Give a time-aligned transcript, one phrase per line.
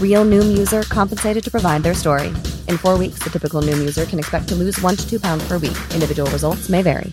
[0.00, 2.28] Real Noom user compensated to provide their story.
[2.68, 5.46] In four weeks, the typical Noom user can expect to lose one to two pounds
[5.46, 5.76] per week.
[5.92, 7.12] Individual results may vary.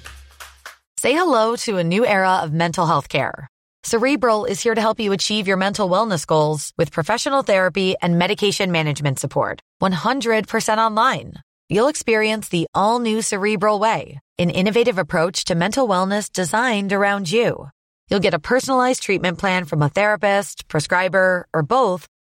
[0.97, 3.49] Say hello to a new era of mental health care.
[3.83, 8.17] Cerebral is here to help you achieve your mental wellness goals with professional therapy and
[8.17, 9.59] medication management support.
[9.81, 11.33] 100% online.
[11.67, 17.29] You'll experience the all new Cerebral Way, an innovative approach to mental wellness designed around
[17.29, 17.67] you.
[18.09, 22.07] You'll get a personalized treatment plan from a therapist, prescriber, or both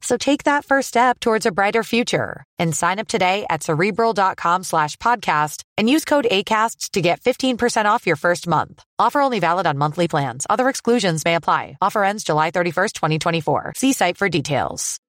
[0.00, 4.62] So take that first step towards a brighter future and sign up today at cerebral.com
[4.62, 8.82] slash podcast and use code ACasts to get 15% off your first month.
[8.98, 10.46] Offer only valid on monthly plans.
[10.48, 11.76] Other exclusions may apply.
[11.82, 13.72] Offer ends July 31st, 2024.
[13.76, 15.00] See site for details.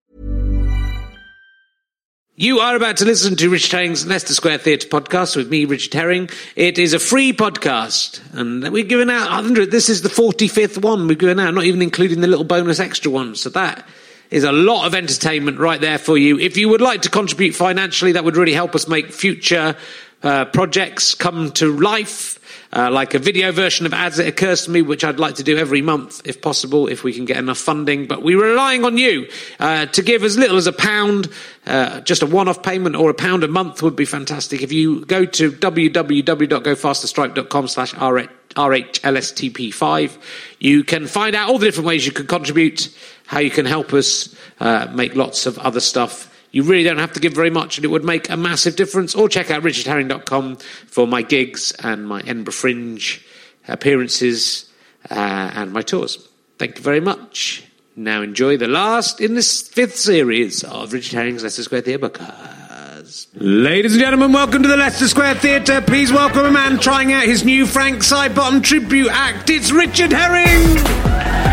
[2.41, 5.94] You are about to listen to Richard Herring's Leicester Square Theatre podcast with me, Richard
[5.94, 6.29] Herring.
[6.56, 9.71] It is a free podcast, and we're giving out 100.
[9.71, 13.11] This is the 45th one we're giving out, not even including the little bonus extra
[13.11, 13.41] ones.
[13.41, 13.85] So that
[14.29, 16.38] is a lot of entertainment right there for you.
[16.40, 19.75] If you would like to contribute financially, that would really help us make future
[20.22, 22.35] uh, projects come to life.
[22.72, 25.44] Uh, like a video version of As It Occurs to Me, which I'd like to
[25.44, 28.06] do every month if possible, if we can get enough funding.
[28.06, 29.28] But we're relying on you
[29.59, 31.29] uh, to give as little as a pound,
[31.66, 34.62] uh, just a one off payment or a pound a month would be fantastic.
[34.62, 40.18] If you go to www.gofasterstripe.com slash RHLSTP5,
[40.59, 42.95] you can find out all the different ways you can contribute
[43.29, 46.35] how you can help us uh, make lots of other stuff.
[46.51, 49.13] You really don't have to give very much and it would make a massive difference.
[49.13, 50.56] Or check out richardherring.com
[50.88, 53.23] for my gigs and my Edinburgh Fringe
[53.68, 54.68] appearances
[55.12, 55.13] uh,
[55.53, 56.27] and my tours.
[56.57, 57.63] Thank you very much.
[57.95, 63.27] Now enjoy the last in this fifth series of Richard Herring's Leicester Square Theatre Bookers.
[63.36, 65.81] Ladies and gentlemen, welcome to the Leicester Square Theatre.
[65.81, 69.51] Please welcome a man trying out his new Frank Sidebottom tribute act.
[69.51, 71.49] It's Richard Herring!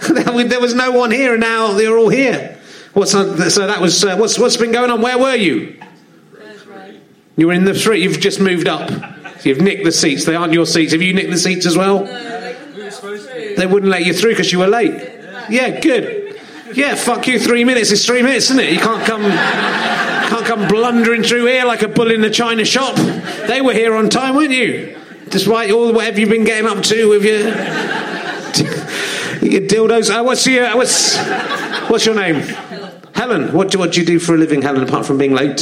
[0.48, 2.58] there was no one here, and now they're all here.
[2.92, 5.00] What's on, so that was uh, what's what's been going on?
[5.00, 5.76] Where were you?
[7.36, 8.02] You were in the street.
[8.02, 8.90] You've just moved up.
[9.44, 10.24] You've nicked the seats.
[10.24, 10.92] They aren't your seats.
[10.92, 12.04] Have you nicked the seats as well?
[13.56, 14.92] They wouldn't let you through because you were late.
[15.48, 16.38] Yeah, good.
[16.74, 17.38] Yeah, fuck you.
[17.38, 18.72] Three minutes is three minutes, isn't it?
[18.72, 19.22] You can't come.
[20.30, 22.94] Can't come blundering through here like a bull in a china shop.
[23.48, 24.96] They were here on time, weren't you?
[25.28, 27.48] Despite all whatever you've been getting up to with your,
[29.42, 30.10] your dildos.
[30.10, 31.16] Uh, what's your uh, what's
[31.88, 32.36] what's your name?
[32.36, 32.92] Helen.
[33.14, 33.52] Helen.
[33.52, 34.82] What do what do you do for a living, Helen?
[34.82, 35.58] Apart from being late,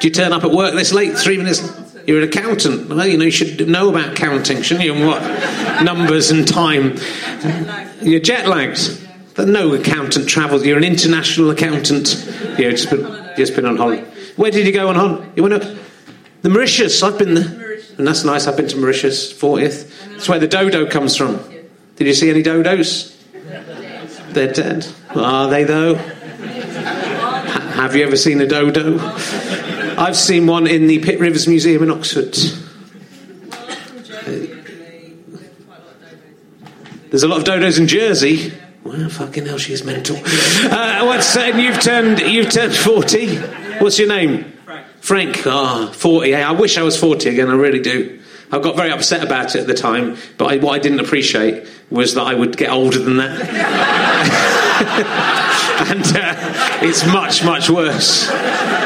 [0.00, 1.16] do you turn up at work this late?
[1.16, 1.62] Three minutes.
[2.06, 2.88] You're an accountant.
[2.88, 4.94] Well, you know you should know about counting, shouldn't you?
[4.94, 5.22] And what
[5.82, 6.96] numbers and time.
[8.02, 8.98] You're jet lagged.
[9.34, 10.66] But no accountant travels.
[10.66, 12.28] You're an international accountant.
[12.58, 14.04] Yeah, just been, just been on holiday.
[14.36, 15.30] Where did you go on holiday?
[15.36, 15.62] You went up
[16.42, 17.02] the Mauritius.
[17.02, 17.61] I've been there,
[17.98, 18.46] and that's nice.
[18.46, 20.10] I've been to Mauritius, 40th.
[20.10, 21.38] That's where the dodo comes from.
[21.96, 23.10] Did you see any dodos?
[24.32, 24.86] They're dead.
[25.14, 25.94] Are they though?
[25.94, 28.98] Have you ever seen a dodo?
[29.98, 32.34] I've seen one in the Pitt Rivers Museum in Oxford.
[37.10, 38.52] There's a lot of dodos in Jersey.
[38.84, 40.16] Well, fucking hell, she's mental.
[40.16, 43.36] Uh, what's uh, you've turned you've turned forty.
[43.78, 44.52] What's your name?
[45.02, 45.42] Frank.
[45.46, 46.34] Ah, oh, forty.
[46.34, 47.50] I wish I was forty again.
[47.50, 48.20] I really do.
[48.52, 51.66] I got very upset about it at the time, but I, what I didn't appreciate
[51.90, 53.40] was that I would get older than that.
[55.90, 58.28] and uh, it's much, much worse.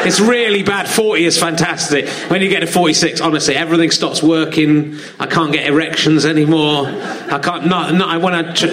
[0.07, 0.89] It's really bad.
[0.89, 2.09] 40 is fantastic.
[2.31, 4.99] When you get to 46, honestly, everything stops working.
[5.19, 6.87] I can't get erections anymore.
[6.87, 8.69] I can't, not, I tr-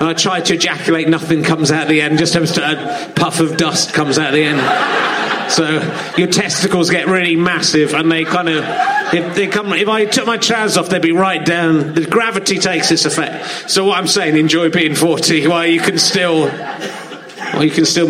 [0.00, 2.18] when I try to ejaculate, nothing comes out the end.
[2.18, 5.19] Just a puff of dust comes out the end.
[5.50, 8.64] So your testicles get really massive and they kind of,
[9.12, 11.94] if they come, if I took my trousers off, they'd be right down.
[11.94, 13.70] The gravity takes its effect.
[13.70, 18.08] So what I'm saying, enjoy being 40 while you can still, while you can still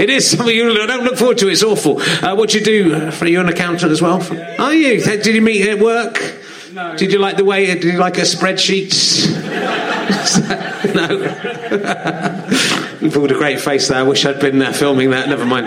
[0.00, 1.48] it is something you don't look forward to.
[1.48, 2.00] It's awful.
[2.00, 3.10] Uh, what do you do?
[3.20, 4.22] Are you an accountant as well?
[4.58, 5.02] Are you?
[5.02, 6.18] Did you meet at work?
[6.72, 6.96] No.
[6.96, 7.66] Did you like the way?
[7.66, 9.28] Did you like a spreadsheet?
[10.94, 12.76] no.
[13.08, 13.98] pulled a great face there.
[13.98, 15.28] I wish I'd been uh, filming that.
[15.28, 15.66] Never mind.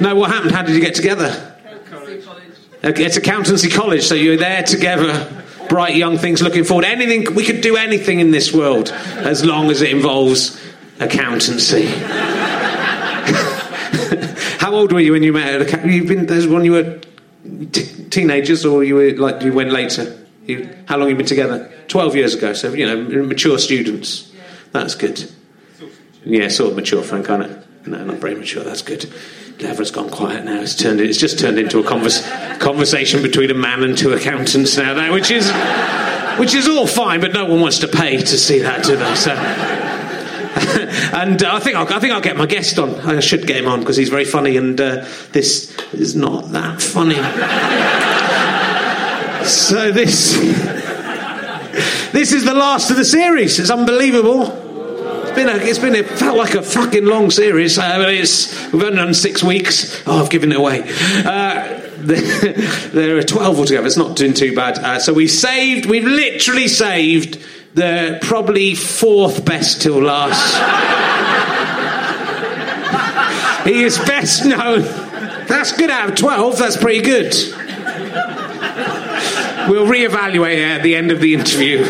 [0.00, 0.52] No, what happened?
[0.52, 1.54] How did you get together?
[1.90, 2.24] College.
[2.82, 6.84] It's accountancy college, so you're there together bright young things looking forward.
[6.84, 10.60] Anything we could do anything in this world as long as it involves
[10.98, 11.86] accountancy.
[14.58, 15.88] How old were you when you met her?
[15.88, 17.00] You've been there's when you were
[17.72, 20.14] t- teenagers, or you were like you went later.
[20.46, 21.70] You, how long have you been together?
[21.88, 22.52] Twelve years ago.
[22.54, 24.32] So you know, mature students.
[24.72, 25.30] That's good.
[26.28, 27.86] Yeah, sort of mature, Frank, aren't it?
[27.86, 28.62] No, not very mature.
[28.62, 29.10] That's good.
[29.60, 30.60] Everyone's gone quiet now.
[30.60, 31.00] It's turned.
[31.00, 32.20] It's just turned into a converse,
[32.58, 34.92] conversation between a man and two accountants now.
[34.92, 35.50] That which is,
[36.38, 39.14] which is all fine, but no one wants to pay to see that, do they?
[39.14, 39.32] So.
[41.16, 42.94] and uh, I think I'll, I think I'll get my guest on.
[42.96, 46.82] I should get him on because he's very funny, and uh, this is not that
[46.82, 47.14] funny.
[49.46, 50.34] so this
[52.12, 53.58] this is the last of the series.
[53.58, 54.67] It's unbelievable.
[55.28, 57.78] It's been a, it's been a, felt like a fucking long series.
[57.78, 60.02] Uh, it's, we've only done six weeks.
[60.06, 60.84] Oh, I've given it away.
[60.84, 63.86] Uh, there are 12 altogether.
[63.86, 64.78] It's not doing too bad.
[64.78, 67.44] Uh, so we saved, we've literally saved
[67.74, 70.54] the probably fourth best till last.
[73.66, 74.80] he is best known.
[75.46, 77.34] That's good out of 12, that's pretty good.
[79.68, 81.84] We'll reevaluate at the end of the interview.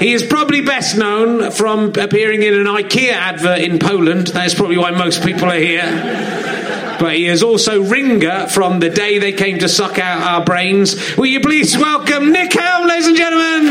[0.00, 4.28] He is probably best known from appearing in an IKEA advert in Poland.
[4.28, 6.96] That's probably why most people are here.
[7.00, 11.16] But he is also Ringer from the day they came to suck out our brains.
[11.16, 13.64] Will you please welcome Nick Helm, ladies and gentlemen?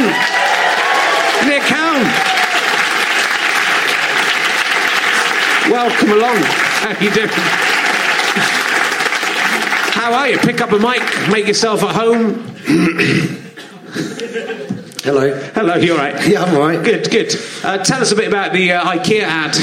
[1.45, 2.03] Nick Helm.
[5.71, 6.37] Welcome along.
[6.37, 7.29] How you doing?
[9.93, 10.37] How are you?
[10.39, 12.53] Pick up a mic, make yourself at home.
[15.07, 15.33] Hello.
[15.55, 16.27] Hello, you're right.
[16.27, 16.83] Yeah, I'm all right.
[16.83, 17.33] Good, good.
[17.63, 19.53] Uh, tell us a bit about the uh, IKEA ad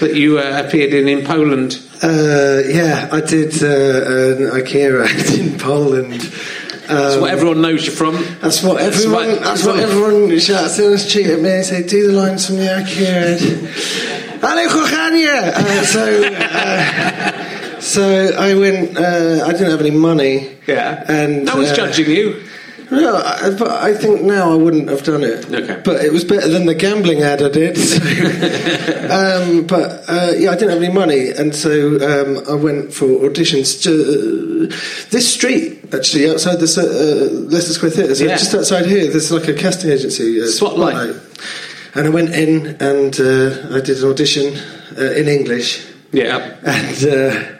[0.00, 1.78] that you uh, appeared in in Poland.
[2.02, 6.20] Uh, yeah, I did uh, an IKEA ad in Poland.
[6.88, 8.14] That's Um, what everyone knows you from.
[8.40, 9.28] That's what everyone.
[9.28, 12.46] what- That's what everyone shouts in the street at me and say, "Do the lines
[12.46, 13.40] from the IKEA ad."
[14.40, 15.28] Hallo, kochanie!
[15.28, 18.02] Uh, so, uh, so
[18.48, 18.96] I went.
[18.96, 20.56] Uh, I didn't have any money.
[20.66, 21.04] Yeah.
[21.06, 22.42] and no one's uh, judging you.
[22.90, 25.46] No, I, but I think now I wouldn't have done it.
[25.52, 25.80] Okay.
[25.84, 27.76] But it was better than the gambling ad I did.
[27.78, 27.96] So.
[29.10, 31.70] um, but uh, yeah, I didn't have any money, and so
[32.00, 33.82] um, I went for auditions.
[33.84, 34.66] To,
[35.10, 38.36] this street, actually, outside the uh, Leicester Square Theatre, so Yeah.
[38.36, 40.40] just outside here, there's like a casting agency.
[40.40, 41.14] Uh, Spotlight.
[41.94, 44.54] And I went in and uh, I did an audition
[44.96, 46.54] uh, in English Yeah.
[46.62, 47.59] and uh,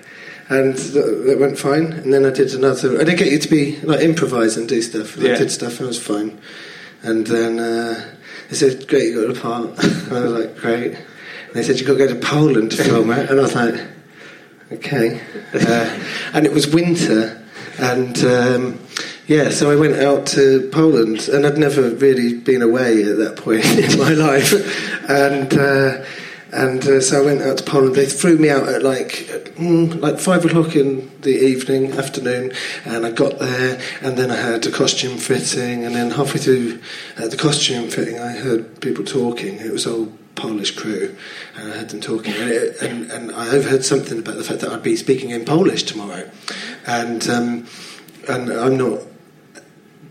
[0.51, 1.93] and th- that went fine.
[1.93, 3.01] And then I did another.
[3.01, 5.15] I did get you to be like improvise and do stuff.
[5.17, 5.35] And Yeah.
[5.35, 6.39] I did stuff and it was fine.
[7.03, 8.05] And then uh,
[8.51, 11.81] they said, "Great, you got a part." and I was like, "Great." And they said,
[11.81, 13.75] "You got to go to Poland to film it." And I was like,
[14.73, 15.21] "Okay."
[15.55, 15.99] Uh,
[16.35, 17.43] and it was winter,
[17.79, 18.19] and.
[18.25, 18.79] Um,
[19.27, 23.37] yeah, so I went out to Poland, and I'd never really been away at that
[23.37, 24.53] point in my life,
[25.09, 26.05] and uh,
[26.53, 27.95] and uh, so I went out to Poland.
[27.95, 29.27] They threw me out at like
[29.57, 32.53] mm, like five o'clock in the evening, afternoon,
[32.85, 36.81] and I got there, and then I had a costume fitting, and then halfway through
[37.19, 39.59] uh, the costume fitting, I heard people talking.
[39.59, 41.17] It was all Polish crew,
[41.57, 44.61] and I heard them talking, and, it, and, and I overheard something about the fact
[44.61, 46.31] that I'd be speaking in Polish tomorrow,
[46.87, 47.67] and um,
[48.29, 49.01] and I'm not.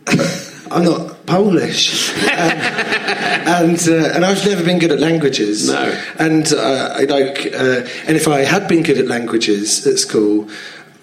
[0.71, 5.69] I'm not Polish, um, and uh, and I've never been good at languages.
[5.69, 6.01] No.
[6.17, 10.49] and uh, I like, uh, and if I had been good at languages at school,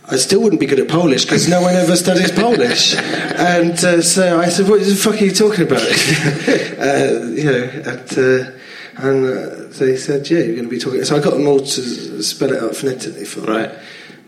[0.09, 2.95] I still wouldn't be good at Polish because no one ever studies Polish.
[3.37, 7.71] And uh, so I said, "What the fuck are you talking about?" uh, you know,
[7.85, 8.19] and.
[8.19, 8.53] Uh,
[8.99, 11.61] and uh, they said, "Yeah, you're going to be talking." So I got them all
[11.61, 13.73] to spell it out phonetically for me Right.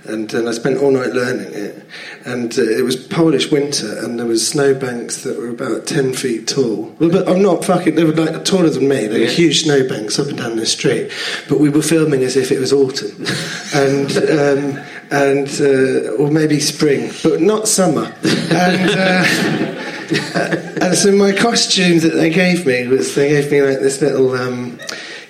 [0.09, 1.85] And then I spent all night learning it.
[2.25, 6.49] And uh, it was Polish winter, and there was snowbanks that were about ten feet
[6.49, 6.95] tall.
[6.99, 7.95] Well, but I'm not fucking.
[7.95, 9.07] They were like taller than me.
[9.07, 9.27] They Yeah.
[9.27, 11.11] were huge snowbanks up and down the street.
[11.49, 13.25] But we were filming as if it was autumn,
[13.75, 18.13] and um, and uh, or maybe spring, but not summer.
[18.51, 18.91] And.
[18.91, 19.85] Uh,
[20.81, 24.33] and so my costume that they gave me was they gave me like this little
[24.35, 24.79] um,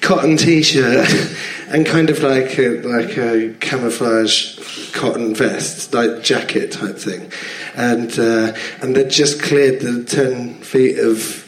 [0.01, 1.09] cotton t-shirt
[1.69, 7.31] and kind of like a, like a camouflage cotton vest, like jacket type thing,
[7.77, 11.45] and uh, and they just cleared the ten feet of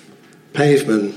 [0.52, 1.14] pavement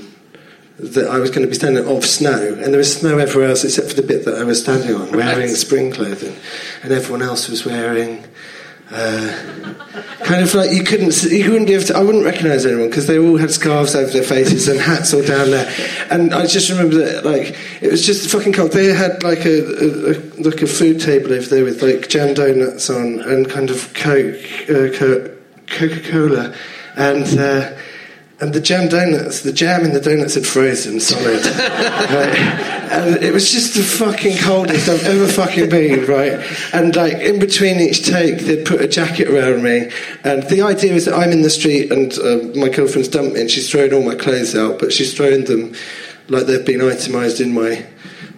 [0.78, 3.64] that I was going to be standing off snow, and there was snow everywhere else
[3.64, 6.36] except for the bit that I was standing on, wearing spring clothing,
[6.82, 8.24] and everyone else was wearing.
[8.90, 9.74] Uh,
[10.24, 11.96] kind of like you couldn't, you wouldn't be able to.
[11.96, 15.22] I wouldn't recognise anyone because they all had scarves over their faces and hats all
[15.22, 15.72] down there.
[16.10, 18.72] And I just remember that, like, it was just fucking cold.
[18.72, 22.34] They had like a, a, a like a food table over there with like jam
[22.34, 24.36] donuts on and kind of Coke,
[24.68, 24.90] uh,
[25.66, 26.54] Coca Cola,
[26.96, 27.38] and.
[27.38, 27.76] Uh,
[28.44, 31.42] and the jam donuts, the jam in the donuts had frozen solid.
[31.56, 32.38] right?
[32.92, 36.44] And it was just the fucking coldest I've ever fucking been, right?
[36.74, 39.90] And like in between each take, they'd put a jacket around me.
[40.24, 43.40] And the idea is that I'm in the street and uh, my girlfriend's dumped me
[43.40, 45.74] and she's thrown all my clothes out, but she's thrown them
[46.28, 47.86] like they've been itemised in my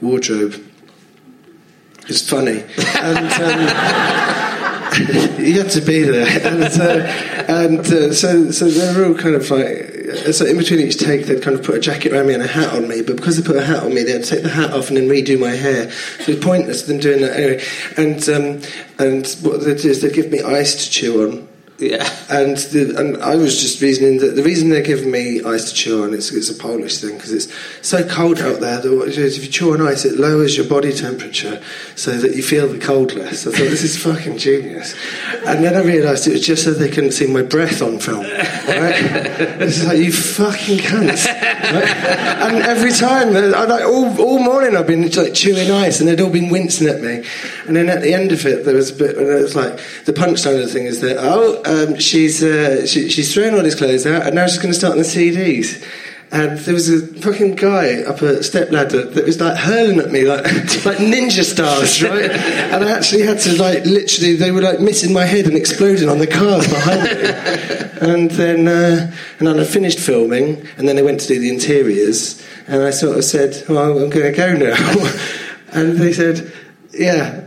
[0.01, 0.55] wardrobe.
[2.07, 2.63] It's funny.
[3.01, 3.33] And.
[3.43, 4.67] Um,
[5.39, 9.35] you had to be there, and, uh, and uh, so so they were all kind
[9.35, 9.96] of like
[10.33, 12.47] so in between each take they'd kind of put a jacket around me and a
[12.47, 14.73] hat on me, but because they put a hat on me, they'd take the hat
[14.73, 15.91] off and then redo my hair.
[15.91, 17.65] So it was pointless them doing that anyway.
[17.97, 18.63] And um,
[18.99, 21.49] and what they'd do is they'd give me ice to chew on.
[21.79, 22.09] Yeah.
[22.31, 25.75] And the, and I was just reasoning that the reason they're giving me ice to
[25.75, 27.53] chew on is it's a Polish thing because it's
[27.83, 31.63] so cold out there that if you chew on ice it lowers your body temperature
[31.95, 33.47] so that you feel the cold less.
[33.47, 34.95] I thought this is fucking genius.
[35.45, 38.25] And then I realised it was just so they couldn't see my breath on film.
[38.25, 38.97] Right?
[39.61, 41.27] It's like you fucking cunts.
[41.47, 46.31] And every time, like all, all morning I've been like chewing ice and they'd all
[46.31, 47.25] been wincing at me.
[47.67, 49.79] And then at the end of it there was a bit, and it was like
[50.05, 53.65] the punchline of the thing is that oh um, she's uh, she, she's thrown all
[53.65, 55.85] his clothes out, and now she's going to start on the CDs.
[56.33, 60.11] And there was a fucking guy up a step ladder that was like hurling at
[60.11, 60.45] me like
[60.85, 62.31] like ninja stars, right?
[62.31, 66.09] And I actually had to like literally they were like missing my head and exploding
[66.09, 67.83] on the cars behind me.
[67.99, 71.49] And then uh, and then I finished filming, and then they went to do the
[71.49, 74.77] interiors, and I sort of said, "Well, I'm going to go now,"
[75.73, 76.53] and they said,
[76.93, 77.47] "Yeah."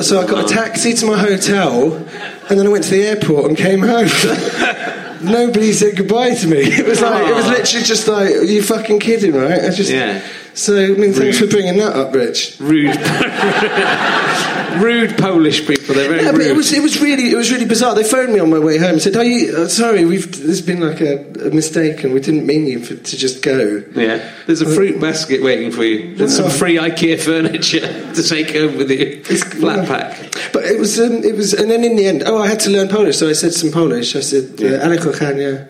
[0.00, 3.46] So I got a taxi to my hotel, and then I went to the airport
[3.46, 5.00] and came home.
[5.24, 6.58] Nobody said goodbye to me.
[6.80, 9.64] It was like it was literally just like, Are you fucking kidding, right?
[9.64, 10.20] I just Yeah.
[10.54, 12.56] So I mean, thanks for bringing that up, Rich.
[12.60, 12.94] Rude,
[14.82, 15.94] rude Polish people.
[15.94, 16.46] They're very Yeah, but rude.
[16.48, 17.94] it was it was really it was really bizarre.
[17.94, 20.04] They phoned me on my way home and said, "Are you uh, sorry?
[20.04, 23.42] We've there's been like a, a mistake and we didn't mean you for, to just
[23.42, 26.14] go." yeah, there's a fruit basket waiting for you.
[26.16, 27.80] There's some free IKEA furniture
[28.14, 29.22] to take home with you.
[29.28, 30.32] It's Flat pack.
[30.52, 32.70] But it was, um, it was, and then in the end, oh, I had to
[32.70, 34.14] learn Polish, so I said some Polish.
[34.16, 34.70] I said, Yeah.
[34.78, 35.66] uh,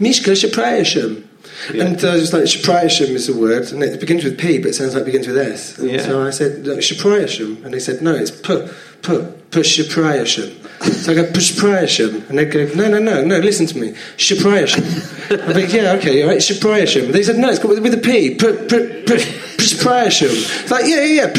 [0.00, 0.34] Miszka
[1.72, 1.86] przepraszam.
[1.86, 4.74] And I was like, przepraszam is a word, and it begins with P, but it
[4.74, 5.78] sounds like it begins with S.
[5.78, 6.06] And Yeah.
[6.06, 6.78] So I said, "Look.
[7.64, 8.54] And they said, no, it's P,
[9.02, 9.18] P,
[9.50, 10.50] P, przepraszam.
[10.80, 12.24] So I go, przepraszam.
[12.28, 13.94] And they go, no, no, no, no, listen to me.
[14.16, 14.84] Przepraszam.
[15.30, 17.12] I'm like, yeah, okay, all right, przepraszam.
[17.12, 18.36] They said, no, it's got with, a P.
[19.58, 20.28] Przepraszam.
[20.70, 21.32] Like, yeah, yeah, yeah.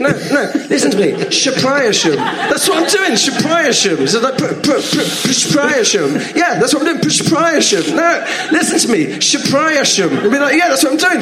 [0.00, 1.12] No, no, listen to me.
[1.28, 2.16] Przepraszam.
[2.16, 4.06] That's what I'm doing, przepraszam.
[4.06, 6.14] So like, przepraszam.
[6.36, 7.96] Yeah, that's what I'm doing, przepraszam.
[7.96, 9.18] No, listen to me.
[9.18, 10.16] Przepraszam.
[10.18, 11.20] And be like, yeah, that's what I'm doing.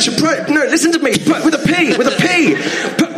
[0.55, 1.13] No, listen to me.
[1.13, 2.57] With a P, with a P.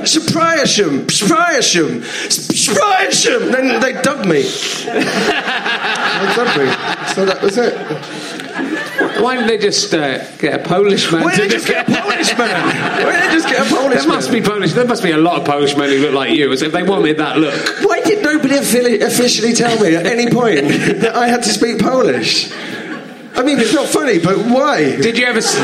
[0.05, 1.05] P- Przepraszam.
[1.07, 2.01] Przepraszam.
[2.29, 3.51] Przepraszam.
[3.53, 4.43] Then they dubbed me.
[4.43, 6.67] they dubbed me.
[7.15, 7.75] So that was it.
[9.21, 11.25] Why didn't they just uh, get a Polish man?
[11.25, 13.05] Why to did they just get a Polish man?
[13.05, 14.07] Why did they just get a Polish man?
[14.07, 14.73] There must be Polish.
[14.73, 16.53] There must be a lot of Polish men who look like you.
[16.53, 17.55] As if they wanted that look.
[17.83, 18.57] Why did nobody
[19.01, 20.69] officially tell me at any point
[21.01, 22.51] that I had to speak Polish?
[23.37, 24.97] I mean, it's not funny, but why?
[25.01, 25.39] Did you ever?
[25.39, 25.59] s-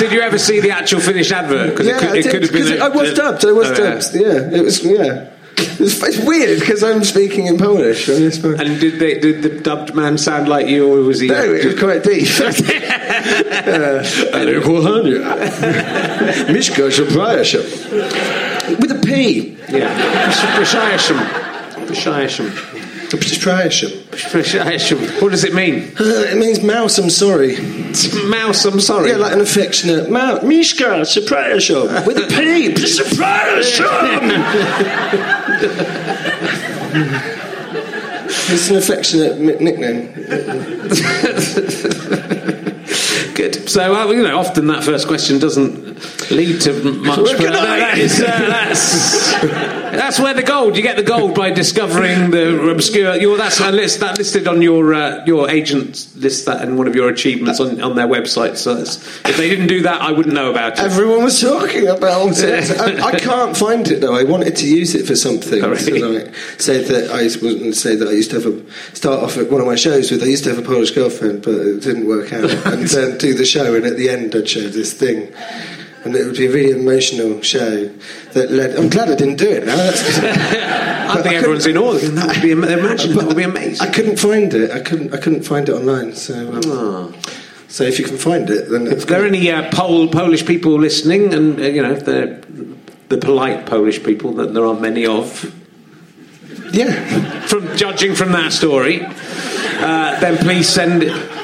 [0.00, 1.70] Did you ever see the actual finished advert?
[1.70, 2.62] Because yeah, it, could, it could have been.
[2.62, 3.44] 'cause a- I was dubbed.
[3.44, 4.14] I was Oh, dubbed.
[4.14, 4.82] Yeah, it was.
[4.84, 5.26] Yeah,
[5.58, 8.08] it's, it's weird because I'm speaking in Polish.
[8.08, 8.60] on this phone.
[8.60, 11.28] And did, they, did the dubbed man sound like you, or was he?
[11.28, 12.28] no, it was quite deep.
[14.34, 15.20] Ale kochanie.
[16.52, 17.62] Miszka przepraszam.
[18.80, 19.10] With a P.
[19.72, 20.30] Yeah.
[20.30, 21.20] Przepraszam.
[21.92, 22.46] Przepraszam.
[23.10, 23.90] Przepraszam.
[25.20, 25.92] What does it mean?
[26.00, 27.56] Uh, it means mouse, I'm sorry.
[28.28, 29.10] Mouse, I'm sorry.
[29.10, 30.42] Yeah, like an affectionate mouse.
[30.42, 31.88] Mishka, przepraszam.
[32.06, 32.72] With a P.
[32.82, 33.86] Przepraszam.
[38.48, 40.12] it's an affectionate mi- nickname.
[43.34, 43.68] Good.
[43.68, 45.98] So, uh, you know, often that first question doesn't
[46.30, 47.16] lead to much.
[47.18, 49.32] Well, But that- that is, uh, that's,
[49.96, 50.76] that's where the gold.
[50.76, 53.16] You get the gold by discovering the obscure.
[53.16, 56.86] Your, that's a list that listed on your uh, your agent list that in one
[56.86, 58.56] of your achievements on, on their website.
[58.56, 60.78] So it's, if they didn't do that, I wouldn't know about it.
[60.80, 62.70] Everyone was talking about it.
[62.80, 64.14] I, I can't find it though.
[64.14, 65.62] I wanted to use it for something.
[65.62, 66.32] Really?
[66.58, 69.36] So say that I used to say that I used to have a start off
[69.36, 71.80] at one of my shows with I used to have a Polish girlfriend, but it
[71.82, 72.50] didn't work out.
[72.66, 75.32] and then do the show, and at the end I'd show this thing.
[76.06, 77.88] And it would be a really emotional show
[78.32, 78.76] that led.
[78.76, 79.76] I'm glad I didn't do it now.
[79.76, 80.18] That's
[81.08, 81.94] I think everyone's in awe.
[81.94, 83.86] That would be imagine that would be amazing.
[83.86, 84.70] I couldn't find it.
[84.70, 85.12] I couldn't.
[85.12, 86.14] I couldn't find it online.
[86.14, 87.14] So, um,
[87.68, 90.78] so if you can find it, then if there Are any uh, Pol- Polish people
[90.78, 91.34] listening?
[91.34, 92.40] And uh, you know, if they're
[93.08, 95.52] the polite Polish people that there aren't many of.
[96.72, 97.46] yeah.
[97.46, 101.35] from judging from that story, uh, then please send it.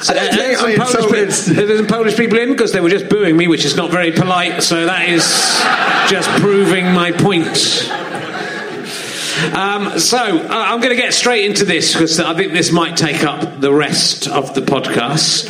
[0.00, 2.88] So, don't uh, some Polish, insulted- pe- there's some Polish people in because they were
[2.90, 4.62] just booing me, which is not very polite.
[4.62, 5.24] So that is
[6.10, 7.48] just proving my point.
[9.54, 12.96] Um, so uh, I'm going to get straight into this because I think this might
[12.96, 15.48] take up the rest of the podcast.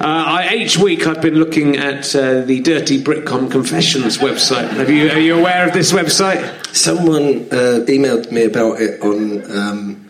[0.00, 4.68] Uh, I, each week I've been looking at uh, the Dirty Britcom Confessions website.
[4.70, 6.42] Have you, are you aware of this website?
[6.74, 9.50] Someone uh, emailed me about it on.
[9.50, 10.01] Um,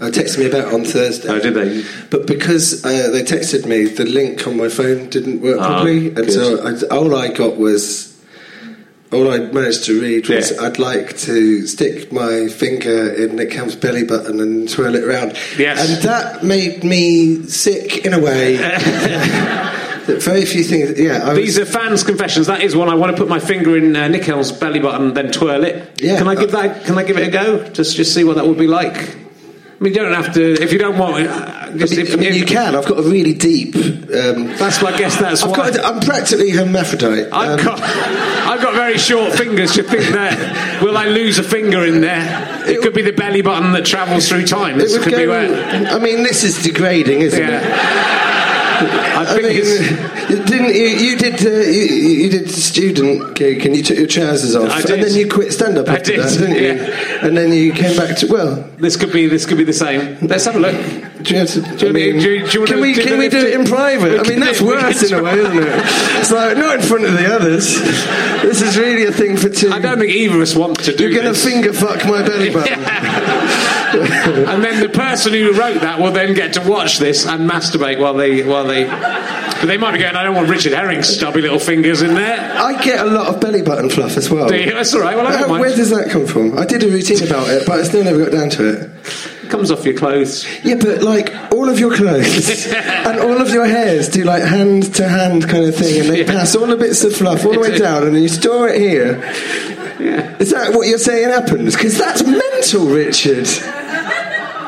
[0.00, 1.28] uh, texted me about on Thursday.
[1.28, 1.84] Oh, did they?
[2.10, 6.08] But because uh, they texted me, the link on my phone didn't work Ah, properly,
[6.08, 6.32] and good.
[6.32, 8.12] so I, all I got was.
[9.12, 10.62] All I managed to read was, Yeah.
[10.66, 15.36] "I'd like to stick my finger in Nick Helm's belly button and twirl it around."
[15.56, 15.78] Yes.
[15.88, 18.56] and that made me sick in a way.
[18.56, 20.98] that very few things.
[20.98, 22.48] Yeah, I These was, are fans' confessions.
[22.48, 22.88] That is one.
[22.88, 25.62] I want to put my finger in uh, Nick Helm's belly button, and then twirl
[25.64, 26.00] it.
[26.02, 26.18] Yeah.
[26.18, 26.84] Can I give that?
[26.84, 27.68] Can I give it a go?
[27.68, 29.16] Just just see what that would be like.
[29.78, 31.26] I mean, you don't have to if you don't want.
[31.26, 32.74] Uh, just I mean, if, I mean, if- you can.
[32.74, 33.74] I've got a really deep.
[33.76, 35.56] Um, That's I guess that's I've why.
[35.70, 35.76] got.
[35.76, 37.30] A, I'm practically hermaphrodite.
[37.32, 39.76] I've Um, got, I've got very short fingers.
[39.76, 42.64] You think that will I lose a finger in there?
[42.66, 44.78] It could be the belly button that travels through time.
[44.78, 45.18] This could go.
[45.18, 45.88] be where.
[45.88, 47.48] I mean, this is degrading, isn't it?
[47.50, 48.22] Yeah.
[48.22, 48.25] I
[48.78, 50.50] I think mean, it's.
[50.50, 50.84] didn't you?
[50.84, 51.46] You did.
[51.46, 51.82] Uh, you,
[52.24, 55.52] you did student gig, and you took your trousers off, I and then you quit
[55.52, 56.84] stand up I after did, that, didn't you?
[56.84, 57.26] yeah.
[57.26, 58.56] And then you came back to well.
[58.78, 59.26] This could be.
[59.26, 60.18] This could be the same.
[60.26, 60.76] Let's have a look.
[61.22, 63.18] Do you to, Do you I mean, do you- do you can we do can
[63.18, 64.20] we do it in private?
[64.20, 65.82] I mean, that's worse in a way, isn't it?
[66.20, 67.80] It's like not in front of the others.
[68.42, 69.70] This is really a thing for two.
[69.70, 72.22] I don't think either of us want to do You're going to finger fuck my
[72.22, 72.78] belly button.
[74.48, 77.98] and then the person who wrote that will then get to watch this and masturbate
[78.00, 78.84] while they while they.
[78.84, 80.14] But they might be going.
[80.16, 82.38] I don't want Richard Herring's stubby little fingers in there.
[82.60, 84.48] I get a lot of belly button fluff as well.
[84.48, 84.72] Do you?
[84.72, 85.16] That's all right.
[85.16, 85.60] Well, I don't How- mind.
[85.62, 86.58] Where does that come from?
[86.58, 88.90] I did a routine about it, but I still never got down to it.
[89.44, 90.44] It comes off your clothes.
[90.64, 94.94] Yeah, but like all of your clothes and all of your hairs do like hand
[94.96, 96.26] to hand kind of thing, and they Yeah.
[96.32, 98.78] pass all the bits of fluff all the way down, and then you store it
[98.80, 99.20] here.
[99.98, 100.36] Yeah.
[100.38, 101.74] Is that what you're saying happens?
[101.74, 103.46] Because that's mental, Richard.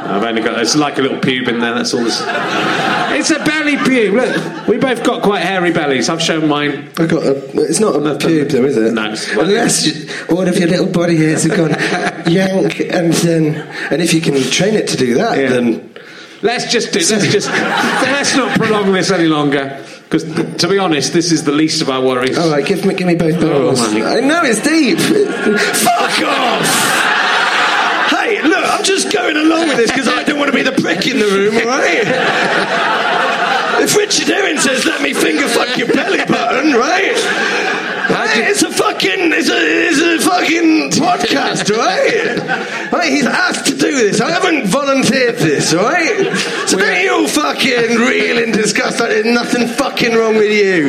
[0.08, 0.58] I've only got.
[0.60, 1.74] It's like a little pube in there.
[1.74, 2.02] That's all.
[2.04, 4.12] This, it's a belly pube.
[4.12, 6.08] Look, we both got quite hairy bellies.
[6.08, 6.90] I've shown mine.
[6.98, 7.36] I got a.
[7.62, 8.92] It's not a pube, though, is it?
[8.94, 11.70] No, it's- Unless you, all of your little body hairs have gone
[12.32, 13.54] yank, and then,
[13.90, 15.48] and if you can train it to do that, Yeah.
[15.50, 15.94] then
[16.40, 17.00] Let's just do.
[17.00, 17.48] Let's just.
[17.48, 19.84] let's not prolong this any longer.
[20.04, 20.22] Because
[20.62, 22.38] to be honest, this is the least of our worries.
[22.38, 23.78] all right, give me, give me both barrels.
[23.82, 24.04] Oh, my.
[24.04, 24.98] I know it's deep.
[25.82, 28.08] Fuck off.
[28.10, 30.72] Hey, look, I'm just going along with this because I don't want to be the
[30.72, 32.06] prick in the room, all right?
[33.82, 37.16] If Richard Herring says, let me finger fuck your belly button, right?
[38.08, 42.90] Hey, it's a fucking, it's a, it's a fucking podcast, right?
[42.92, 44.20] Right, he's asked to do this.
[44.20, 46.34] I haven't volunteered this, right?
[46.66, 50.88] So don't you all fucking reel in disgust like there's nothing fucking wrong with you.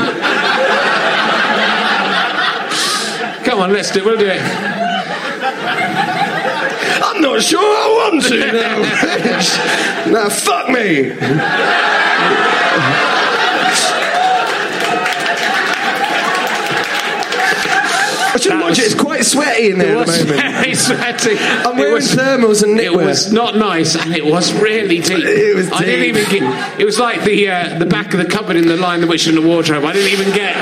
[3.45, 3.99] Come on, let's do.
[3.99, 4.05] it.
[4.05, 4.68] We'll do it.
[7.19, 8.37] I'm not sure I want to
[10.07, 10.11] now.
[10.23, 11.11] now, fuck me.
[18.31, 18.85] I shouldn't That watch it.
[18.85, 20.39] It's quite sweaty in there at the moment.
[20.63, 21.37] very sweaty.
[21.39, 23.03] I'm wearing was- thermals and knitwear.
[23.03, 25.25] It was not nice, and it was really deep.
[25.25, 25.75] It was deep.
[25.79, 26.79] I didn't even get.
[26.79, 29.25] It was like the uh, the back of the cupboard in the Lion, the Witch,
[29.27, 29.83] and the Wardrobe.
[29.83, 30.55] I didn't even get.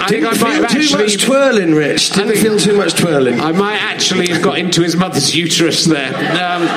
[0.00, 1.02] I think I might feel have too actually.
[1.04, 2.10] much twirling, Rich.
[2.10, 3.40] Didn't think- feel too much twirling.
[3.40, 6.14] I might actually have got into his mother's uterus there.
[6.42, 6.68] Um,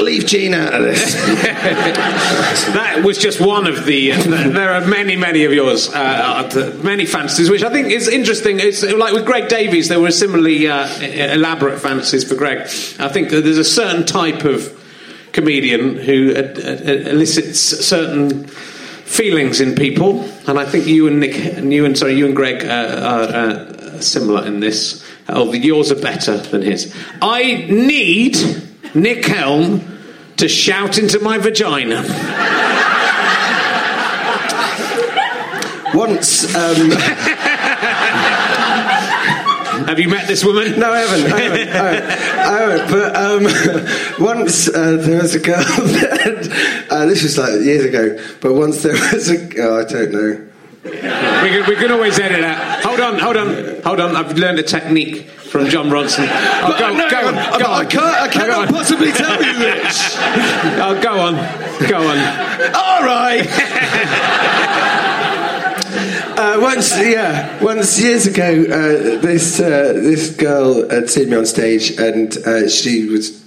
[0.00, 1.14] Leave Gene out of this.
[2.74, 4.10] that was just one of the.
[4.10, 8.60] there are many, many of yours, uh, uh, many fantasies, which I think is interesting.
[8.60, 12.58] It's like with Greg Davies, there were similarly uh, elaborate fantasies for Greg.
[12.98, 14.78] I think that there's a certain type of
[15.32, 18.48] comedian who uh, uh, elicits certain
[19.04, 22.34] feelings in people, and I think you and Nick, and you and sorry, you and
[22.34, 25.04] Greg uh, are uh, similar in this.
[25.28, 26.94] Oh, yours are better than his.
[27.22, 28.36] I need
[28.94, 29.98] Nick Helm
[30.36, 32.02] to shout into my vagina.
[35.94, 36.90] Once, um,
[39.74, 40.78] Have you met this woman?
[40.78, 41.32] No, I haven't.
[41.32, 41.68] I haven't.
[41.68, 42.10] I haven't.
[42.40, 42.90] I haven't.
[42.90, 45.64] But um, once uh, there was a girl.
[46.24, 48.18] That, uh, this was like years ago.
[48.40, 49.60] But once there was a.
[49.62, 50.48] Oh, I don't know.
[50.84, 52.84] We can, we can always edit that.
[52.84, 54.16] Hold on, hold on, hold on.
[54.16, 56.26] I've learned a technique from Jon Ronson.
[56.28, 57.88] Oh, But, go, no, go on, I, go I on.
[57.88, 58.04] can't.
[58.04, 60.18] I cannot possibly tell you this.
[60.86, 61.34] Oh, go on,
[61.88, 62.18] go on.
[62.74, 63.46] All right.
[66.36, 71.46] Uh, once, yeah, once years ago, uh, this uh, this girl had seen me on
[71.46, 73.43] stage, and uh, she was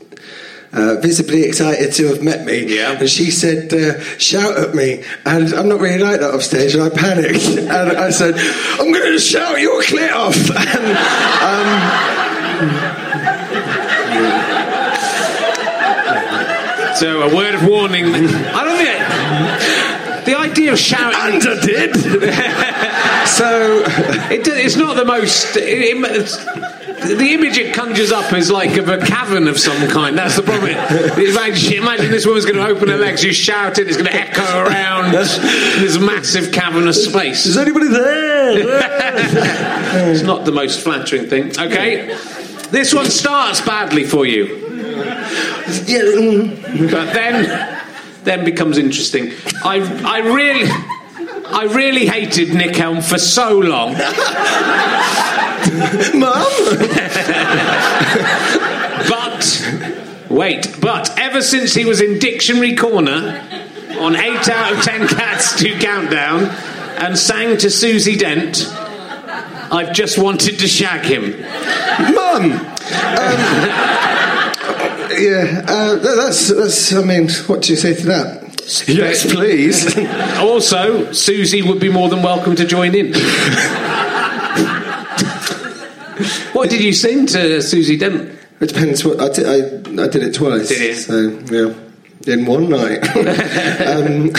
[0.73, 2.75] uh, visibly excited to have met me.
[2.75, 2.97] Yeah.
[2.99, 6.73] And she said, uh, "Shout at me," and I'm not really like that off stage,
[6.75, 8.35] and I panicked, and I said,
[8.79, 10.97] "I'm going to shout your clit off," and.
[11.43, 12.97] Um,
[16.95, 18.05] So, a word of warning.
[18.05, 21.35] I don't think the idea of shouting.
[21.35, 21.95] and I did.
[23.27, 23.83] so
[24.33, 25.55] It, it's not the most.
[25.57, 29.87] It, it- it's- the image it conjures up is like of a cavern of some
[29.87, 30.17] kind.
[30.17, 30.71] That's the problem.
[30.71, 34.15] Imagine, imagine this woman's going to open her legs, you shout it, it's going to
[34.15, 37.45] echo around this massive cavernous space.
[37.45, 38.37] is anybody there?
[40.11, 41.49] It's not the most flattering thing.
[41.57, 42.07] Okay,
[42.71, 44.45] this one starts badly for you,
[46.91, 47.77] but then
[48.23, 49.31] then becomes interesting.
[49.63, 50.69] I I really
[51.49, 53.93] I really hated Nick Helm for so long.
[56.13, 56.45] Mum?
[59.07, 63.41] But wait, but ever since he was in Dictionary Corner
[63.99, 66.45] on eight out of ten cats to countdown
[66.97, 68.67] and sang to Susie Dent,
[69.71, 71.39] I've just wanted to shag him.
[72.13, 72.51] Mum!
[72.51, 72.59] Um,
[75.17, 78.46] yeah, uh, that's, that's, I mean, what do you say to that?
[78.87, 79.95] Yes, please.
[80.37, 83.13] Also, Susie would be more than welcome to join in.
[86.53, 88.37] what did you sing to Susie Dent?
[88.59, 89.45] It depends what I did.
[89.47, 89.55] I,
[90.03, 90.67] I did it twice.
[90.69, 90.93] Did you?
[90.95, 91.73] So yeah,
[92.33, 93.03] in one night.
[93.87, 94.29] um,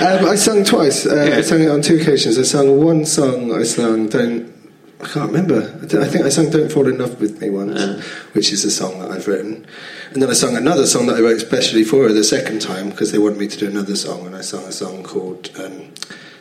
[0.00, 1.06] um, I sung twice.
[1.06, 2.38] Uh, I sang it on two occasions.
[2.38, 3.52] I sung one song.
[3.52, 4.52] I sung "Don't."
[5.00, 5.78] I can't remember.
[5.82, 8.64] I thi- I think I sung "Don't Fall in Love with Me" once, which is
[8.64, 9.66] a song that I've written.
[10.12, 12.90] And then I sung another song that I wrote especially for her the second time
[12.90, 15.92] because they wanted me to do another song, and I sung a song called um,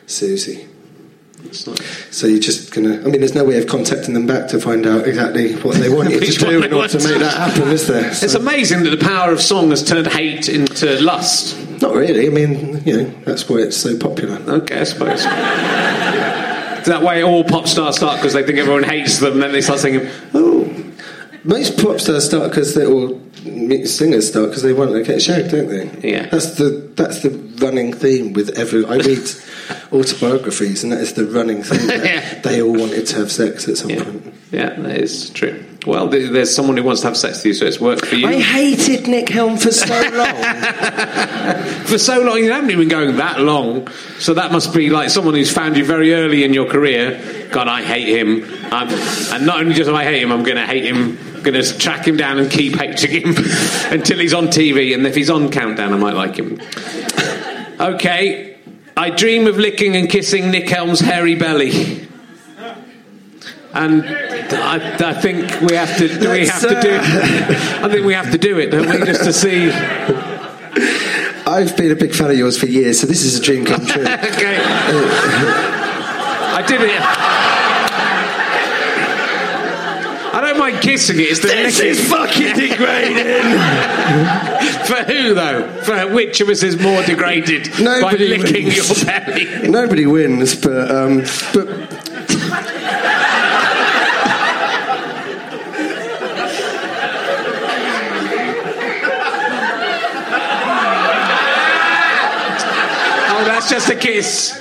[0.06, 0.68] "Susie."
[1.52, 2.96] So you're just gonna.
[3.02, 5.90] I mean, there's no way of contacting them back to find out exactly what they
[5.90, 8.08] want you to do in order to make that happen, is there?
[8.10, 11.58] It's amazing that the power of song has turned hate into lust.
[11.82, 12.28] not really.
[12.28, 14.38] I mean, you know, that's why it's so popular.
[14.38, 15.24] Okay, I suppose.
[16.86, 19.62] that way all pop stars start because they think everyone hates them, and then they
[19.62, 20.67] start singing, oh.
[21.48, 23.20] Most pop stars start because they all
[23.86, 26.10] singers start because they want to get shagged, don't they?
[26.12, 26.28] Yeah.
[26.30, 27.30] That's the that's the
[27.66, 28.86] running theme with every.
[28.86, 29.20] I read
[29.94, 31.88] autobiographies, and that is the running theme.
[31.88, 32.42] that Yeah.
[32.42, 34.34] They all wanted to have sex at some Yeah, point.
[34.52, 35.64] yeah, that is true.
[35.86, 38.28] Well, there's someone who wants to have sex with you, so it's worked for you.
[38.28, 40.36] I hated Nick Helm for so long.
[41.86, 43.88] for so long, you haven't even going that long.
[44.20, 47.48] So that must be like someone who's found you very early in your career.
[47.54, 48.44] God, I hate him.
[48.74, 48.90] Um,
[49.32, 51.18] and not only just I hate him, I'm going to hate him.
[51.48, 53.36] Going to track him down and keep hating him
[53.90, 54.94] until he's on TV.
[54.94, 56.60] And if he's on Countdown, I might like him.
[57.80, 58.58] Okay,
[58.98, 62.06] I dream of licking and kissing Nick Helm's hairy belly.
[63.74, 66.20] And I, I think we have to.
[66.20, 66.96] Do we have to do?
[66.96, 69.06] Uh, I think we have to do it, don't we?
[69.06, 69.72] Just to see.
[71.48, 73.86] I've been a big fan of yours for years, so this is a dream come
[73.86, 74.02] true.
[74.06, 74.60] okay.
[76.52, 77.57] I did it.
[80.82, 81.24] Kissing it.
[81.24, 83.26] It's the this is fucking degrading.
[84.88, 85.68] For who though?
[85.84, 89.04] For which of us is more degraded Nobody by licking wins.
[89.04, 89.68] your belly?
[89.70, 91.20] Nobody wins, but um,
[91.54, 91.68] but
[103.30, 104.58] Oh, that's just a kiss.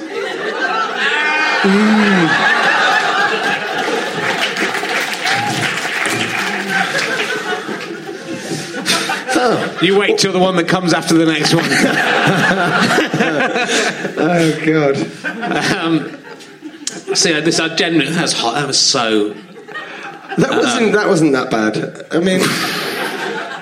[9.83, 11.65] You wait till the one that comes after the next one.
[14.19, 14.97] oh god.
[15.77, 16.17] Um,
[17.15, 18.55] so yeah, uh, this uh, I genuinely that's hot.
[18.55, 19.35] That was so.
[20.39, 22.07] That uh, wasn't that wasn't that bad.
[22.11, 22.41] I mean,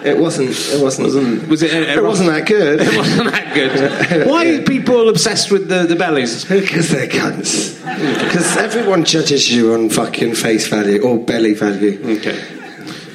[0.05, 0.51] it wasn't.
[0.51, 1.07] It wasn't.
[1.07, 1.73] Wasn't was it?
[1.73, 2.81] it wasn't that good.
[2.81, 4.27] It wasn't that good.
[4.29, 6.45] Why are people obsessed with the, the bellies?
[6.45, 7.75] Because they're cunts.
[8.25, 12.01] Because everyone judges you on fucking face value or belly value.
[12.19, 12.64] Okay.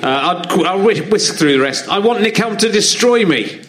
[0.02, 1.90] Uh, I'll, I'll whi- whisk through the rest.
[1.90, 3.62] I want Nick Helm to destroy me.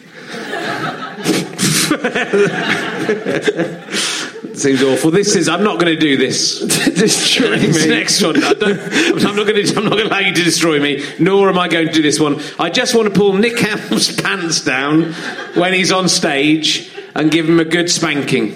[4.54, 5.10] Seems awful.
[5.10, 5.48] This is.
[5.48, 6.60] I'm not going to do this.
[6.60, 7.90] Destroy This me.
[7.90, 8.42] next one.
[8.42, 9.76] I I'm not going to.
[9.76, 11.04] I'm not going to allow you to destroy me.
[11.18, 12.40] Nor am I going to do this one.
[12.58, 15.12] I just want to pull Nick Helm's pants down
[15.54, 18.48] when he's on stage and give him a good spanking.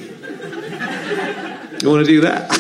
[1.81, 2.51] You want to do that?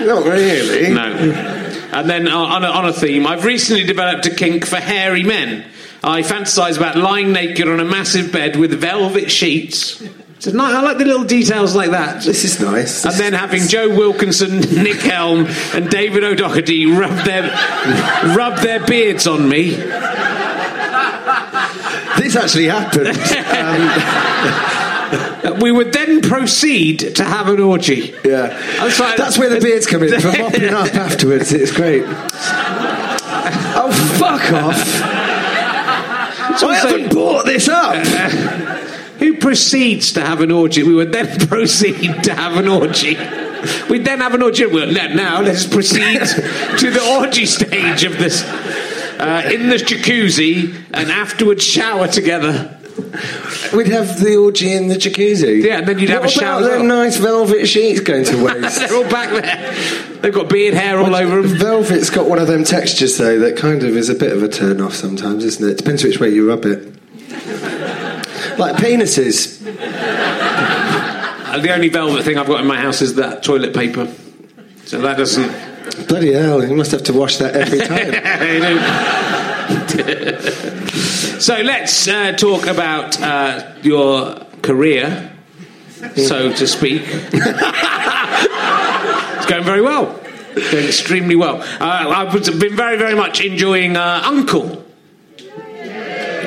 [0.00, 0.92] Not really.
[0.94, 1.55] No.
[1.96, 5.22] And then uh, on a, on a theme, I've recently developed a kink for hairy
[5.22, 5.64] men.
[6.04, 10.04] I fantasise about lying naked on a massive bed with velvet sheets.
[10.40, 12.22] So ni- I like the little details like that.
[12.22, 13.06] This is nice.
[13.06, 17.44] And then having Joe Wilkinson, Nick Helm, and David O'Doherty rub their
[18.36, 19.70] rub their beards on me.
[22.18, 23.16] this actually happened.
[25.60, 28.14] We would then proceed to have an orgy.
[28.24, 28.48] yeah.
[29.16, 31.52] That's where the beards come in for mopping up afterwards.
[31.52, 32.04] It's great.
[33.78, 34.76] Oh, fuck off.
[36.58, 37.94] So I haven't bought this up.
[39.18, 40.82] Who proceeds to have an orgy?
[40.82, 43.16] We would then proceed to have an orgy.
[43.88, 44.66] We'd then have an orgy.
[44.66, 48.42] Well, now, now let's proceed to the orgy stage of this.
[48.44, 52.75] Uh, in the jacuzzi and afterwards shower together.
[53.74, 55.62] We'd have the orgy in the jacuzzi.
[55.62, 58.44] Yeah, and then you'd have what a shower about them nice velvet sheets going to
[58.44, 58.78] waste?
[58.78, 59.74] They're all back there.
[60.20, 61.58] They've got beard hair all over them.
[61.58, 64.48] Velvet's got one of them textures though that kind of is a bit of a
[64.48, 65.76] turn off sometimes, isn't it?
[65.78, 66.94] Depends which way you rub it.
[68.58, 69.60] Like penises.
[71.48, 74.12] Uh, the only velvet thing I've got in my house is that toilet paper.
[74.86, 76.08] So that doesn't.
[76.08, 78.12] Bloody hell, you must have to wash that every time.
[81.38, 85.32] so let's uh, talk about uh, your career,
[86.16, 87.02] so to speak.
[87.06, 87.36] it's
[89.46, 90.06] going very well.
[90.54, 91.60] Going extremely well.
[91.80, 94.84] Uh, I've been very, very much enjoying uh, Uncle.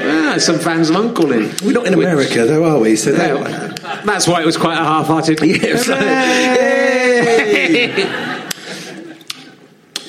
[0.02, 1.52] Ah, some fans of Uncle in.
[1.63, 2.95] We're not in America, though, are we?
[2.95, 5.39] So that, That's why it was quite a half-hearted.
[5.41, 5.99] Yeah, it was like,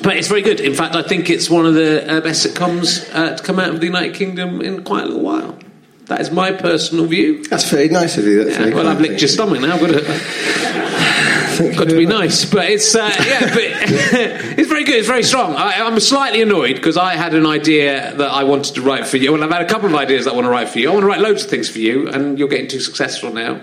[0.03, 0.61] But it's very good.
[0.61, 3.71] In fact, I think it's one of the uh, best sitcoms uh, to come out
[3.71, 5.59] of the United Kingdom in quite a little while.
[6.07, 7.45] That is my personal view.
[7.45, 8.45] that's very nice of you.
[8.45, 9.75] That's Yeah, well, I've licked your stomach now.
[9.75, 12.15] I've got to, got to be much.
[12.15, 13.59] nice, but it's uh, yeah, but
[14.59, 14.97] it's very good.
[14.97, 15.55] It's very strong.
[15.55, 19.19] I, I'm slightly annoyed because I had an idea that I wanted to write for
[19.19, 19.33] you.
[19.33, 20.91] Well, I've had a couple of ideas that I want to write for you.
[20.91, 23.61] I want to write loads of things for you, and you're getting too successful now.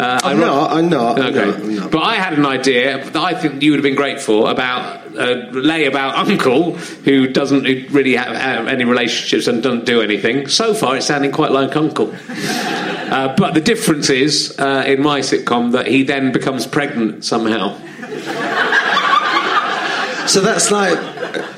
[0.00, 1.90] Uh, I I'm wrote- not, I'm not, I'm not, I'm not.
[1.90, 5.06] But I had an idea that I think you would have been great for about
[5.16, 10.46] a lay about Uncle, who doesn't really have, have any relationships and doesn't do anything.
[10.48, 12.14] So far, it's sounding quite like Uncle.
[13.10, 17.76] Uh, but the difference is uh, in my sitcom that he then becomes pregnant somehow.
[20.28, 20.96] So that's like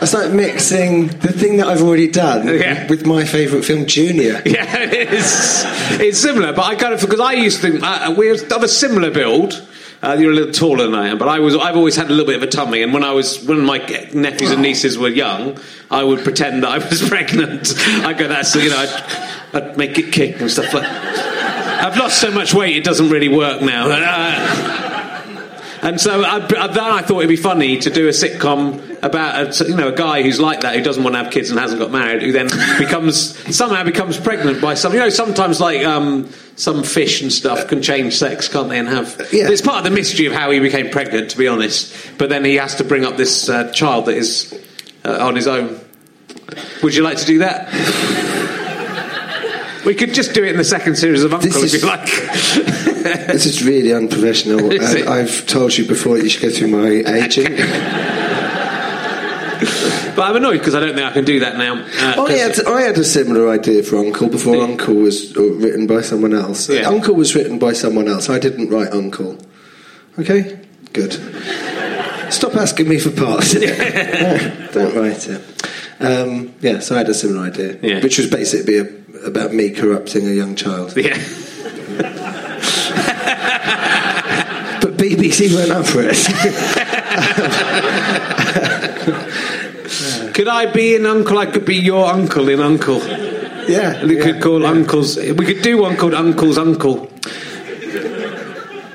[0.03, 2.89] that's like mixing the thing that I've already done Yeah.
[2.89, 4.43] with my favourite film, Junior.
[4.45, 5.63] Yeah, it's
[6.01, 8.69] it's similar, but I kind of because I used to think uh, we're of a
[8.69, 9.65] similar build.
[10.03, 11.55] Uh, you're a little taller than I am, but I was.
[11.55, 13.79] I've always had a little bit of a tummy, and when I was when my
[14.13, 15.57] nephews and nieces were young,
[15.89, 17.73] I would pretend that I was pregnant.
[17.79, 20.83] I go, that's you know, I'd, I'd make it kick and stuff like.
[20.85, 23.89] I've lost so much weight; it doesn't really work now.
[23.89, 24.82] Uh,
[25.83, 29.65] and so I, then I thought it'd be funny to do a sitcom about a,
[29.69, 31.81] you know a guy who's like that who doesn't want to have kids and hasn't
[31.81, 32.47] got married who then
[32.79, 37.67] becomes somehow becomes pregnant by some you know sometimes like um, some fish and stuff
[37.67, 39.49] can change sex can't they and have Yeah.
[39.49, 41.93] it's part of the mystery of how he became pregnant to be honest.
[42.17, 44.55] But then he has to bring up this uh, child that is
[45.05, 45.81] uh, on his own.
[46.83, 47.69] Would you like to do that
[49.85, 52.09] we could just do it in the second series of Uncle This if you like.
[53.03, 54.71] This is really unprofessional.
[54.73, 55.09] Is and?
[55.09, 57.59] I've told you before you should go through my agent.
[60.15, 61.77] But I'm annoyed because I don't think I can do that now.
[61.77, 65.87] Uh, I had, I had a similar idea for Uncle before Uncle was uh, written
[65.87, 66.69] by someone else.
[66.69, 66.83] Yeah.
[66.83, 68.29] Uncle was written by someone else.
[68.29, 69.39] I didn't write Uncle.
[70.19, 70.61] Okay?
[70.93, 71.15] Good.
[72.31, 73.55] Stop asking me for parts.
[73.55, 75.72] Don't write it.
[76.03, 78.01] Um, yeah, so I had a similar idea, Yeah.
[78.03, 78.87] which was basically a,
[79.27, 80.97] about me corrupting a young child.
[80.97, 81.17] yeah.
[84.83, 86.17] But BBC went up for it.
[90.35, 91.39] Could I be an uncle?
[91.39, 92.99] I could be your uncle in Uncle.
[93.69, 94.05] yeah.
[94.05, 94.71] We yeah, could call yeah.
[94.71, 95.17] uncles.
[95.17, 97.09] We could do one called Uncle's Uncle.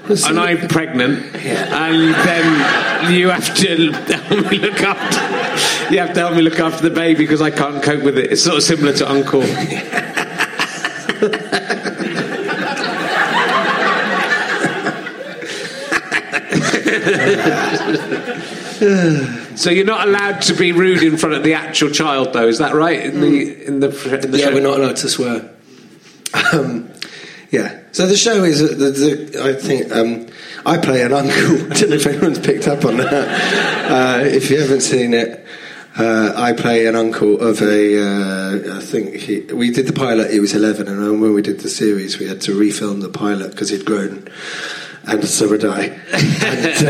[0.09, 5.93] And I'm pregnant, and then you have to help me look after.
[5.93, 8.31] You have to help me look after the baby because I can't cope with it.
[8.31, 9.43] It's sort of similar to Uncle.
[19.57, 22.47] so you're not allowed to be rude in front of the actual child, though.
[22.47, 23.01] Is that right?
[23.01, 24.53] In the in the, in the Yeah, show?
[24.53, 25.49] we're not allowed to swear.
[26.53, 26.89] Um,
[27.51, 27.81] yeah.
[27.91, 30.27] So the show is, uh, the, the, I think, um,
[30.65, 31.31] I play an uncle.
[31.71, 33.91] I don't know if anyone's picked up on that.
[33.91, 35.45] Uh, if you haven't seen it,
[35.97, 40.31] uh, I play an uncle of a, uh, I think he, we did the pilot,
[40.31, 43.51] he was 11, and when we did the series, we had to refilm the pilot
[43.51, 44.27] because he'd grown.
[45.07, 45.85] And so would I.
[45.85, 46.87] and,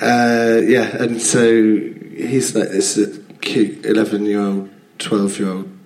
[0.00, 1.62] uh, uh, yeah, and so
[2.16, 5.78] he's like this uh, cute 11 year old, 12 year old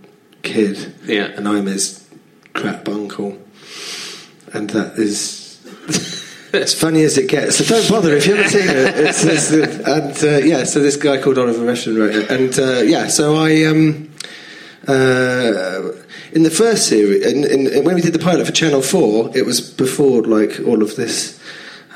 [0.43, 0.95] kid.
[1.05, 1.25] Yeah.
[1.25, 2.09] And I'm his
[2.53, 3.40] crap uncle.
[4.53, 5.59] And that is
[6.53, 7.57] as funny as it gets.
[7.57, 8.97] So don't bother if you haven't seen it.
[8.97, 12.31] It's, it's, and uh, yeah, so this guy called Oliver Refson wrote it.
[12.31, 13.65] And uh, yeah, so I.
[13.65, 14.11] Um,
[14.89, 15.93] uh,
[16.33, 19.45] in the first series, in, in, when we did the pilot for Channel Four, it
[19.45, 21.41] was before like all of this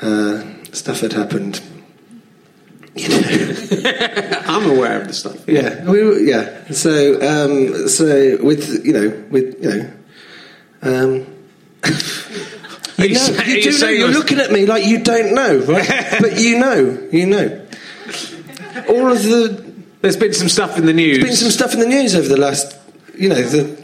[0.01, 1.61] uh, stuff had happened.
[2.95, 3.21] You know,
[4.45, 5.47] I'm aware of the stuff.
[5.47, 6.71] yeah, we were, yeah.
[6.71, 9.91] So, um, so with you know, with you know,
[10.81, 11.34] um,
[12.97, 13.89] you, know, say- are you do know.
[13.89, 16.17] You're was- looking at me like you don't know, right?
[16.21, 17.61] but you know, you know.
[18.89, 21.17] All of the There's been some stuff in the news.
[21.17, 22.77] There's been some stuff in the news over the last,
[23.17, 23.83] you know, the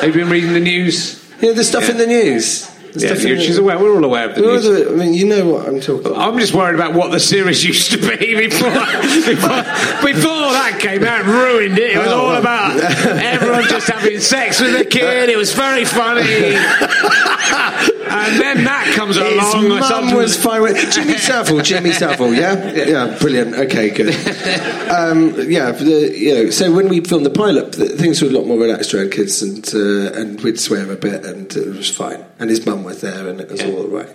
[0.00, 1.18] Have you been reading the news?
[1.40, 1.90] you know the stuff Yeah.
[1.92, 2.68] in the news.
[2.94, 3.78] Yeah, she's aware.
[3.78, 4.66] We're all aware of the news.
[4.66, 6.18] I mean, you know what I'm talking about.
[6.18, 9.62] I'm just worried about what the series used to be before before,
[10.04, 11.92] before that came out and ruined it.
[11.92, 15.30] It was Oh, all about everyone just having sex with a kid.
[15.30, 16.22] It was very funny.
[18.12, 19.66] and then that comes His along.
[19.72, 21.60] or mum was fine with Jimmy Savile.
[21.62, 23.54] Jimmy Savile, yeah, yeah, brilliant.
[23.54, 24.14] Okay, good.
[24.92, 28.32] Um, yeah, the, you know, so when we filmed the pilot, th- things were a
[28.32, 31.88] lot more relaxed around kids, and uh, and we'd swear a bit, and it was
[31.88, 32.22] fine.
[32.38, 34.14] And his mum was there, and it was all right.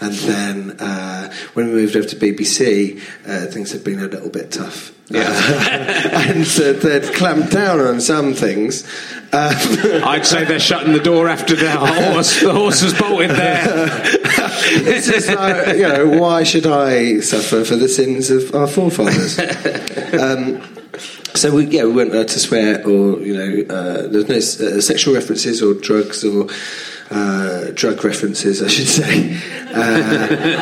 [0.00, 4.30] And then uh, when we moved over to BBC, uh, things had been a little
[4.30, 4.92] bit tough.
[5.08, 5.22] Yeah.
[6.32, 8.82] and uh, they'd clamped down on some things.
[9.36, 12.40] Um, I'd say they're shutting the door after the horse.
[12.40, 13.64] The horse was bolted there.
[14.08, 19.38] it's just like, you know, why should I suffer for the sins of our forefathers?
[20.18, 20.62] um,
[21.34, 24.80] so we, yeah, we weren't allowed to swear or, you know, uh, there's no uh,
[24.80, 26.48] sexual references or drugs or
[27.10, 29.38] uh, drug references, I should say.
[29.74, 30.56] Uh,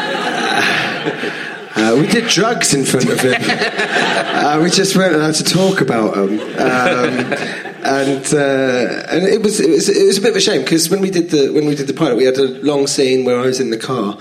[1.77, 3.41] uh, we did drugs in front of him.
[3.41, 6.41] uh, we just weren't allowed to talk about them.
[6.59, 10.63] Um, and uh, and it was, it was it was a bit of a shame
[10.63, 13.27] because when we did the when we did the pilot, we had a long scene
[13.27, 14.19] where I was in the car,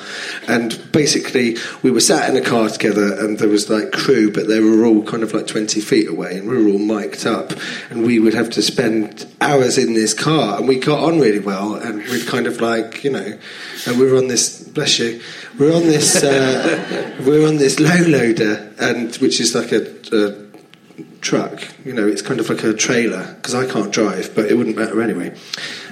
[0.49, 4.47] and basically we were sat in a car together, and there was like crew, but
[4.47, 7.53] they were all kind of like twenty feet away, and we were all mic'd up,
[7.89, 11.39] and we would have to spend hours in this car, and we got on really
[11.39, 13.39] well, and we'd kind of like you know,
[13.87, 15.21] and we were on this bless you,
[15.57, 19.89] we're on this uh, we're on this low loader, and which is like a.
[20.11, 20.42] a
[21.23, 24.55] truck you know it's kind of like a trailer because i can't drive but it
[24.57, 25.33] wouldn't matter anyway.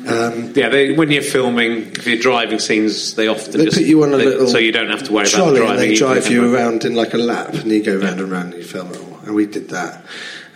[0.08, 3.86] Um, Yeah, they, when you're filming, if you're driving scenes, they often they just put
[3.86, 5.70] you on a they- little so you don't have to worry about driving.
[5.70, 8.54] and they drive you around in like a lap and you go round and round
[8.54, 9.20] and you film it all.
[9.26, 10.04] And we did that.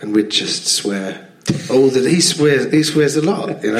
[0.00, 1.28] And we'd just swear
[1.70, 3.78] all that he swears he swears a lot you know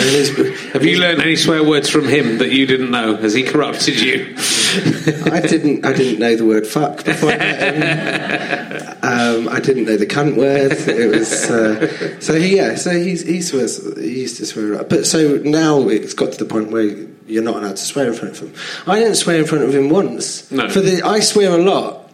[0.73, 3.17] Have you learned any swear words from him that you didn't know?
[3.17, 4.35] Has he corrupted you?
[5.33, 5.85] I didn't.
[5.85, 8.93] I didn't know the word "fuck" before I met him.
[9.07, 10.73] Um, I didn't know the cunt word.
[10.73, 12.57] It was uh, so he.
[12.57, 12.75] Yeah.
[12.75, 13.97] So he's, he swears.
[13.97, 14.89] He used to swear a lot.
[14.89, 18.15] But so now it's got to the point where you're not allowed to swear in
[18.15, 18.55] front of him.
[18.85, 20.51] I didn't swear in front of him once.
[20.51, 20.69] No.
[20.69, 22.06] For the I swear a lot.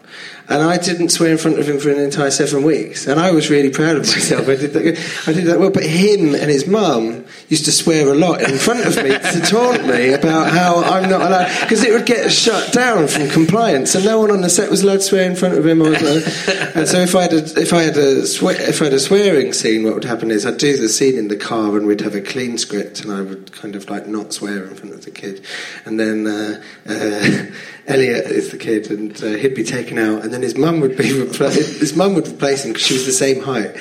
[0.52, 3.30] And I didn't swear in front of him for an entire seven weeks, and I
[3.30, 4.46] was really proud of myself.
[4.50, 5.24] I did that.
[5.26, 5.70] I did that well.
[5.70, 9.40] But him and his mum used to swear a lot in front of me to
[9.44, 13.94] taunt me about how I'm not allowed because it would get shut down from compliance,
[13.94, 15.82] and no one on the set was allowed to swear in front of him.
[15.82, 18.94] Or, and so if I had a, if I had a swe- if I had
[18.94, 21.86] a swearing scene, what would happen is I'd do the scene in the car, and
[21.86, 24.94] we'd have a clean script, and I would kind of like not swear in front
[24.94, 25.44] of the kid,
[25.84, 27.46] and then uh, uh,
[27.86, 30.96] Elliot is the kid, and uh, he'd be taken out, and then his mum would
[30.96, 33.76] be repla- his mum would replace him because she was the same height,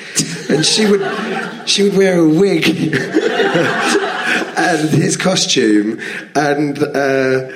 [0.50, 1.00] and she would
[1.66, 2.66] she would wear a wig
[4.56, 6.00] and his costume,
[6.34, 7.52] and uh,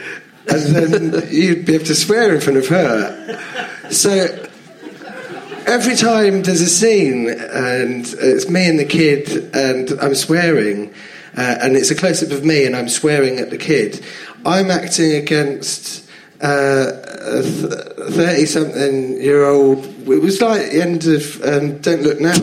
[0.48, 3.90] and then you'd be able to swear in front of her.
[3.90, 4.46] So
[5.66, 10.94] every time there's a scene and it's me and the kid and I'm swearing
[11.36, 14.02] uh, and it's a close up of me and I'm swearing at the kid,
[14.44, 16.08] I'm acting against
[16.40, 16.92] uh,
[17.26, 19.84] a thirty something year old.
[19.84, 22.32] It was like the end of um, Don't Look Now.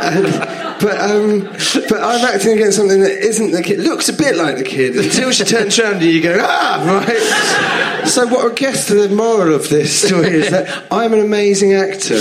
[0.00, 1.40] And- but um,
[1.90, 3.80] but I'm acting against something that isn't the kid.
[3.80, 8.08] Looks a bit like the kid until she turns around and you go ah right.
[8.08, 12.16] So what I guess the moral of this story is that I'm an amazing actor.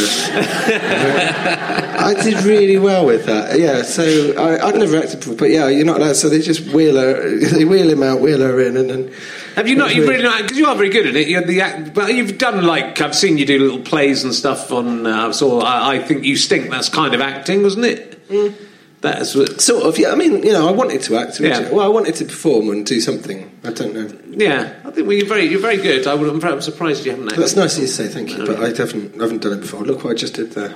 [2.01, 3.57] I did really well with that.
[3.57, 3.83] Yeah.
[3.83, 6.17] So I, I'd never acted before, but yeah, you're not allowed.
[6.17, 9.13] So they just wheel her, they wheel him out, wheel her in, and then.
[9.55, 9.93] Have you not?
[9.95, 11.27] You've really not because you are very good at it.
[11.27, 14.71] You're the act, but you've done like I've seen you do little plays and stuff
[14.71, 15.05] on.
[15.05, 16.69] Uh, so I, I think you stink.
[16.69, 18.19] That's kind of acting, wasn't it?
[19.01, 19.61] That's what.
[19.61, 20.11] Sort of, yeah.
[20.11, 21.39] I mean, you know, I wanted to act.
[21.39, 21.69] Yeah.
[21.69, 23.49] Well, I wanted to perform and do something.
[23.63, 24.09] I don't know.
[24.29, 26.05] Yeah, I think well, you're very, you're very good.
[26.05, 27.41] I would, I'm, very- I'm surprised you haven't acted.
[27.41, 28.45] That's nice of you to say, thank you.
[28.45, 29.83] But I haven't, I haven't done it before.
[29.83, 30.75] Look what I just did there.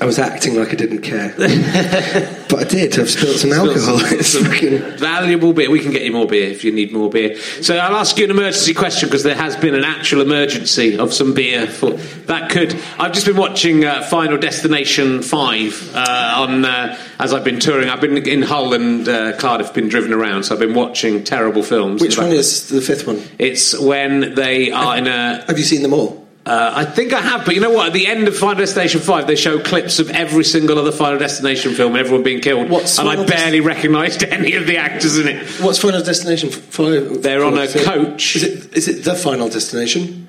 [0.00, 2.98] I was acting like I didn't care, but I did.
[2.98, 3.98] I've spilled some alcohol.
[4.02, 4.98] It's fucking.
[4.98, 5.70] Valuable beer.
[5.70, 7.36] We can get you more beer if you need more beer.
[7.62, 11.14] So I'll ask you an emergency question because there has been an actual emergency of
[11.14, 11.66] some beer.
[11.66, 11.92] For
[12.26, 12.74] that could.
[12.98, 17.88] I've just been watching uh, Final Destination Five uh, on uh, as I've been touring.
[17.88, 21.62] I've been in Hull and uh, Cardiff, been driven around, so I've been watching terrible
[21.62, 22.02] films.
[22.02, 23.22] Which one is the fifth one?
[23.38, 25.44] It's when they are in a.
[25.46, 26.25] Have you seen them all?
[26.46, 27.88] Uh, I think I have, but you know what?
[27.88, 31.18] At the end of Final Destination 5, they show clips of every single other Final
[31.18, 32.70] Destination film and everyone being killed.
[32.70, 35.44] What's and I barely recognised any of the actors in it.
[35.60, 37.20] What's Final Destination Five?
[37.20, 38.36] They're on a coach.
[38.36, 38.76] Is it?
[38.76, 40.28] Is it the Final Destination?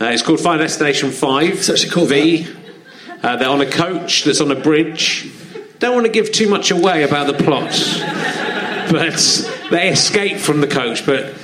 [0.00, 1.50] Uh, it's called Final Destination 5.
[1.50, 2.48] It's actually called V.
[3.22, 5.30] Uh, they're on a coach that's on a bridge.
[5.78, 7.68] don't want to give too much away about the plot,
[8.90, 11.04] but they escape from the coach.
[11.04, 11.34] But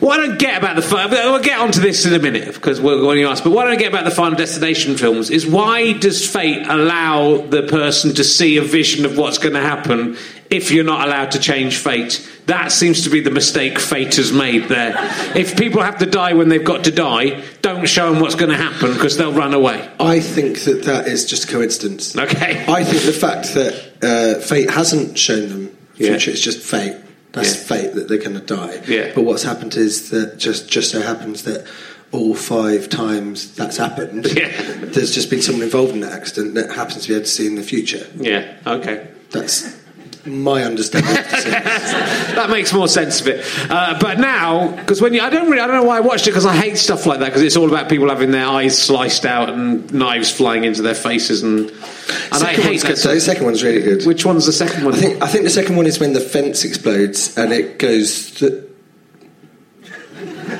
[0.00, 2.80] what I don't get about the fi- we'll get onto this in a minute because
[2.80, 3.42] we're going to ask.
[3.42, 7.38] But what I don't get about the Final Destination films is why does fate allow
[7.38, 10.16] the person to see a vision of what's going to happen
[10.50, 12.24] if you're not allowed to change fate?
[12.46, 14.94] That seems to be the mistake fate has made there.
[15.36, 18.50] If people have to die when they've got to die, don't show them what's going
[18.50, 19.86] to happen because they'll run away.
[20.00, 22.16] I think that that is just coincidence.
[22.16, 22.64] Okay.
[22.66, 26.10] I think the fact that uh, fate hasn't shown them Yeah.
[26.12, 26.96] future, it's just fate.
[27.32, 27.62] That's Yeah.
[27.62, 28.80] fate that they're going to die.
[28.88, 29.12] Yeah.
[29.14, 31.64] But what's happened is that just just so happens that
[32.10, 34.48] all five times that's happened, Yeah.
[34.82, 37.46] there's just been someone involved in that accident that happens to be able to see
[37.46, 38.06] in the future.
[38.18, 38.44] Yeah.
[38.66, 39.08] Okay.
[39.30, 39.66] That's
[40.28, 41.12] my understanding.
[41.14, 43.44] that makes more sense of it.
[43.70, 46.26] Uh, but now, because when you, I don't really, I don't know why I watched
[46.26, 48.80] it because I hate stuff like that because it's all about people having their eyes
[48.80, 52.96] sliced out and knives flying into their faces and and I hate that.
[52.98, 53.14] though.
[53.14, 54.06] The second one's really good.
[54.06, 54.94] Which one's the second one?
[54.94, 58.30] I think I think the second one is when the fence explodes and it goes.
[58.32, 58.64] Th-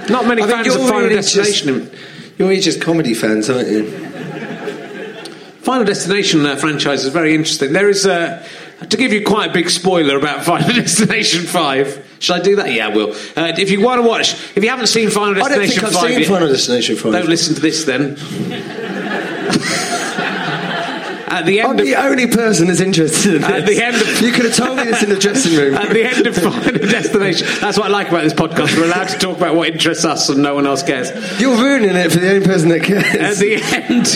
[0.08, 1.90] Not many I fans you're of Final really Destination.
[1.90, 3.90] just- You're just comedy fans, aren't you?
[5.62, 7.72] Final Destination uh, franchise is very interesting.
[7.72, 8.42] There is a.
[8.90, 12.72] To give you quite a big spoiler about Final Destination 5, should I do that?
[12.72, 13.10] Yeah, I will.
[13.36, 16.02] Uh, if you want to watch, if you haven't seen Final Destination I don't think
[16.04, 17.12] I've seen yet- Final Destination 5.
[17.12, 18.16] don't listen to this then.
[21.38, 23.50] At the I'm of the only person that's interested in this.
[23.50, 25.74] At the end of- you could have told me this in the dressing room.
[25.74, 27.46] At the end of Final Destination.
[27.60, 28.76] That's what I like about this podcast.
[28.76, 31.10] We're allowed to talk about what interests us and no one else cares.
[31.40, 33.04] You're ruining it for the only person that cares.
[33.14, 34.06] At the end,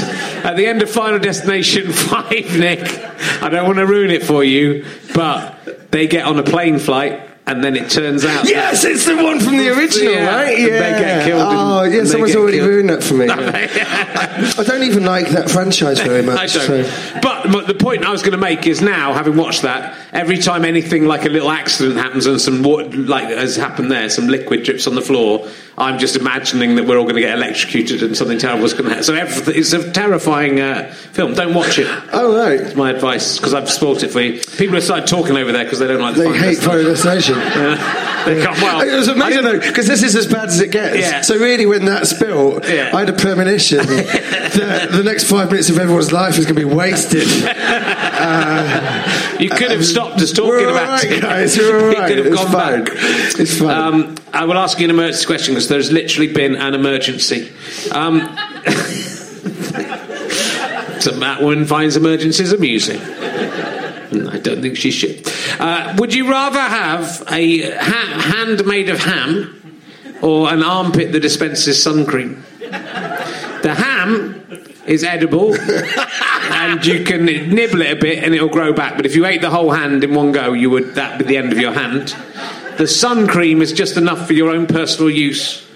[0.44, 2.80] at the end of Final Destination 5, Nick,
[3.42, 7.20] I don't want to ruin it for you, but they get on a plane flight
[7.52, 8.48] and then it turns out.
[8.48, 10.58] yes, it's the one from the original, Yeah, right?
[10.58, 10.78] and Yeah.
[10.92, 12.68] they get killed oh, yeah, someone's already killed.
[12.70, 13.28] ruined that for me.
[13.28, 16.38] I don't even like that franchise very much.
[16.38, 16.84] I don't.
[16.84, 19.96] so- But, but the point I was going to make is now, having watched that,
[20.12, 24.08] every time anything like a little accident happens and some water, like has happened there,
[24.08, 25.48] some liquid drips on the floor,
[25.78, 28.84] I'm just imagining that we're all going to get electrocuted and something terrible is going
[28.84, 29.04] to happen.
[29.04, 31.34] So everything, it's a terrifying uh, film.
[31.34, 31.86] Don't watch it.
[32.14, 32.60] Oh, right.
[32.60, 34.38] That's my advice because I've spoilt it for you.
[34.58, 36.94] People have started talking over there because they don't like the They hate Final
[38.22, 40.96] They can't, well, it was amazing though, because this is as bad as it gets.
[40.96, 41.22] Yeah.
[41.22, 42.92] So really, when that spilled, Yeah.
[42.94, 46.64] I had a premonition that the next five minutes of everyone's life is going to
[46.64, 47.26] be wasted.
[49.42, 51.20] You could have stopped us talking about right, it.
[51.22, 51.58] guys.
[51.58, 52.84] We're all You could have It's gone fine.
[52.84, 52.92] back.
[52.94, 53.70] It's fine.
[53.76, 57.50] Um, I will ask you an emergency question because there's literally been an emergency.
[57.90, 58.20] Um,
[61.00, 63.00] so Matt Woman finds emergencies amusing.
[64.28, 65.28] I don't think she should.
[65.58, 69.80] Uh, would you rather have a ha- hand made of ham
[70.22, 72.44] or an armpit that dispenses sun cream?
[72.60, 74.44] The ham
[74.86, 78.96] is edible and you can nibble it a bit and it'll grow back.
[78.96, 81.36] But if you ate the whole hand in one go, you would that be the
[81.36, 82.14] end of your hand.
[82.78, 85.66] The sun cream is just enough for your own personal use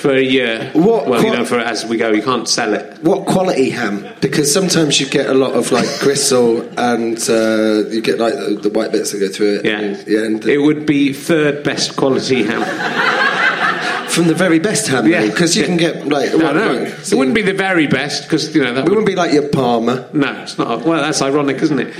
[0.00, 0.70] for a year.
[0.72, 2.98] What- well, you know, for as we go, you can't sell it.
[3.02, 4.06] what quality ham?
[4.20, 8.58] Because sometimes you get a lot of like gristle, and uh, you get like the,
[8.62, 9.64] the white bits that go through it.
[9.66, 12.62] Yeah, and, yeah, and it would be third best quality ham.
[14.10, 15.06] from the very best ham.
[15.06, 15.26] Yeah.
[15.26, 16.32] because you can get like.
[16.34, 18.90] No, no, like, it wouldn't be the very best because you know that It would
[18.90, 20.08] wouldn't be like your Parma.
[20.12, 20.82] No, it's not.
[20.84, 21.94] Well, that's ironic, isn't it?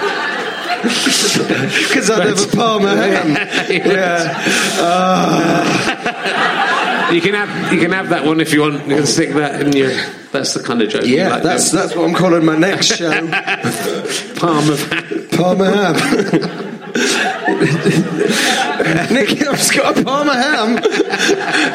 [1.88, 3.28] Because I'd have a Parma ham.
[3.70, 4.32] yeah.
[7.12, 8.86] You can have you can have that one if you want.
[8.88, 9.90] You can stick that in your.
[10.32, 11.04] That's the kind of joke.
[11.04, 13.10] Yeah, like, that's that's what I'm calling my next show.
[13.12, 13.30] you?
[14.36, 14.70] palm
[18.80, 18.96] of hand.
[18.98, 19.14] Parma ham.
[19.14, 20.78] Nick, I've just got a Parma ham.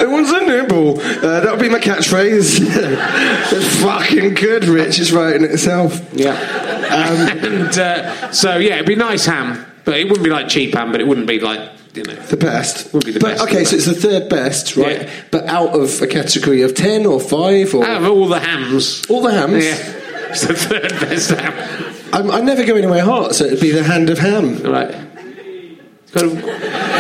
[0.02, 0.99] It was a nibble.
[0.99, 2.60] Uh, that'll be my catchphrase.
[3.52, 4.99] it's fucking good, Rich.
[4.99, 6.02] It's writing itself.
[6.14, 6.34] Yeah.
[6.34, 10.74] Um, and uh, so yeah, it'd be nice ham, but it wouldn't be like cheap
[10.74, 12.16] ham, but it wouldn't be like you know.
[12.16, 12.93] The best.
[12.93, 15.02] Would be the but, best, Okay, so it's the third best, right?
[15.02, 15.14] Yeah.
[15.32, 17.86] But out of a category of 10 or 5 or.
[17.86, 19.64] Out of all the hams, all the hams?
[19.64, 19.76] yeah,
[20.30, 21.95] it's the third best ham.
[22.14, 24.62] I'm, I never go anywhere hot, so it'd be the hand of ham.
[24.64, 24.91] Right.
[26.14, 26.91] Got to-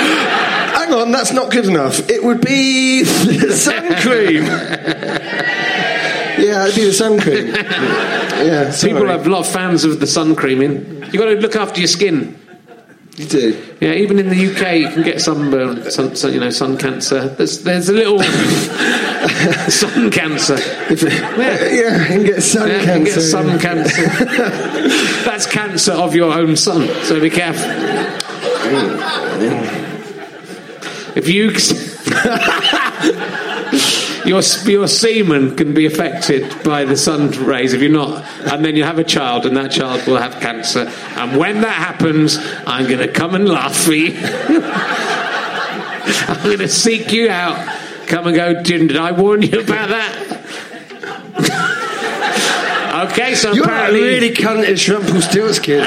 [0.91, 2.09] Hang on, that's not good enough.
[2.09, 4.43] It would be sun cream.
[4.43, 7.47] yeah, it'd be the sun cream.
[7.47, 8.91] Yeah, sorry.
[8.93, 11.03] People have a lot of fans of the sun creaming.
[11.03, 12.37] You've got to look after your skin.
[13.15, 13.57] You do.
[13.79, 17.29] Yeah, even in the UK, you can get sunburn, sun, sun, you know, sun cancer.
[17.29, 18.19] There's, there's a little
[19.69, 20.55] sun cancer.
[20.91, 22.01] If it- yeah.
[22.01, 22.95] you can get sun Yeah, you cancer.
[22.95, 24.01] can get sun cancer.
[25.25, 26.89] That's cancer of your own sun.
[27.05, 27.71] so be careful.
[31.23, 31.51] If you
[34.25, 38.75] your your semen can be affected by the sun rays if you're not, and then
[38.75, 40.91] you have a child, and that child will have cancer.
[41.15, 44.15] And when that happens, I'm going to come and laugh for you.
[46.27, 47.67] I'm going to seek you out.
[48.07, 48.63] Come and go.
[48.63, 50.17] Did I warn you about that?
[53.11, 55.85] okay, so You're a apparently really cuntish Rumpelstiltskin.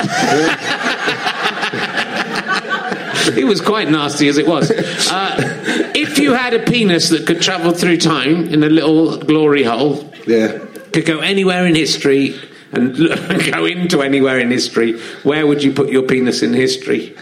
[3.39, 4.71] it was quite nasty as it was.
[4.71, 9.65] Uh, if you had a penis that could travel through time in a little glory
[9.65, 10.59] hole, yeah.
[10.93, 12.39] could go anywhere in history
[12.73, 12.97] and
[13.53, 17.17] go into anywhere in history, where would you put your penis in history?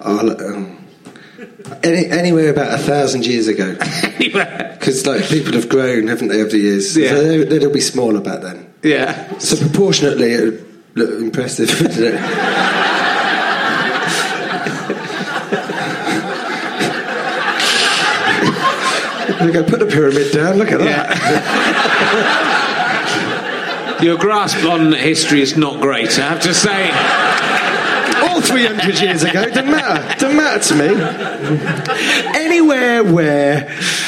[0.00, 0.84] Um,
[1.82, 3.76] any, anywhere about a thousand years ago.
[4.04, 4.76] Anywhere.
[4.78, 6.96] Because like people have grown, haven't they, over the years?
[6.96, 7.10] Yeah.
[7.10, 8.72] So they, they'll be smaller back then.
[8.82, 9.38] Yeah.
[9.38, 11.70] So proportionately, it would look impressive,
[19.44, 19.58] wouldn't it?
[19.58, 20.56] We're going to put the pyramid down.
[20.56, 21.20] Look at that.
[24.02, 26.90] Your grasp on history is not great, I have to say.
[28.28, 30.18] All 300 years ago, doesn't matter.
[30.18, 30.88] Doesn't matter to me.
[32.38, 33.60] Anywhere where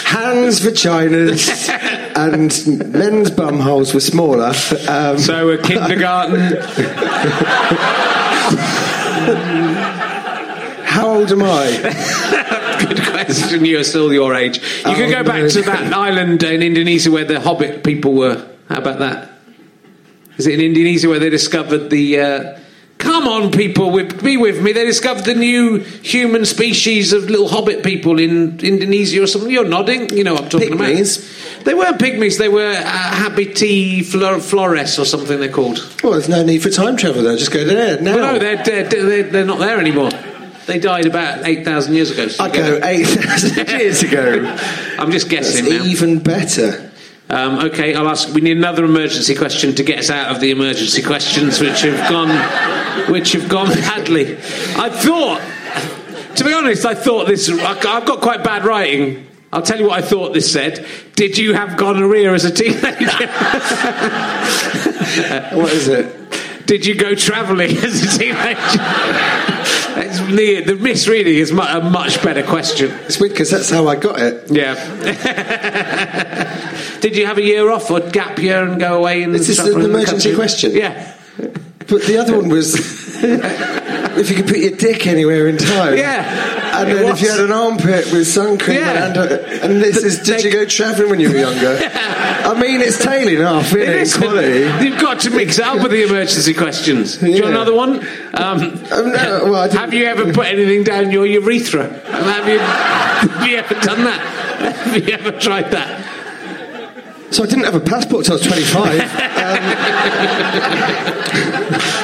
[0.04, 1.48] hands, vaginas,
[2.16, 4.52] and men's bum holes were smaller.
[4.88, 6.56] Um, So, a kindergarten.
[10.96, 11.66] how old am I?
[12.88, 13.64] Good question.
[13.64, 14.58] You're still your age.
[14.86, 15.48] You could go Oh, back no.
[15.48, 18.44] to that island in Indonesia where the Hobbit people were.
[18.68, 19.30] How about that?
[20.38, 22.20] Is it in Indonesia where they discovered the?
[22.20, 22.58] Uh,
[22.98, 24.72] come on, people, with, be with me.
[24.72, 29.50] They discovered the new human species of little Hobbit people in Indonesia or something.
[29.50, 30.10] You're nodding.
[30.16, 31.16] You know what I'm talking Pygmies?
[31.18, 31.64] about.
[31.64, 32.38] They weren't pygmies.
[32.38, 35.40] They were uh, Habiti flor- flores or something.
[35.40, 35.78] They're called.
[36.04, 37.36] Well, there's no need for time travel there.
[37.36, 38.14] Just go there now.
[38.16, 40.10] Well, no, they're, they're, they're, they're not there anymore.
[40.66, 42.28] They died about eight thousand years ago.
[42.28, 44.56] so I go 8,000 years ago.
[44.98, 45.84] I'm just That's guessing now.
[45.84, 46.90] even better.
[47.28, 48.32] Um, okay, I'll ask.
[48.34, 52.08] We need another emergency question to get us out of the emergency questions, which have
[52.10, 52.30] gone,
[53.12, 54.36] which have gone badly.
[54.76, 55.40] I thought,
[56.36, 57.48] to be honest, I thought this.
[57.48, 59.26] I- I've got quite bad writing.
[59.52, 60.84] I'll tell you what I thought this said.
[61.14, 63.26] Did you have gonorrhea as a teenager?
[65.56, 66.12] What is it?
[66.66, 69.55] Did you go travelling as a teenager?
[70.26, 72.90] The, the misreading is mu- a much better question.
[73.04, 74.50] It's weird because that's how I got it.
[74.50, 74.74] Yeah.
[77.00, 79.58] Did you have a year off or gap year and go away and Is this
[79.58, 80.72] is an emergency question?
[80.74, 81.14] Yeah.
[81.88, 82.74] But the other one was
[84.16, 85.96] if you could put your dick anywhere in time.
[85.96, 86.80] Yeah.
[86.80, 89.06] And It then if you had an armpit with sun cream Yeah.
[89.08, 91.78] and, and this is did you go travelling when you were younger?
[91.90, 93.88] I mean, it's tailing off, isn't it?
[93.88, 94.84] in Listen, quality.
[94.86, 97.16] You've got to mix up with the emergency questions.
[97.18, 97.42] Do you Yeah.
[97.42, 98.06] want another one?
[98.34, 101.88] Um, Um, no, well, have you ever put anything down your urethra?
[101.88, 104.20] Have you, have you ever done that?
[104.76, 106.15] Have you ever tried that?
[107.36, 109.02] So I didn't have a passport till I was 25.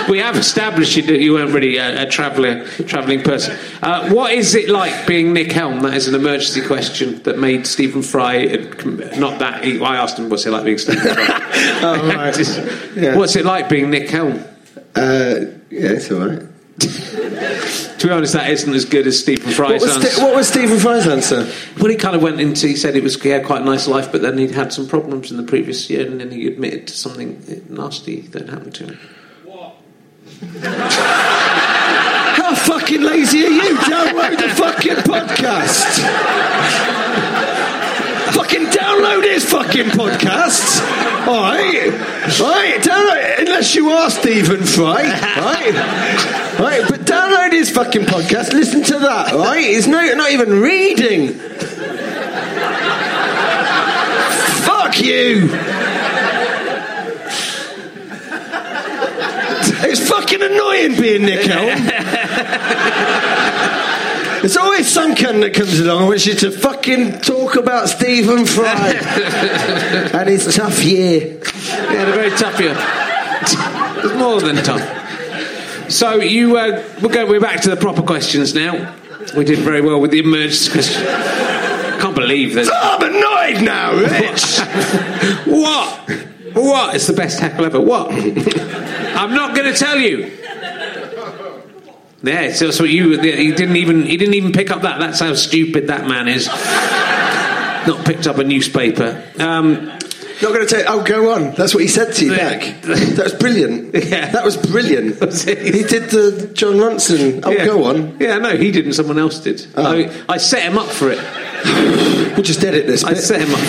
[0.11, 3.57] We have established that you weren't really a, a traveller, travelling person.
[3.80, 5.80] Uh, what is it like being Nick Helm?
[5.80, 8.45] That is an emergency question that made Stephen Fry.
[8.47, 11.41] uh, Not that he, I asked him, "What's it like being Stephen Fry?"
[11.83, 12.35] Oh, right.
[12.41, 12.61] Just,
[12.95, 13.16] Yeah.
[13.16, 14.45] What's it like being Nick Helm?
[14.97, 16.43] uh, yeah, it's all right.
[18.03, 20.09] To be honest, that isn't as good as Stephen Fry's What was, answer.
[20.09, 21.47] Ste- what was Stephen Fry's answer?
[21.78, 22.66] Well, he kind of went into.
[22.66, 24.89] He said it was he had quite a nice life, but then he'd had some
[24.89, 28.87] problems in the previous year, and then he admitted to something nasty that happened to
[28.87, 28.99] him.
[29.45, 29.76] What?
[32.35, 33.76] How fucking lazy are you?
[33.76, 36.99] Download the fucking podcast.
[38.93, 40.80] Download his fucking podcast.
[41.26, 41.93] All right,
[42.40, 42.80] all right.
[42.80, 46.59] Download unless you are Stephen Fry, right?
[46.59, 48.53] Right, but download his fucking podcast.
[48.53, 49.64] Listen to that, all right?
[49.64, 51.32] He's no, not even reading.
[54.64, 55.49] Fuck you.
[59.84, 61.49] It's fucking annoying being Nick.
[64.43, 68.45] There's always some cunt that comes along and wants you to fucking talk about Stephen
[68.45, 68.90] Fry
[70.12, 71.38] and his tough year.
[71.38, 72.74] Yeah, had a very tough here.
[73.40, 75.90] It's more than tough.
[75.93, 77.24] So you, uh, we'll go.
[77.24, 78.97] We're back to the proper questions now.
[79.36, 81.05] We did very well with the emergency question.
[82.01, 82.68] Can't believe that.
[82.68, 84.59] I'm annoyed now, Rich.
[85.47, 86.11] What?
[86.55, 86.95] What?
[86.97, 87.80] It's the best heckle ever.
[87.80, 88.11] What?
[88.12, 90.32] I'm not going to tell you.
[92.23, 93.18] Yeah, so that's what you.
[93.20, 94.05] He didn't even.
[94.05, 95.01] He didn't even pick up that.
[95.01, 96.47] That's how stupid that man is.
[97.87, 99.20] Not picked up a newspaper.
[99.41, 100.85] Um, Not going to take.
[100.89, 101.53] Oh, go on.
[101.55, 102.51] That's what he said to you Yeah.
[102.59, 102.83] back.
[102.83, 103.93] That was brilliant.
[104.12, 104.31] Yeah.
[104.31, 105.20] That was brilliant.
[105.25, 105.59] Was it?
[105.75, 107.41] He did the Jon Ronson.
[107.45, 107.64] Oh, yeah.
[107.66, 108.16] go on.
[108.20, 108.93] Yeah, no, he didn't.
[108.93, 109.66] Someone else did.
[109.77, 109.85] Oh.
[109.97, 111.18] I, I set him up for it.
[112.35, 113.23] We'll just edit this I bit.
[113.23, 113.61] set him up.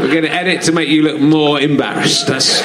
[0.00, 2.26] We're going to edit to make you look more embarrassed.
[2.26, 2.60] That's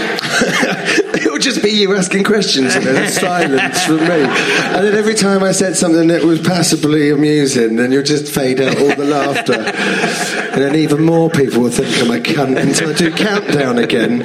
[1.47, 4.03] just be you asking questions and then silence from me.
[4.05, 8.59] And then every time I said something that was passably amusing, then you'll just fade
[8.59, 9.53] out all the laughter.
[9.53, 14.19] And then even more people will think I'm a cunt until I do countdown again.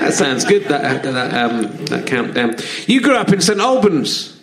[0.00, 0.64] That sounds good.
[0.64, 2.54] That that, um, that countdown.
[2.86, 4.38] You grew up in St Albans.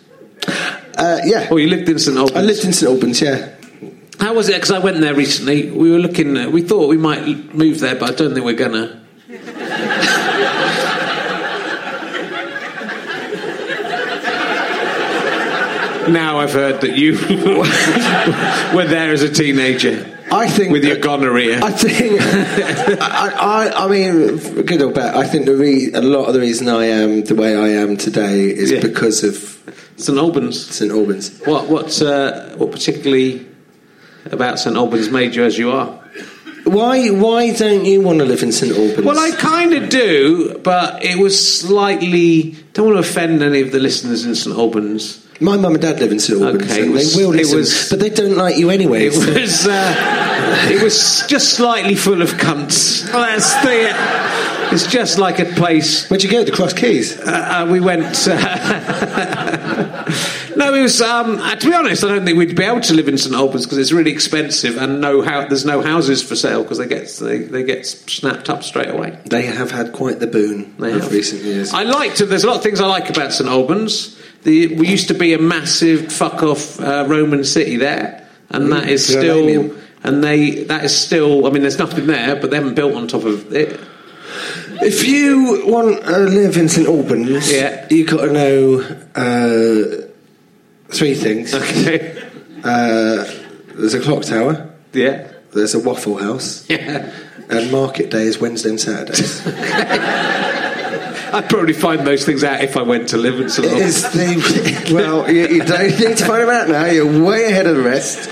[0.96, 1.48] Uh, yeah.
[1.50, 2.36] Oh, you lived in St Albans.
[2.36, 3.52] I lived in St Albans, yeah.
[4.20, 4.54] How was it?
[4.54, 5.70] Because I went there recently.
[5.70, 6.36] We were looking.
[6.36, 9.02] uh, We thought we might move there, but I don't think we're gonna.
[16.08, 17.12] Now I've heard that you
[18.76, 21.60] were there as a teenager I think with your gonorrhea.
[21.62, 22.20] I think,
[23.00, 23.30] I,
[23.70, 26.68] I, I mean, good or bad, I think the re- a lot of the reason
[26.68, 28.80] I am the way I am today is Yeah.
[28.80, 30.66] because of St Albans.
[30.74, 31.38] St Albans.
[31.44, 33.46] What what's uh, what particularly
[34.24, 35.96] about St Albans made you as you are?
[36.66, 39.06] Why, why don't you want to live in St Albans?
[39.06, 42.56] Well, I kind of do, but it was slightly.
[42.72, 45.24] Don't want to offend any of the listeners in St Albans.
[45.38, 47.88] My mum and dad live in St Albans, Okay, and was- they will listen, was-
[47.88, 49.06] but they don't like you anyway.
[49.06, 49.66] It so- was.
[49.68, 53.10] Uh, it was just slightly full of cunts.
[53.12, 54.74] That's the.
[54.74, 56.08] It's just like a place.
[56.10, 56.42] Where'd you go?
[56.42, 57.16] The Cross Keys.
[57.20, 58.26] Uh, uh, we went.
[60.56, 61.00] No, it was.
[61.02, 63.34] Um, uh, to be honest, I don't think we'd be able to live in St
[63.34, 66.86] Albans because it's really expensive and no how, there's no houses for sale because they
[66.86, 69.18] get they, they get snapped up straight away.
[69.26, 71.12] They have had quite the boon They of have.
[71.12, 71.72] recent years.
[71.74, 72.26] I liked it.
[72.26, 74.18] There's a lot of things I like about St Albans.
[74.44, 78.88] The, we used to be a massive fuck off uh, Roman city there, and that
[78.88, 79.74] is still.
[80.04, 81.46] And they that is still.
[81.46, 83.80] I mean, there's nothing there, but they haven't built on top of it.
[84.82, 87.86] if you want to live in St Albans, Yeah.
[87.90, 88.80] you've got to know
[89.16, 90.05] uh,
[90.88, 91.54] three things.
[91.54, 92.22] Okay.
[92.64, 93.24] Uh,
[93.74, 95.28] there's a clock tower, Yeah.
[95.52, 97.12] there's a Waffle House, Yeah.
[97.48, 99.42] and market day is Wednesday and Saturdays.
[101.32, 104.04] I'd probably find those things out if I went to live in St It Albans.
[104.04, 106.86] is the well, you, you don't need to find them out now.
[106.86, 108.28] You're way ahead of the rest.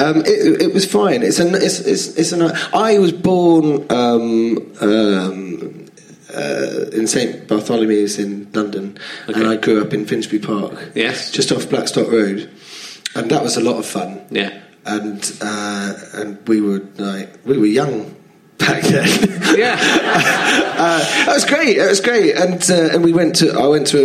[0.00, 1.22] Um, it, it was fine.
[1.22, 5.49] It's a it's it's, it's a ni- I was born um, um,
[6.40, 8.96] uh, in St Bartholomew's in London,
[9.28, 9.38] Okay.
[9.40, 10.72] and I grew up in Finsbury Park.
[10.94, 11.30] Yes.
[11.30, 12.50] just off Blackstock Road,
[13.14, 14.20] and that was a lot of fun.
[14.30, 14.52] Yeah.
[14.86, 18.14] and uh, and we were like we were young
[18.58, 19.08] back then.
[19.50, 19.76] Yeah.
[20.78, 21.76] uh, that was great.
[21.78, 22.36] That was great.
[22.36, 23.98] And uh, and we went to I went to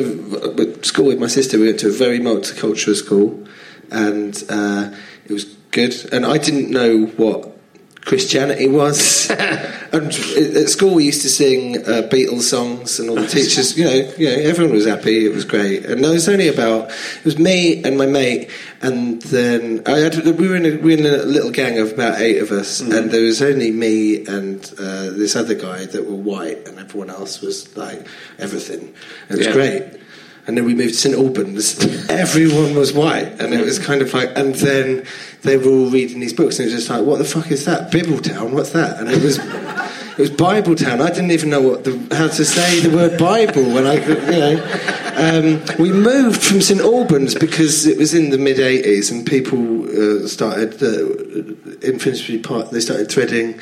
[0.57, 1.59] a, school with my sister.
[1.59, 3.45] We went to a very multicultural school,
[3.91, 4.91] and uh,
[5.25, 5.93] it was good.
[6.11, 7.54] And I didn't know what
[8.05, 9.29] Christianity was.
[9.91, 13.83] and at school we used to sing uh, Beatles songs, and all the teachers, you
[13.83, 15.25] know, you know, everyone was happy.
[15.25, 15.85] It was great.
[15.85, 18.49] And there was only about it was me and my mate,
[18.81, 21.93] and then I had, we were in a, we were in a little gang of
[21.93, 26.05] about eight of us, and there was only me and uh, this other guy that
[26.05, 28.93] were white, and everyone else was like everything.
[29.29, 29.53] It was Yeah.
[29.53, 29.83] great.
[30.47, 31.83] And then we moved to St Albans.
[32.09, 34.29] Everyone was white, and it was kind of like.
[34.35, 35.05] And then
[35.41, 37.65] they were all reading these books, and it was just like, "What the fuck is
[37.65, 37.91] that?
[37.91, 38.51] Bibbletown?
[38.51, 39.39] What's that?" And it was,
[40.17, 41.01] it was Bibletown.
[41.01, 44.39] I didn't even know what the, how to say the word Bible when I, you
[44.39, 44.91] know.
[45.17, 49.85] Um, we moved from St Albans because it was in the mid '80s, and people
[49.85, 52.69] uh, started uh, in Finsbury Park.
[52.69, 53.59] They started threading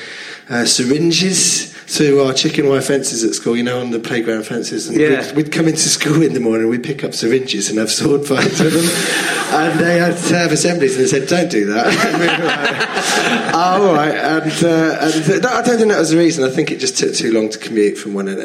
[0.49, 3.55] uh, syringes through our chicken wire fences at school.
[3.57, 5.25] You know, on the playground fences, and Yeah.
[5.27, 8.25] we'd, we'd come into school in the morning, we'd pick up syringes and have sword
[8.25, 9.29] fights with them.
[9.53, 12.47] And they had to have assemblies, and they said, "Don't do that." And we were
[12.47, 14.15] like, oh, all right.
[14.15, 16.43] And, uh, and th- I don't think that was the reason.
[16.43, 18.39] I think it just took too long to commute from one end.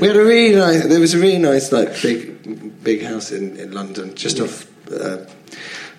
[0.00, 0.84] We had a really nice.
[0.86, 4.66] There was a really nice, like big, big house in, in London, just off.
[4.90, 5.18] Uh,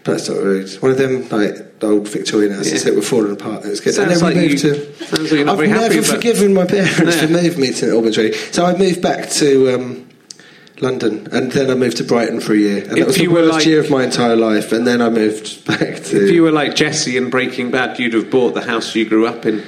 [0.04, 0.70] Blackstock Road.
[0.80, 2.90] One of them, like the old Victorian houses Yeah.
[2.90, 3.64] that were falling apart.
[3.66, 3.94] It was good.
[3.94, 5.36] Sounds and then we like moved you- to.
[5.36, 7.26] like I've never happy forgiven my parents Yeah.
[7.28, 8.02] for moving me to.
[8.02, 8.34] Really.
[8.52, 10.08] So I moved back to um,
[10.80, 13.28] London, and then I moved to Brighton for a year, and If that was the
[13.28, 14.72] worst like- year of my entire life.
[14.72, 16.24] And then I moved back to.
[16.26, 19.28] If you were like Jesse in Breaking Bad, you'd have bought the house you grew
[19.28, 19.64] up in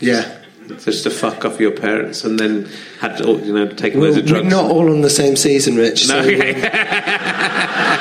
[0.00, 0.38] yeah.
[0.82, 2.66] just to fuck off your parents, and then
[3.00, 4.44] had all- you know Well, loads of drugs.
[4.44, 6.08] we're not all on the same season, Rich.
[6.08, 6.54] No, so, okay.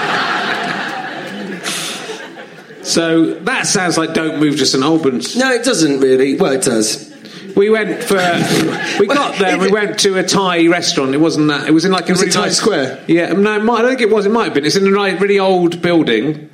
[2.90, 5.36] So that sounds like don't move to St Albans.
[5.36, 6.36] no, it doesn't really.
[6.36, 7.08] Well, it does.
[7.56, 8.16] We went for
[9.00, 9.58] we got there.
[9.60, 11.14] We went to a Thai restaurant.
[11.14, 11.68] It wasn't that.
[11.68, 13.04] It was in like a Was it really Times nice- Square?
[13.08, 14.26] Yeah, no, it might- I don't think it was.
[14.26, 14.66] It might have been.
[14.66, 16.50] It's in a ni- really old building.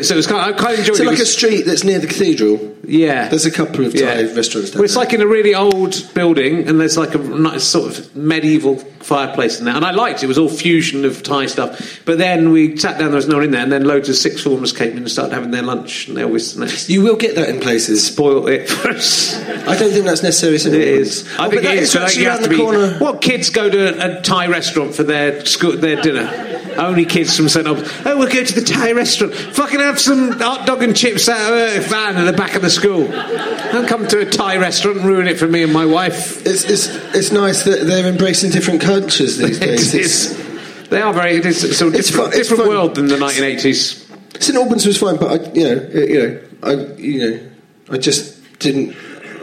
[0.00, 1.06] So it was kind of, I kind of enjoyed So it.
[1.06, 2.74] like a street that's near the cathedral.
[2.84, 5.04] yeah, There's a couple of Thai restaurants down Well, it's there.
[5.04, 9.58] like in a really old building, and there's like a nice sort of medieval fireplace
[9.58, 9.74] in there.
[9.74, 12.00] And I liked it; it was all fusion of Thai stuff.
[12.06, 14.14] But then we sat down; there was no one in there, and then loads of
[14.16, 17.34] six formers came in and started having their lunch, and they always You will get
[17.34, 18.06] that in places.
[18.06, 19.34] Spoil it for us.
[19.68, 20.54] I don't think that's necessary.
[20.54, 21.28] It is.
[21.38, 21.94] Oh, I but think it is is.
[21.94, 22.56] but I think actually you around have to be.
[22.56, 22.98] corner.
[22.98, 26.48] What kids go to a Thai restaurant for their school, their dinner?
[26.76, 27.86] Only kids from St Albans.
[28.06, 29.34] Oh, we'll go to the Thai restaurant.
[29.34, 32.62] Fucking have some hot dog and chips out of a van at the back of
[32.62, 33.06] the school.
[33.08, 36.44] Don't come to a Thai restaurant and ruin it for me and my wife.
[36.46, 39.94] It's, it's, it's nice that they're embracing different cultures these days.
[39.94, 40.88] It It's.
[40.88, 41.36] They are very.
[41.36, 44.42] It is a sort of It's different, fun- it's different world than the 1980s.
[44.42, 47.50] St Albans was fine, but I, you know, uh, you know, I, you know,
[47.90, 48.96] I just didn't,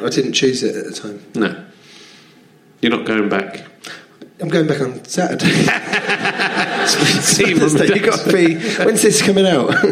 [0.03, 1.23] I didn't choose it at the time.
[1.35, 1.65] No,
[2.81, 3.65] you're not going back.
[4.41, 5.65] I'm going back on Saturday.
[7.21, 8.55] See Thursday, you got to be.
[8.83, 9.69] When's this coming out?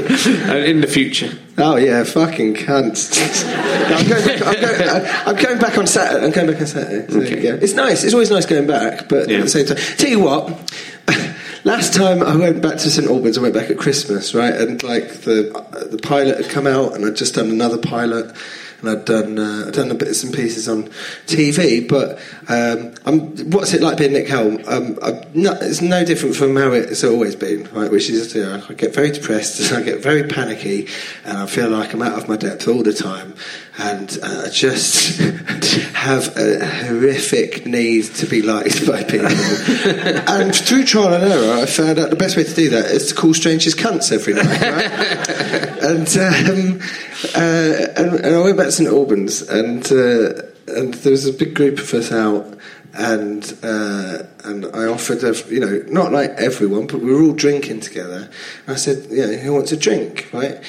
[0.48, 1.30] Uh, in the future.
[1.58, 3.44] oh yeah, fucking cunts.
[3.88, 6.26] No, I'm, going back, I'm, going, I'm going back on Saturday.
[6.26, 7.12] I'm going back on Saturday.
[7.12, 7.48] So, Okay.
[7.64, 8.04] It's nice.
[8.04, 9.38] It's always nice going back, but Yeah.
[9.38, 10.74] at the same time, tell you what.
[11.64, 14.54] Last time I went back to St Albans, I went back at Christmas, right?
[14.54, 15.52] And like the
[15.92, 18.34] the pilot had come out, and I'd just done another pilot,
[18.80, 20.84] and I'd done uh, I'd done bits and pieces on
[21.26, 21.88] TV.
[21.88, 22.94] But um,
[23.52, 24.60] what's it like being Nick Helm?
[24.68, 24.98] Um,
[25.34, 27.92] it's no different from how it's always been, right?
[27.92, 30.88] Which is, you know, I get very depressed, and I get very panicky,
[31.26, 33.36] and I feel like I'm out of my depth all the time,
[33.80, 35.20] and uh, just
[35.94, 39.28] have a horrific need to be liked by people.
[40.28, 43.10] and through trial and error, I found out the best way to do that is
[43.10, 45.80] to call strangers cunts every night, right?
[45.84, 46.82] and, um,
[47.36, 51.34] uh, and and I went back to St Albans, and uh, and there was a
[51.34, 52.58] big group of us out.
[52.94, 57.34] And uh, and I offered, a, you know, not like everyone, but we were all
[57.34, 58.28] drinking together.
[58.66, 60.60] And I said, you know, who wants a drink, right?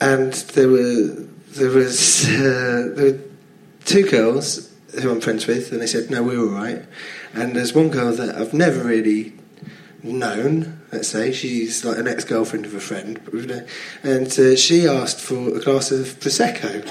[0.00, 1.14] And there were
[1.56, 3.20] there was uh, there were
[3.84, 6.84] two girls who I'm friends with, and they said, no, we're all right.
[7.34, 9.34] And there's one girl that I've never really
[10.02, 11.32] known, let's say.
[11.32, 13.20] She's like an ex girlfriend of a friend.
[14.02, 16.90] And uh, she asked for a glass of Prosecco.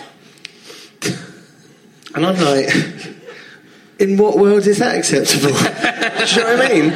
[2.13, 2.69] And I'm like,
[3.99, 5.49] in what world is that acceptable?
[5.49, 6.89] Do you know what I mean?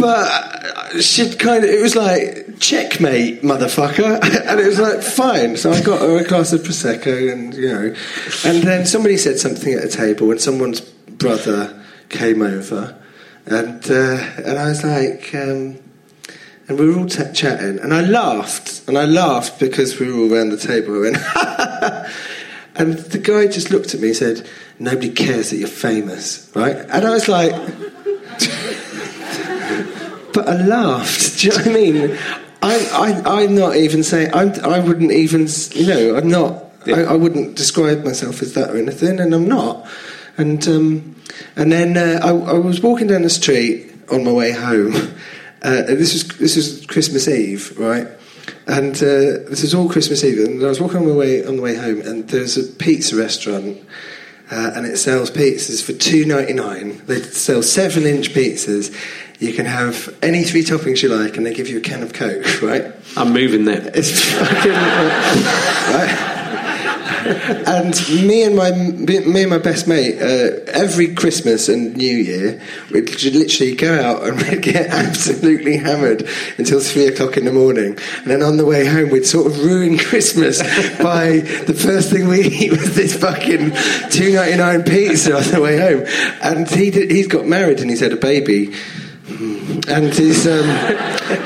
[0.00, 4.20] But uh, she'd kind of, it was like, checkmate, motherfucker.
[4.46, 5.56] And it was like, fine.
[5.56, 7.94] So I got her a glass of Prosecco and, you know.
[8.44, 12.96] And then somebody said something at a table and someone's brother came over.
[13.46, 15.78] And, uh, and I was like, um,
[16.68, 20.20] and we were all t- chatting, and I laughed, and I laughed because we were
[20.20, 20.92] all around the table.
[21.00, 21.16] Went,
[22.76, 24.48] and the guy just looked at me and said,
[24.78, 27.50] "Nobody cares that you're famous, right?" And I was like,
[30.32, 31.40] but I laughed.
[31.40, 32.16] Do you know what I mean?
[32.62, 36.64] I, I, I'm not even saying I'm, I wouldn't even, you know, I'm not.
[36.86, 39.86] I, I wouldn't describe myself as that or anything, and I'm not.
[40.36, 41.16] And um,
[41.56, 44.94] and then uh, I, I was walking down the street on my way home.
[45.64, 48.08] Uh, this was this was Christmas Eve, right?
[48.66, 51.54] And uh, this is all Christmas Eve, and I was walking on my way on
[51.54, 53.78] the way home, and there's a pizza restaurant,
[54.50, 57.00] uh, and it sells pizzas for two ninety nine.
[57.06, 58.92] They sell seven inch pizzas.
[59.42, 62.12] You can have any three toppings you like, and they give you a can of
[62.12, 62.92] Coke, right?
[63.16, 63.90] I'm moving there.
[63.92, 64.70] It's fucking
[65.92, 66.28] right.
[67.66, 67.94] And
[68.26, 72.62] me and my me and my best mate, uh, every Christmas and New Year,
[72.92, 77.98] we'd literally go out and we'd get absolutely hammered until three o'clock in the morning,
[78.18, 80.62] and then on the way home we'd sort of ruin Christmas
[81.02, 83.72] by the first thing we eat was this fucking
[84.10, 86.06] two ninety nine pizza on the way home.
[86.42, 88.72] And he did, he's got married and he's had a baby
[89.28, 90.68] and his um,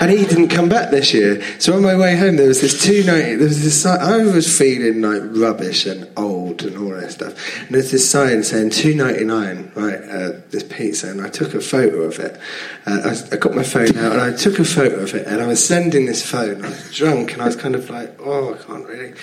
[0.00, 1.42] and he didn't come back this year.
[1.60, 3.36] So on my way home, there was this two night.
[3.36, 3.82] There was this.
[3.82, 7.34] si- I was feeling like rubbish and old and all that stuff.
[7.66, 10.00] And there's this sign saying two ninety nine, right?
[10.02, 12.40] Uh, this pizza, and I took a photo of it.
[12.86, 15.42] Uh, I, I got my phone out and I took a photo of it, and
[15.42, 16.64] I was sending this phone.
[16.64, 19.14] I was drunk, and I was kind of like, oh, I can't really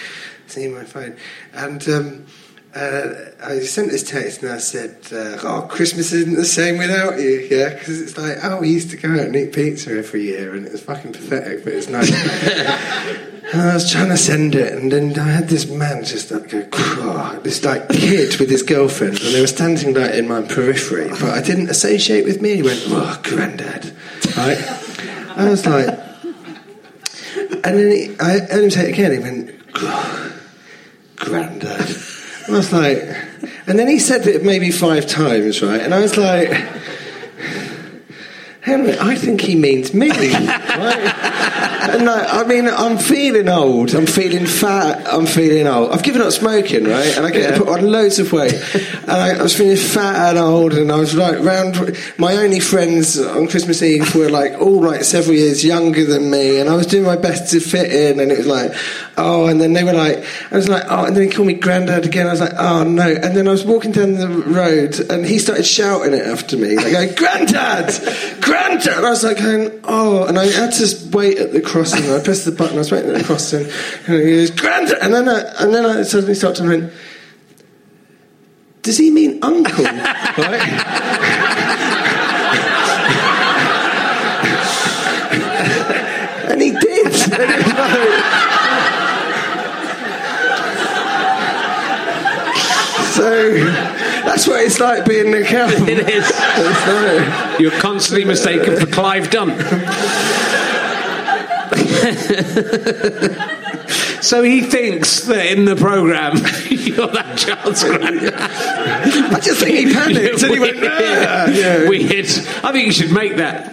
[0.48, 1.18] see my phone,
[1.54, 1.90] and.
[1.90, 2.26] Um,
[2.76, 3.14] uh,
[3.44, 7.48] I sent this text and I said, uh, "Oh, Christmas isn't the same without you."
[7.50, 10.56] Yeah, because it's like, oh, we used to go out and eat pizza every year,
[10.56, 12.12] and it was fucking pathetic, but it's nice.
[13.54, 16.50] and I was trying to send it, and then I had this man just like
[16.50, 20.42] go, "Oh," this like kid with his girlfriend, and they were standing like in my
[20.42, 22.56] periphery, but I didn't associate with me.
[22.56, 23.96] He went, "Oh, granddad,"
[24.36, 24.58] right?
[25.36, 25.90] I was like,
[27.36, 29.12] and then he, I heard him say it again.
[29.12, 30.40] He went, "Oh,
[31.18, 32.13] granddad.
[32.48, 32.98] I was like,
[33.68, 35.80] and then he said it maybe five times, right?
[35.80, 36.50] And I was like,
[38.66, 40.10] minute, I think he means me.
[40.12, 41.14] right?
[41.90, 43.94] And like, I mean, I'm feeling old.
[43.94, 45.06] I'm feeling fat.
[45.12, 45.92] I'm feeling old.
[45.92, 47.16] I've given up smoking, right?
[47.18, 47.58] And I get Yeah.
[47.58, 48.54] put on loads of weight.
[48.54, 50.74] And I, I was feeling fat and old.
[50.74, 51.98] And I was like, round.
[52.18, 56.60] My only friends on Christmas Eve were like all like several years younger than me.
[56.60, 58.20] And I was doing my best to fit in.
[58.22, 58.72] And it was like,
[59.18, 59.48] oh.
[59.48, 61.04] And then they were like, I was like, oh.
[61.06, 62.28] And then he called me granddad again.
[62.28, 63.08] I was like, oh no.
[63.10, 66.76] And then I was walking down the road and he started shouting it after me,
[66.78, 67.90] like going, granddad,
[68.54, 68.98] granddad.
[68.98, 70.26] And I was like going, oh.
[70.26, 72.10] And I had to wait at the crossing.
[72.12, 72.76] I pressed the button.
[72.76, 73.66] I was waiting at the crossing.
[74.08, 75.00] And he goes, granddad.
[75.02, 76.94] And then I, and then I suddenly stopped and went,
[78.84, 79.84] does he mean uncle?
[79.84, 80.62] right?
[86.52, 87.14] and he did.
[87.34, 88.44] And it was like-
[93.14, 93.30] so
[94.34, 95.88] that's what it's like being an accountant.
[95.90, 96.32] It is.
[96.32, 99.50] Like- You're constantly mistaken for Clive Dunn.
[104.24, 106.38] so he thinks that in the programme
[106.70, 108.34] you're that child's granddad.
[108.34, 110.92] I just think he panicked and he went, Weird.
[110.92, 111.88] "Ah." yeah.
[111.88, 112.26] Weird.
[112.64, 113.72] I think you should make that.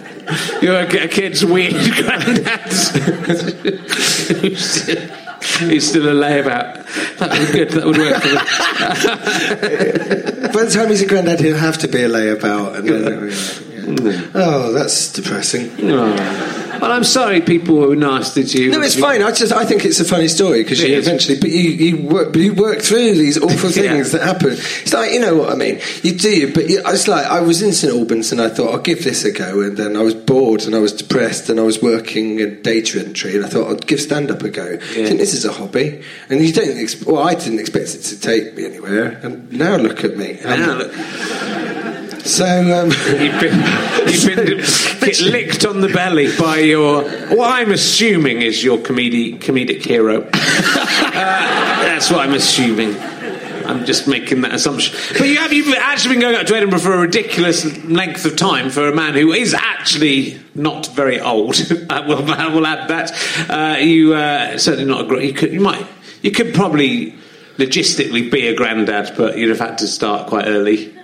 [0.61, 2.71] You're a, a kid's weird granddad.
[5.59, 6.79] Who's still a layabout.
[7.21, 7.69] Uh, that would be good.
[7.71, 8.45] That would work for them.
[10.53, 12.75] By the time he's a granddad, he'll have to be a layabout.
[12.79, 13.29] And then,
[14.05, 14.31] yeah.
[14.33, 15.71] Oh, that's depressing.
[15.89, 16.57] Oh.
[16.81, 18.71] Well, I'm sorry people were nasty to you.
[18.71, 19.21] No, it's fine.
[19.21, 21.07] I just I think it's a funny story because you is.
[21.07, 23.93] eventually, but you you work you work through these awful Yeah.
[23.93, 24.53] things that happen.
[24.53, 25.79] It's like you know what I mean.
[26.01, 28.81] You do, but you, it's like I was in St Albans and I thought I'll
[28.81, 31.63] give this a go, and then I was bored and I was depressed and I
[31.63, 34.73] was working in data entry and I thought I'd give stand up a go.
[34.73, 36.77] I think this is a hobby, and you don't.
[36.77, 40.39] Ex- well, I didn't expect it to take me anywhere, and now look at me.
[42.23, 43.59] So um, you've been,
[44.07, 44.57] you've been
[44.99, 47.03] get licked on the belly by your,
[47.35, 50.29] what I'm assuming is your comedic, comedic hero.
[51.13, 52.97] Uh, that's what I'm assuming.
[53.65, 54.97] I'm just making that assumption.
[55.17, 58.37] But you have you've actually been going up to Edinburgh for a ridiculous length of
[58.37, 61.57] time for a man who is actually not very old.
[61.89, 63.49] I will, I will add that.
[63.49, 65.25] Uh, you uh, certainly not a.
[65.25, 65.85] You could, you might,
[66.21, 67.13] you could probably
[67.57, 70.97] logistically be a granddad, but you'd have had to start quite early.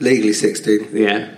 [0.00, 0.88] Legally sixteen.
[0.92, 1.28] Yeah.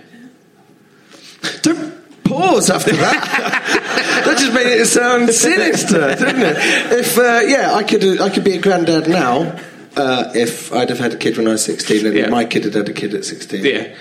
[1.61, 4.23] Don't pause after that.
[4.25, 6.57] that just made it sound sinister, didn't it?
[6.99, 9.59] If uh, yeah, I could I could be a granddad now.
[9.95, 12.29] Uh, if I'd have had a kid when I was 16 and Yeah.
[12.29, 13.63] my kid had had a kid at 16.
[13.63, 13.93] Yeah.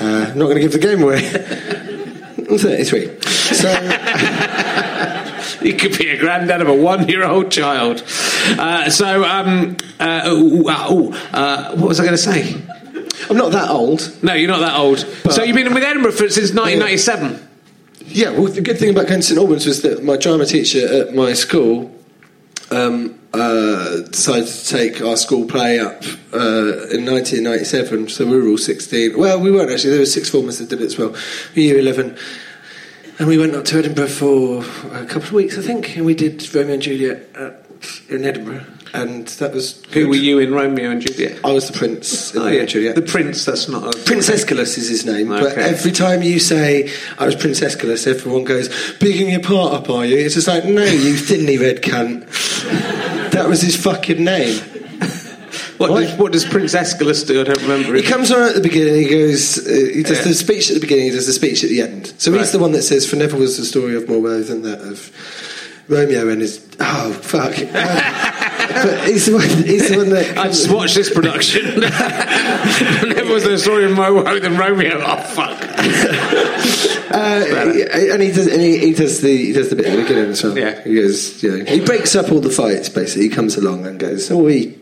[0.00, 1.24] Uh, I'm not going to give the game away.
[2.50, 3.20] I'm 33.
[3.22, 3.68] So,
[5.62, 8.02] You could be a granddad of a one-year-old child.
[8.58, 12.54] Uh, so, um, uh, uh, uh, what was I going to say?
[13.30, 14.22] I'm not that old.
[14.22, 14.98] No, you're not that old.
[15.30, 17.48] so you've been with Edinburgh for, since 1997.
[18.06, 20.86] Yeah, well, the good thing about going to St Albans was that my drama teacher
[20.86, 21.92] at my school
[22.70, 26.02] um, uh, decided to take our school play up
[26.32, 28.08] uh, in 1997.
[28.08, 29.18] So we were all 16.
[29.18, 29.90] Well, we weren't actually.
[29.90, 31.14] There were six formers that did it as well.
[31.54, 32.16] Year 11.
[33.18, 34.62] And we went up to Edinburgh for
[34.92, 37.64] a couple of weeks, I think, and we did Romeo and Juliet at,
[38.08, 38.64] in Edinburgh.
[38.94, 39.82] And that was.
[39.92, 41.40] Who were you in Romeo and Juliet?
[41.44, 42.60] I was the prince in Oh, Romeo yeah.
[42.60, 42.94] and Juliet.
[42.94, 43.98] The prince, that's not a...
[44.04, 48.44] Prince Escalus is his name, but every time you say I was Prince Escalus, everyone
[48.44, 48.68] goes,
[48.98, 52.26] "Bigging your part up, are you?" It's just like, no, you thinly red cunt.
[53.32, 54.58] that was his fucking name.
[55.78, 56.00] What, What?
[56.00, 57.40] does, what does Prince Escalus do?
[57.42, 57.92] I don't remember.
[57.94, 58.06] He it.
[58.06, 58.94] comes on at the beginning.
[59.02, 59.58] He goes.
[59.58, 60.24] Uh, he does Yeah.
[60.24, 61.04] the speech at the beginning.
[61.06, 62.14] He does the speech at the end.
[62.16, 62.40] So Right.
[62.40, 64.80] he's the one that says, "For never was the story of more woe than that
[64.80, 65.10] of
[65.88, 67.58] Romeo and his." Oh fuck!
[67.58, 67.66] Um,
[68.68, 69.48] but he's the one.
[69.64, 70.36] He's the one that.
[70.38, 71.80] I just watched this production.
[71.80, 75.00] Never was there a story of woe than Romeo.
[75.02, 75.62] Oh, fuck.
[77.08, 77.44] Uh,
[78.12, 80.30] and he does, and he, he does the he does the bit at the beginning
[80.30, 80.58] as well.
[80.58, 80.82] Yeah.
[80.82, 82.88] he goes, you know, he breaks up all the fights.
[82.88, 84.78] Basically, he comes along and goes, "Oh, we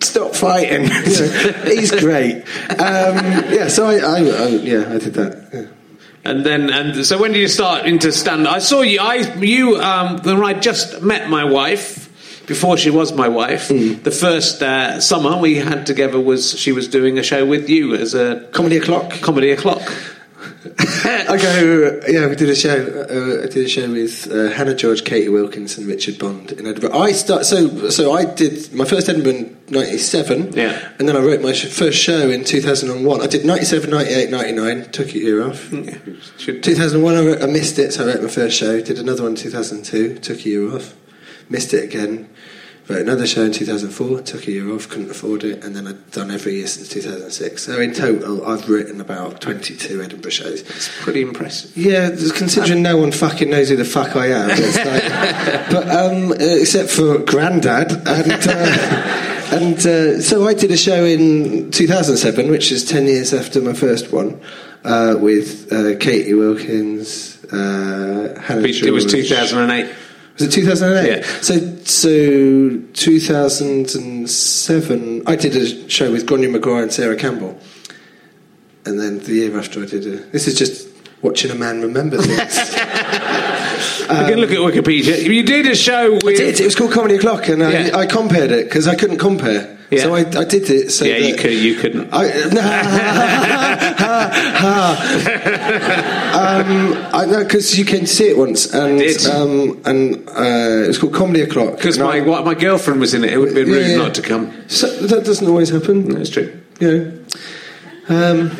[0.00, 2.42] stop fighting." You know, he's great.
[2.70, 3.16] Um,
[3.52, 5.48] yeah, so I, I, I, yeah, I did that.
[5.52, 5.66] Yeah.
[6.28, 8.46] And then, and so when did you start into stand?
[8.46, 9.00] I saw you.
[9.00, 12.04] I you um, when I just met my wife.
[12.46, 16.88] Before she was my wife, the first uh, summer we had together was she was
[16.88, 19.10] doing a show with you as a Comedy o'clock.
[19.20, 19.82] comedy o'clock.
[20.78, 22.70] I go, yeah, we did a show.
[22.76, 26.66] Uh, I did a show with uh, Hannah George, Katie Wilkinson, and Richard Bond in
[26.66, 26.96] Edinburgh.
[26.98, 30.92] I start so so I did my first Edinburgh in '97, Yeah.
[30.98, 33.20] and then I wrote my sh- first show in 2001.
[33.20, 35.68] I did 97, 98, 99, took a year off.
[36.38, 38.80] Should- 2001, I, wrote, I missed it, so I wrote my first show.
[38.80, 40.94] Did another one in 2002, took a year off.
[41.50, 42.28] missed it again.
[42.88, 46.10] Wrote another show in 2004, took a year off, couldn't afford it, and then I've
[46.10, 47.62] done every year since 2006.
[47.62, 50.62] So in total, I've written about 22 Edinburgh shows.
[50.62, 51.76] It's pretty impressive.
[51.76, 54.48] Yeah, considering no one fucking knows who the fuck I am.
[54.48, 61.04] Like, but um, except for Grandad, and uh, and uh, so I did a show
[61.04, 64.40] in 2007, which is 10 years after my first one,
[64.84, 69.28] uh, with uh, Catie Wilkins, uh, Hannah It was George.
[69.28, 69.94] 2008.
[70.38, 71.08] Was it 2008?
[71.08, 71.26] Yeah.
[71.42, 77.58] So, so 2007, I did a show with Grainne Maguire and Sarah Campbell.
[78.84, 80.16] And then the year after I did a...
[80.30, 80.88] This is just
[81.22, 82.38] watching a man remember things.
[84.00, 85.22] you can look at Wikipedia.
[85.22, 86.24] You did a show with.
[86.24, 86.60] I did.
[86.60, 87.96] It was called Comedy O'Clock, and I, Yeah.
[87.96, 89.77] I compared it because I couldn't compare.
[89.90, 90.02] Yeah.
[90.02, 90.90] So I, I did it.
[90.90, 91.52] So Yeah, you could.
[91.52, 92.10] You couldn't.
[92.12, 92.28] I,
[95.38, 99.24] um, I know because you came to see it once, and did.
[99.26, 101.76] um, and uh, it was called Comedy O'Clock.
[101.76, 103.32] Because And I- my what, my girlfriend was in it.
[103.32, 104.52] It would have been rude Yeah, not to come.
[104.68, 106.08] So, that doesn't always happen.
[106.10, 106.60] That's true.
[106.80, 107.12] You know.
[108.10, 108.50] Um,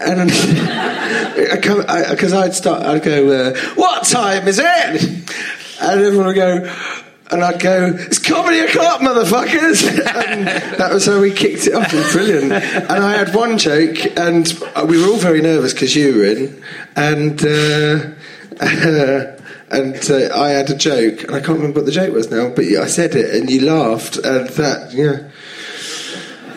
[0.00, 0.30] and
[1.52, 1.78] I come
[2.10, 2.82] because I'd start.
[2.82, 4.66] I'd go, uh, "What time is it?"
[5.80, 6.74] And everyone would go.
[7.30, 9.86] And I'd go, it's comedy o'clock, motherfuckers!
[10.26, 11.92] and that was how we kicked it off.
[11.92, 12.52] It was brilliant.
[12.52, 14.46] And I had one joke, and
[14.86, 16.62] we were all very nervous because you were in.
[16.96, 18.14] And uh,
[19.70, 22.48] and uh, I had a joke, and I can't remember what the joke was now,
[22.48, 25.28] but I said it, and you laughed, and that, yeah.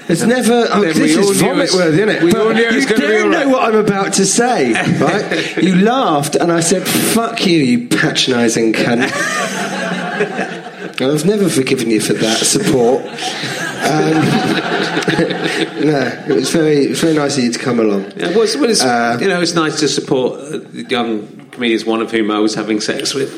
[0.08, 0.68] It's never.
[0.72, 2.24] Oh, this is vomit worthy, isn't it?
[2.24, 4.74] we But all knew it was you don't all know what I'm about to say,
[4.74, 5.58] right?
[5.64, 9.10] you laughed, and I said, "Fuck you, you patronising cunt."
[11.02, 13.02] And I've never forgiven you for that support.
[13.02, 14.14] Um,
[15.86, 18.12] no, it was very, very nice of you to come along.
[18.16, 21.86] Yeah, well, it's, well, it's, Uh, you know, it's nice to support uh, young comedians,
[21.86, 23.32] one of whom I was having sex with.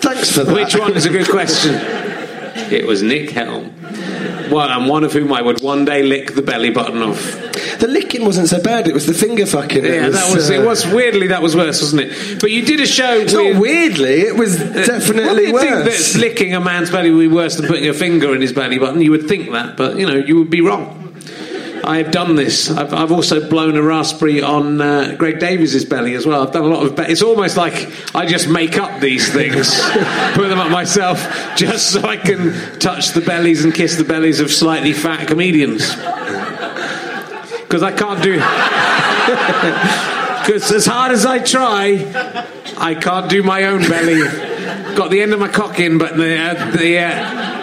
[0.00, 0.54] Thanks for that.
[0.54, 1.74] Which one is a good question?
[2.72, 3.74] It was Nick Helm.
[4.50, 7.16] Well, and one of whom I would one day lick the belly button of.
[7.80, 8.86] The licking wasn't so bad.
[8.86, 9.84] It was the finger fucking.
[9.84, 10.66] Yeah, that was uh, it.
[10.66, 12.40] Was weirdly that was worse, wasn't it?
[12.40, 13.54] But you did a show It's with.
[13.54, 14.20] not weirdly.
[14.20, 16.16] It was definitely Well, you think that worse.
[16.16, 19.00] licking a man's belly would be worse than putting a finger in his belly button?
[19.00, 21.03] You would think that, but you know, you would be wrong.
[21.86, 22.70] I have done this.
[22.70, 26.42] I've, I've also blown a raspberry on uh, Greg Davies's belly as well.
[26.42, 26.96] I've done a lot of.
[26.96, 29.80] Be- it's almost like I just make up these things,
[30.32, 31.18] put them up myself,
[31.56, 35.94] just so I can touch the bellies and kiss the bellies of slightly fat comedians.
[37.62, 38.40] Because I can't do.
[40.44, 42.04] Because as hard as I try,
[42.76, 44.20] I can't do my own belly.
[44.94, 46.98] Got the end of my cock in, but the uh, the.
[46.98, 47.53] Uh,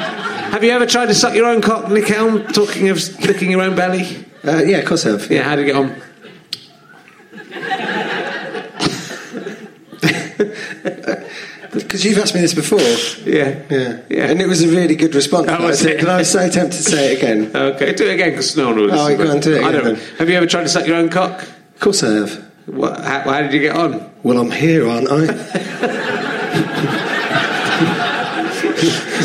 [0.51, 2.45] have you ever tried to suck your own cock, Nick Helm?
[2.47, 4.25] Talking of licking your own belly.
[4.43, 5.29] Uh, yeah, of course I have.
[5.31, 6.01] Yeah, how did you get on?
[11.73, 12.79] Because you've asked me this before.
[13.25, 14.01] Yeah, Yeah.
[14.09, 14.25] Yeah.
[14.29, 15.47] And it was a really good response.
[15.49, 15.99] Oh, was I it?
[16.01, 17.51] And I was so tempted to say it again.
[17.71, 19.83] Okay, do it again because no one will Oh, go on, do it I again
[19.83, 19.95] don't.
[19.97, 20.15] then.
[20.17, 21.41] Have you ever tried to suck your own cock?
[21.43, 22.51] Of course I have.
[22.65, 24.09] What, how, how did you get on?
[24.23, 26.17] Well, I'm here, aren't I?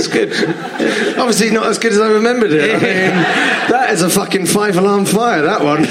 [0.09, 0.33] Good.
[1.19, 2.71] Obviously not as good as I remembered it.
[2.71, 2.81] I mean,
[3.71, 5.81] that is a fucking five alarm fire, that one.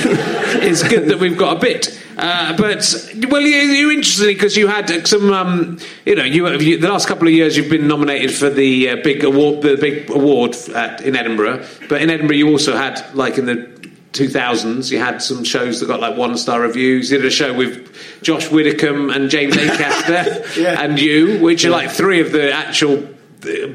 [0.64, 2.02] it's good that we've got a bit.
[2.18, 6.78] Uh, but well, you, you interesting because you had some, um, you know, you, you
[6.78, 10.10] the last couple of years you've been nominated for the uh, big award, the big
[10.10, 11.66] award at, in Edinburgh.
[11.90, 13.76] But in Edinburgh, you also had like in the
[14.14, 17.12] 2000s, you had some shows that got like one star reviews.
[17.12, 20.82] You did a show with Josh Widdicombe and James Acaster Yeah.
[20.82, 23.08] and you, which are like three of the actual uh,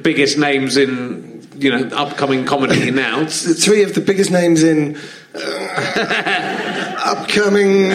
[0.03, 3.27] biggest names in you know upcoming comedy now.
[3.27, 4.97] Three of the biggest names in
[5.35, 7.91] uh, upcoming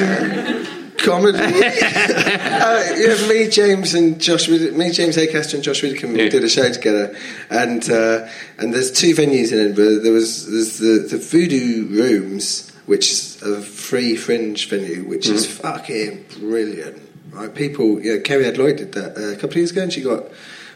[0.98, 1.38] comedy.
[1.40, 4.48] uh, yeah, me, James, and Josh.
[4.50, 6.30] Me, James Acaster, and Josh Widdicombe Yeah.
[6.30, 7.16] did a show together,
[7.50, 10.00] and uh, and there's two venues in Edinburgh.
[10.00, 15.46] There was there's the the Voodoo Rooms, which is a free fringe venue, which is
[15.46, 17.02] fucking brilliant.
[17.32, 18.00] Right, people.
[18.02, 20.24] Yeah, Cariad Lloyd did that uh, a couple of years ago, and she got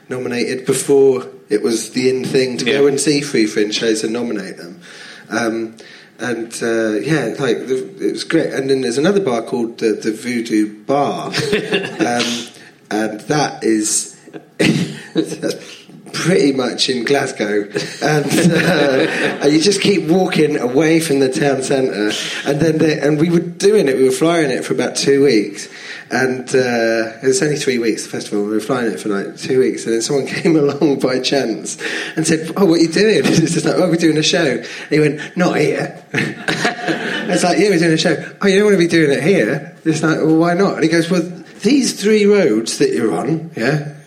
[0.10, 4.14] nominated before it was the in thing to go and see free fringe shows and
[4.14, 4.82] nominate them.
[5.30, 5.78] Um,
[6.20, 8.54] and uh, yeah, like the, it was great.
[8.54, 12.48] And then there's another bar called the, the Voodoo Bar, um,
[12.92, 14.18] and that's
[16.14, 17.64] pretty much in Glasgow,
[18.02, 22.12] and, uh, and you just keep walking away from the town centre,
[22.46, 23.98] and then they, and we were doing it.
[23.98, 25.68] We were flying it for about two weeks,
[26.12, 28.04] and uh, it was only three weeks.
[28.04, 28.44] The festival.
[28.46, 31.78] We were flying it for like two weeks, and then someone came along by chance
[32.16, 34.58] and said, "Oh, what are you doing?" It's just like, "Oh, we're doing a show."
[34.58, 38.66] And he went, "Not here." it's like, "Yeah, we're doing a show." Oh, you don't
[38.66, 39.78] want to be doing it here?
[39.86, 41.22] It's like, "Well, why not?" And he goes, "Well,
[41.62, 43.99] these three roads that you're on, yeah."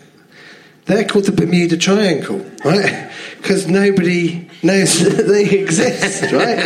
[0.85, 3.09] They're called the Bermuda Triangle, right?
[3.37, 6.59] Because nobody knows that they exist, right?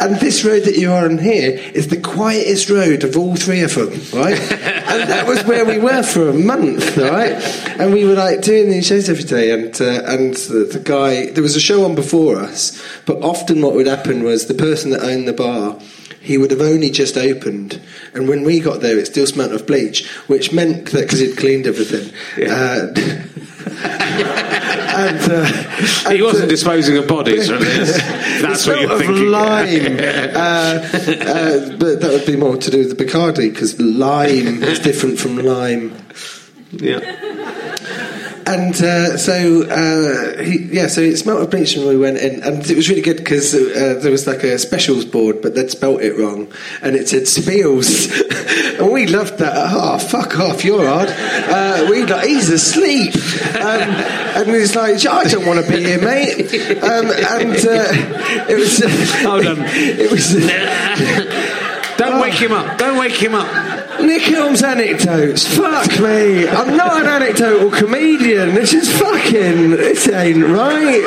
[0.00, 3.74] And this road that you're on here is the quietest road of all three of
[3.74, 4.38] them, right?
[4.38, 7.32] And that was where we were for a month, right?
[7.78, 11.30] And we were like doing these shows every day, and uh, and the, the guy
[11.30, 14.90] there was a show on before us, but often what would happen was the person
[14.90, 15.78] that owned the bar
[16.22, 17.80] he would have only just opened.
[18.14, 21.36] And when we got there, it still smelt of bleach, which meant that because he'd
[21.36, 22.14] cleaned everything.
[22.48, 22.94] Uh,
[23.66, 25.44] and, uh,
[26.08, 27.64] He and, wasn't uh, disposing of bodies, really.
[28.42, 29.30] That's what you're thinking.
[29.30, 29.96] lime.
[29.98, 34.78] uh, uh, but that would be more to do with the Bacardi because lime is
[34.78, 35.94] different from lime.
[36.72, 37.00] Yeah.
[38.52, 42.42] And uh, so, uh, he, yeah, so it smelt of bleach when we went in,
[42.42, 45.70] and it was really good because uh, there was like a specials board, but they'd
[45.70, 46.52] spelt it wrong,
[46.82, 48.10] and it said Spiels,
[48.78, 49.54] and we loved that.
[49.56, 51.08] Oh, fuck off, you're odd.
[51.08, 53.14] Uh, we like, he's asleep,
[53.56, 53.80] um,
[54.36, 56.52] and he was like, I don't want to be here, mate.
[56.82, 58.82] Um, and uh, it was,
[59.22, 59.56] Hold on.
[59.64, 60.34] it was.
[61.96, 62.78] Don't wake him up.
[62.78, 63.46] Don't wake him up.
[64.02, 64.28] Nick
[64.62, 65.46] anecdotes.
[65.56, 66.48] Fuck me.
[66.48, 68.54] I'm not an anecdotal comedian.
[68.54, 69.70] This is fucking.
[69.70, 71.02] This ain't right.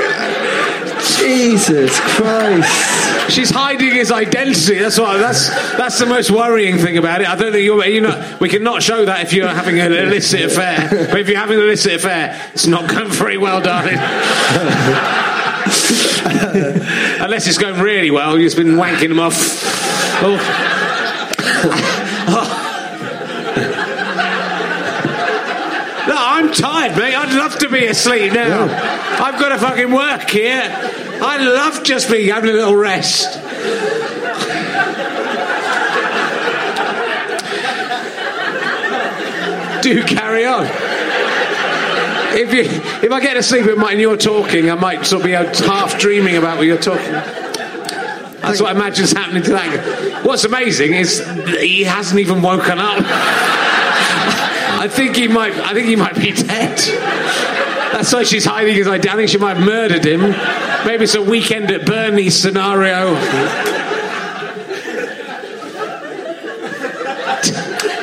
[1.20, 3.32] Jesus Christ.
[3.32, 4.80] She's hiding his identity.
[4.80, 5.18] That's what.
[5.18, 7.28] That's that's the most worrying thing about it.
[7.28, 7.86] I don't think you're.
[7.86, 10.90] You know, we can not show that if you're having an illicit affair.
[10.90, 13.98] But if you're having an illicit affair, it's not going very well, darling.
[17.22, 19.34] Unless it's going really well, you've been wanking them off.
[20.22, 20.38] Oh.
[26.08, 27.16] No, I'm tired, mate.
[27.16, 28.64] I'd love to be asleep now.
[28.64, 30.62] I've got to fucking work here.
[30.64, 33.34] I love just being having a little rest.
[39.84, 40.66] Do carry on.
[42.38, 42.64] If you,
[43.06, 45.32] if I get to sleep at night and you're talking, I might sort of be
[45.32, 47.14] half dreaming about what you're talking.
[48.46, 49.76] That's what I imagine's happening to that.
[49.76, 50.22] guy.
[50.24, 51.26] What's amazing is
[51.60, 52.98] he hasn't even woken up.
[54.86, 55.52] I think he might.
[55.54, 56.78] I think he might be dead.
[57.92, 59.10] That's why she's hiding his identity.
[59.10, 60.22] I think she might have murdered him.
[60.86, 63.16] Maybe it's a weekend at Bernie's scenario.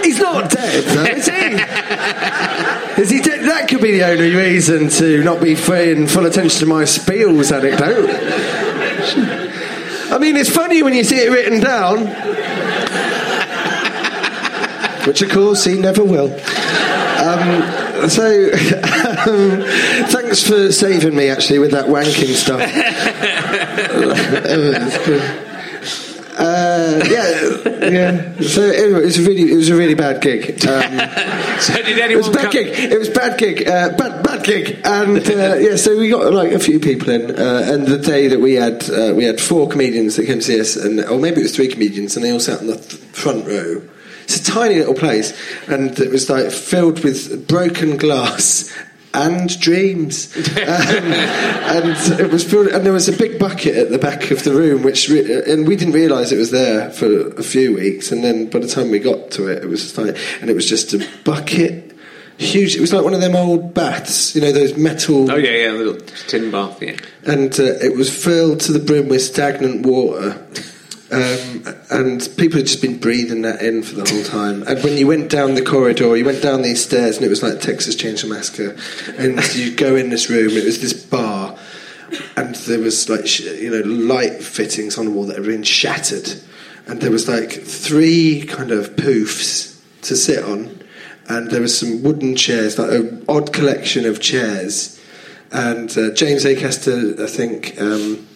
[0.03, 3.01] He's not dead, though, is he?
[3.01, 3.45] Is he dead?
[3.49, 7.53] That could be the only reason to not be paying full attention to my Spiels
[7.53, 8.11] anecdote.
[10.13, 12.09] I mean, it's funny when you see it written down.
[15.07, 16.29] Which, of course, he never will.
[17.33, 19.63] Um, so, um,
[20.09, 22.61] thanks for saving me, actually, with that wanking stuff.
[26.35, 28.41] Uh, yeah, yeah.
[28.41, 30.67] So anyway, it was a really, it was a really bad gig.
[30.67, 30.99] Um,
[31.61, 32.11] So did anyone?
[32.11, 32.67] it was a bad come- gig.
[32.93, 33.69] It was bad gig.
[33.69, 34.81] Uh, bad, bad gig.
[34.83, 37.39] And uh, yeah, so we got like a few people in.
[37.39, 40.43] Uh, and the day that we had, uh, we had four comedians that came to
[40.43, 42.77] see us, and or maybe it was three comedians, and they all sat in the
[42.79, 43.83] th- front row.
[44.33, 45.33] It's a tiny little place,
[45.69, 48.73] and it was like filled with broken glass.
[49.15, 53.99] And dreams, um, and it was filled, and there was a big bucket at the
[53.99, 57.43] back of the room, which re- and we didn't realise it was there for a
[57.43, 60.17] few weeks, and then by the time we got to it, it was just like,
[60.41, 61.95] and it was just a bucket,
[62.39, 62.75] huge.
[62.75, 65.73] It was like one of them old baths, you know, those metal Oh yeah, yeah,
[65.73, 66.81] little tin bath.
[66.83, 66.97] Yeah.
[67.27, 70.43] and uh, it was filled to the brim with stagnant water.
[71.13, 74.63] Um, and people had just been breathing that in for the whole time.
[74.63, 77.43] And when you went down the corridor, you went down these stairs, and it was
[77.43, 78.75] like Texas Chainsaw Massacre.
[79.19, 81.59] And you go in this room, it was this bar,
[82.35, 85.63] and there was like sh- you know light fittings on the wall that had been
[85.63, 86.33] shattered,
[86.87, 90.83] and there was like three kind of poofs to sit on,
[91.29, 94.99] and there was some wooden chairs, like an odd collection of chairs,
[95.51, 97.79] and uh, James Acaster, I think.
[97.79, 98.29] Um,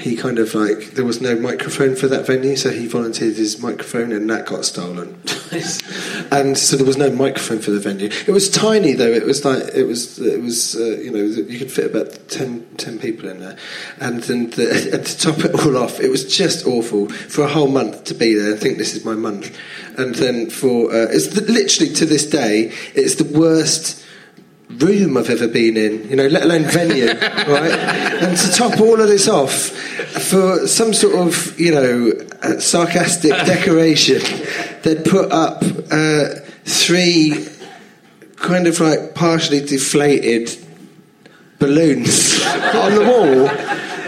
[0.00, 3.60] he kind of like there was no microphone for that venue, so he volunteered his
[3.60, 5.20] microphone, and that got stolen.
[6.32, 8.08] and so there was no microphone for the venue.
[8.26, 9.12] It was tiny though.
[9.12, 12.76] It was like it was it was uh, you know you could fit about 10,
[12.78, 13.58] 10 people in there,
[14.00, 17.48] and then the, and to top it all off, it was just awful for a
[17.48, 18.54] whole month to be there.
[18.54, 19.54] I think this is my month,
[19.98, 24.02] and then for uh, it's the, literally to this day, it's the worst
[24.78, 27.72] room I've ever been in, you know, let alone venue, right?
[28.22, 33.30] And to top all of this off, for some sort of, you know, uh, sarcastic
[33.46, 34.20] decoration,
[34.82, 36.26] they'd put up uh,
[36.64, 37.46] three
[38.36, 40.56] kind of like partially deflated
[41.58, 42.42] balloons
[42.74, 43.48] on the wall,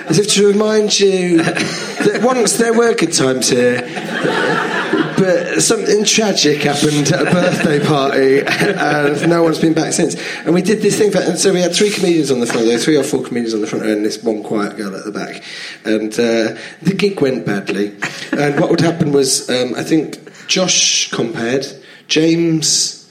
[0.09, 4.82] as if to remind you that once there were good times here
[5.17, 10.17] but something tragic happened at a birthday party, and no one's been back since.
[10.45, 12.67] And we did this thing, for, and so we had three comedians on the front
[12.67, 15.05] row, three or four comedians on the front row, and this one quiet girl at
[15.05, 15.43] the back.
[15.85, 17.97] And uh, the gig went badly.
[18.33, 20.19] And what would happen was, um, I think
[20.49, 21.67] Josh compared,
[22.09, 23.02] James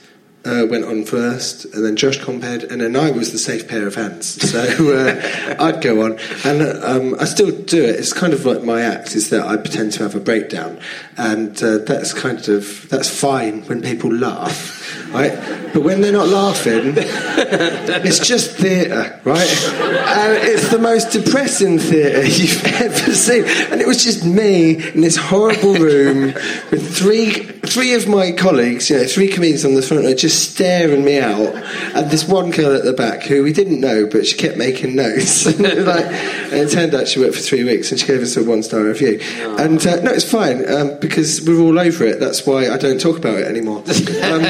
[0.44, 3.86] uh, went on first, and then Josh compared, and then I was the safe pair
[3.86, 4.38] of hands.
[4.52, 7.98] So uh, I'd go on, and um, I still do it.
[7.98, 10.78] It's kind of like my act is that I pretend to have a breakdown,
[11.16, 15.32] and uh, that's kind of that's fine when people laugh, right?
[15.72, 19.48] But when they're not laughing, it's just theatre, right?
[19.48, 25.00] And it's the most depressing theatre you've ever seen, and it was just me in
[25.00, 26.34] this horrible room
[26.70, 30.52] with three three of my colleagues, you know, three comedians on the front row, just
[30.52, 31.54] staring me out,
[31.94, 34.94] and this one girl at the back who we didn't know, but she kept making
[34.94, 35.46] notes.
[35.46, 38.20] and, it like, and it turned out she worked for three weeks, and she gave
[38.20, 39.18] us a one star review.
[39.58, 42.20] And uh, no, it's fine um, because we're all over it.
[42.20, 43.82] That's why I don't talk about it anymore.
[44.22, 44.42] Um,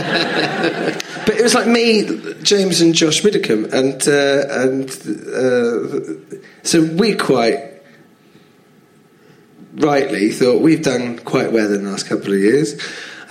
[1.25, 4.91] but it was like me, James, and Josh Widdicombe, and uh, and
[5.33, 7.73] uh, so we quite
[9.75, 12.81] rightly thought we've done quite well in the last couple of years.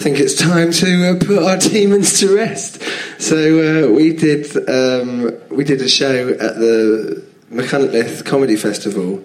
[0.02, 2.82] I think it's time to uh, put our demons to rest.
[3.20, 9.24] So uh, we did um, we did a show at the Machynlleth Comedy Festival.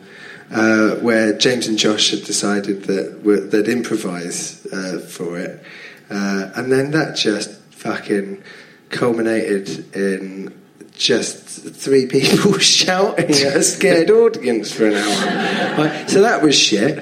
[0.51, 5.65] Uh, where James and Josh had decided that they'd improvise uh, for it,
[6.11, 8.43] uh, and then that just fucking
[8.91, 10.53] culminated in
[10.97, 15.79] just three people shouting at a scared audience for an hour.
[15.79, 16.99] Right, so that was shit.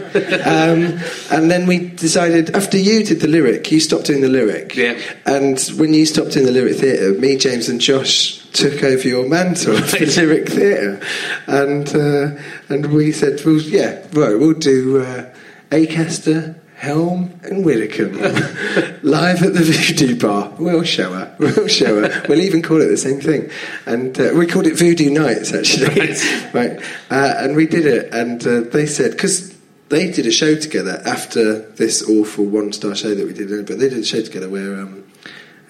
[0.47, 0.99] Um,
[1.31, 4.75] and then we decided, after you did the lyric, you stopped doing the lyric.
[4.75, 4.99] Yeah.
[5.27, 9.29] And when you stopped doing the lyric theatre, me, James, and Josh took over your
[9.29, 11.01] mantle of the lyric theatre.
[11.47, 15.35] And, uh, and we said, well, yeah, right, we'll do uh,
[15.71, 16.57] Acaster.
[16.85, 18.13] Helm and Widdicombe
[19.03, 20.53] live at the Voodoo Bar.
[20.59, 21.35] We'll show her.
[21.45, 22.27] We'll show her.
[22.29, 23.51] We'll even call it the same thing.
[23.87, 25.87] And uh, we called it Voodoo Nights actually,
[26.53, 26.79] right?
[27.11, 29.57] Uh, and we did it, and uh, they said because
[29.89, 33.89] they did a show together after this awful one-star show that we did, but they
[33.89, 35.05] did a show together where um,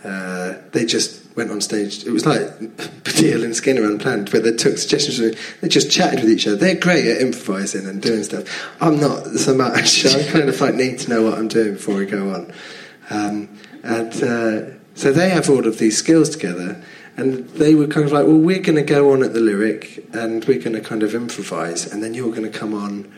[0.04, 2.04] uh, they just went on stage.
[2.04, 2.40] It was like
[3.04, 6.56] Baddiel and Skinner unplanned, where they took suggestions from They just chatted with each other.
[6.56, 8.44] They're great at improvising and doing stuff.
[8.80, 10.04] I'm not so much.
[10.06, 12.52] I kind of like need to know what I'm doing before I go on.
[13.10, 13.48] Um,
[13.82, 16.82] and uh, so they have all of these skills together.
[17.16, 20.04] And they were kind of like, well, we're going to go on at the lyric
[20.14, 23.12] and we're going to kind of improvise, and then you're going to come on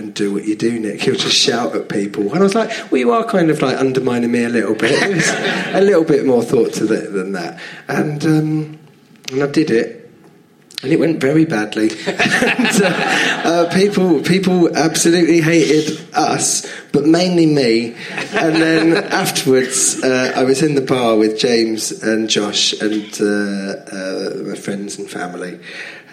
[0.00, 1.06] and do what you do, Nick.
[1.06, 2.30] You'll just shout at people.
[2.30, 4.90] And I was like, well, you are kind of like undermining me a little bit.
[5.72, 7.60] A little bit more thought to it than that.
[7.86, 8.78] And, um,
[9.30, 10.10] and I did it.
[10.82, 11.90] And it went very badly.
[12.06, 17.94] and, uh, uh, people, people absolutely hated us, but mainly me.
[18.32, 23.24] And then afterwards, uh, I was in the bar with James and Josh and uh,
[23.24, 25.60] uh, my friends and family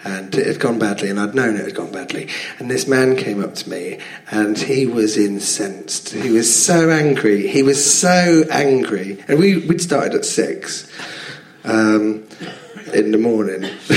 [0.04, 2.28] and it had gone badly, and I'd known it had gone badly.
[2.58, 3.98] And this man came up to me,
[4.30, 6.10] and he was incensed.
[6.10, 7.48] He was so angry.
[7.48, 9.22] He was so angry.
[9.28, 10.90] And we, we'd started at six
[11.64, 12.26] um,
[12.94, 13.64] in the morning.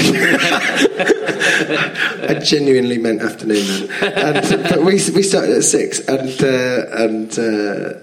[2.30, 3.92] I genuinely meant afternoon.
[4.02, 8.00] And, but we, we started at six, and, uh, and, uh,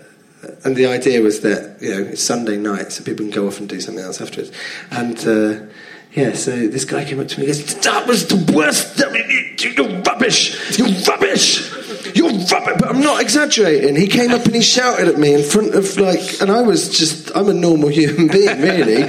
[0.65, 3.59] and the idea was that, you know, it's Sunday night, so people can go off
[3.59, 4.53] and do something else afterwards.
[4.91, 5.67] And, uh,
[6.13, 9.03] yeah, so this guy came up to me and goes, That was the worst.
[9.05, 10.79] I mean, you're rubbish.
[10.79, 11.71] You're rubbish.
[12.17, 12.77] You're rubbish.
[12.81, 13.95] But I'm not exaggerating.
[13.95, 16.89] He came up and he shouted at me in front of, like, and I was
[16.97, 19.01] just, I'm a normal human being, really.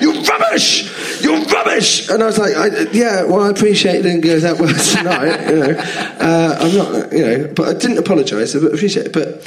[0.00, 1.22] you're rubbish.
[1.22, 2.08] You're rubbish.
[2.08, 5.50] And I was like, I, Yeah, well, I appreciate it didn't go that well tonight,
[5.50, 5.78] you know.
[6.18, 9.12] Uh, I'm not, you know, but I didn't apologise, but appreciate it.
[9.12, 9.42] But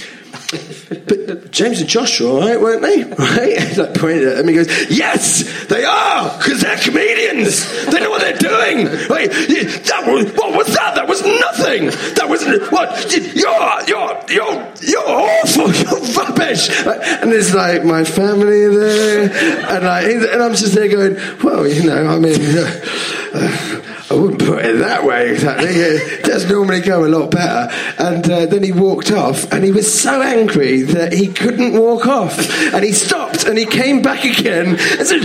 [1.08, 3.04] but James and Josh were all right, weren't they?
[3.04, 3.78] Right?
[3.78, 4.48] Like pointed at him.
[4.48, 7.86] He goes, "Yes, they are, because they're comedians.
[7.86, 8.86] They know what they're doing.
[9.10, 10.96] Wait, that was what was that?
[10.96, 11.86] That was nothing.
[12.16, 13.12] That was what?
[13.36, 15.72] You're you're you're you're awful.
[15.80, 19.30] You're rubbish." And it's like my family there,
[19.70, 22.40] and like, and I'm just there going, "Well, you know, I mean."
[23.32, 23.80] Uh,
[24.12, 25.70] I wouldn't put it that way exactly.
[25.70, 27.72] It does normally go a lot better.
[28.00, 32.08] And uh, then he walked off, and he was so angry that he couldn't walk
[32.08, 32.40] off.
[32.74, 35.22] And he stopped, and he came back again and said,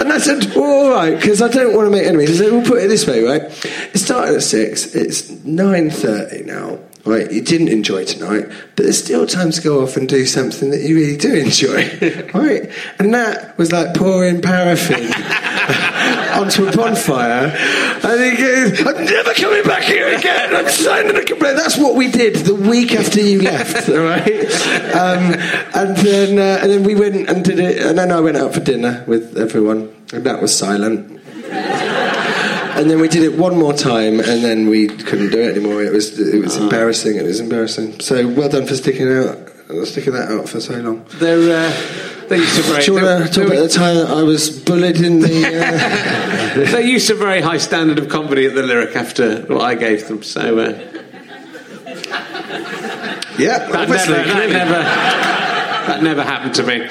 [0.00, 2.40] and I said, all right, because I don't want to make enemies.
[2.40, 3.42] I said, we'll put it this way, right?
[3.42, 4.94] It started at six.
[4.94, 6.78] It's nine thirty now.
[7.06, 8.46] Right, you didn't enjoy tonight,
[8.76, 11.82] but there's still time to go off and do something that you really do enjoy,
[12.32, 12.72] right?
[12.98, 15.12] And that was like pouring paraffin
[16.34, 17.46] onto a bonfire,
[18.02, 20.54] and he goes, "I'm never coming back here again.
[20.54, 24.44] I'm signing a complaint." That's what we did the week after you left, all right?
[24.94, 25.34] Um,
[25.74, 28.54] and then uh, and then we went and did it, and then I went out
[28.54, 31.20] for dinner with everyone, and that was silent.
[32.76, 35.82] And then we did it one more time, and then we couldn't do it anymore.
[35.82, 37.16] It was it was embarrassing.
[37.16, 38.00] It was embarrassing.
[38.00, 39.38] So well done for sticking out,
[39.84, 41.04] sticking that out for so long.
[41.14, 44.22] They're, uh, they used to very, Do you want to talk about the time I
[44.22, 45.46] was bullied in the?
[45.46, 49.74] Uh, they used a very high standard of comedy at the lyric after what I
[49.74, 50.22] gave them.
[50.22, 50.94] So uh,
[53.38, 54.82] yeah, that, never, that never
[55.86, 56.88] that never happened to me.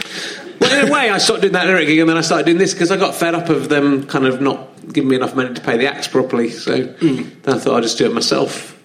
[0.59, 2.73] Well, in a way, I stopped doing that lyric and then I started doing this
[2.73, 5.61] because I got fed up of them kind of not giving me enough money to
[5.61, 6.49] pay the acts properly.
[6.49, 8.79] So then I thought I'd just do it myself.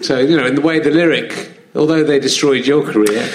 [0.00, 3.28] So you know, in the way the lyric, although they destroyed your career,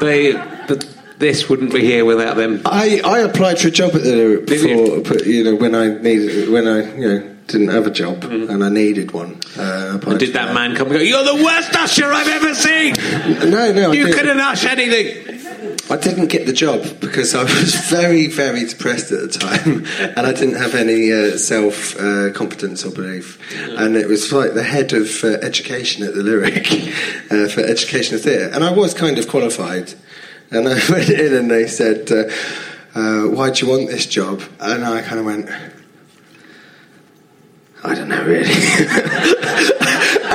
[0.00, 0.32] they
[0.68, 0.86] but
[1.18, 2.60] this wouldn't be here without them.
[2.64, 5.02] I, I applied for a job at the before, you?
[5.02, 8.62] but you know when I needed when I you know didn't have a job and
[8.64, 9.40] I needed one.
[9.56, 11.02] Uh, I did for that man come and go?
[11.02, 12.94] You're the worst usher I've ever seen.
[13.50, 15.25] No, no, You couldn't ush anything.
[15.88, 19.86] I didn't get the job because I was very, very depressed at the time,
[20.16, 23.38] and I didn't have any uh, self uh, confidence or belief.
[23.78, 26.66] And it was like the head of uh, education at the Lyric
[27.30, 29.94] uh, for educational theatre, and I was kind of qualified.
[30.50, 34.42] And I went in, and they said, uh, uh, "Why do you want this job?"
[34.60, 35.50] And I kind of went.
[37.84, 39.76] I don't know really.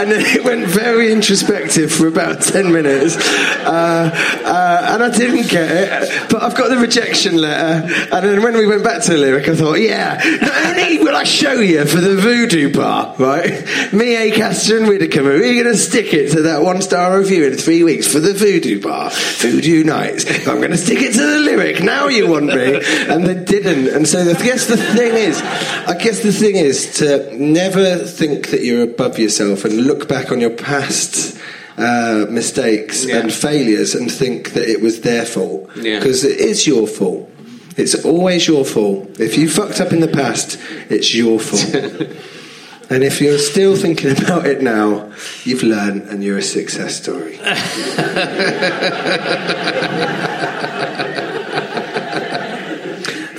[0.01, 3.17] And then it went very introspective for about 10 minutes.
[3.17, 4.09] Uh,
[4.43, 7.87] uh, and I didn't get it, but I've got the rejection letter.
[8.11, 11.15] And then when we went back to the lyric, I thought, yeah, not only will
[11.15, 13.51] I show you for the voodoo bar, right?
[13.93, 17.57] Me, Acaster, and Widdicombe, we're going to stick it to that one star review in
[17.57, 20.25] three weeks for the voodoo bar, voodoo nights.
[20.47, 21.83] I'm going to stick it to the lyric.
[21.83, 22.81] Now you want me.
[23.07, 23.93] And they didn't.
[23.93, 28.49] And so I guess the thing is, I guess the thing is to never think
[28.49, 31.37] that you're above yourself and look back on your past
[31.77, 33.17] uh, mistakes Yeah.
[33.19, 35.69] and failures and think that it was their fault.
[35.75, 35.99] Yeah.
[35.99, 37.29] Because it is your fault.
[37.77, 39.19] It's always your fault.
[39.19, 40.57] If you fucked up in the past,
[40.89, 41.73] it's your fault.
[42.89, 45.11] and if you're still thinking about it now,
[45.45, 47.37] you've learned and you're a success story.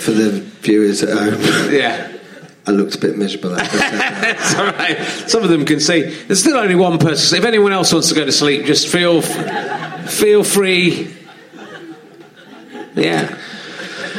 [0.02, 0.30] For the
[0.62, 2.08] viewers at home, Yeah.
[2.66, 3.56] I looked a bit miserable.
[3.58, 4.36] After that.
[4.38, 5.28] It's all right.
[5.28, 6.02] Some of them can see.
[6.02, 7.38] There's still only one person.
[7.38, 11.14] If anyone else wants to go to sleep, just feel feel free.
[12.94, 13.38] Yeah.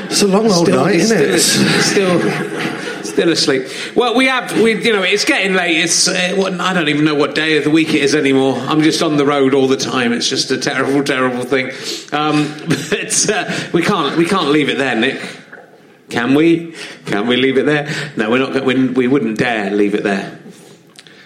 [0.06, 1.40] It's a long old night, isn't it?
[1.40, 3.68] Still, still, still asleep.
[3.96, 4.52] Well, we have.
[4.62, 5.78] We, you know, it's getting late.
[5.78, 6.08] It's.
[6.08, 8.58] Uh, what, I don't even know what day of the week it is anymore.
[8.58, 10.12] I'm just on the road all the time.
[10.12, 11.68] It's just a terrible, terrible thing.
[12.12, 14.18] Um, but uh, we can't.
[14.18, 15.22] We can't leave it there, Nick.
[16.10, 16.74] Can we?
[17.06, 17.88] Can we leave it there?
[18.18, 18.64] No, we're not.
[18.66, 20.40] We, we wouldn't dare leave it there.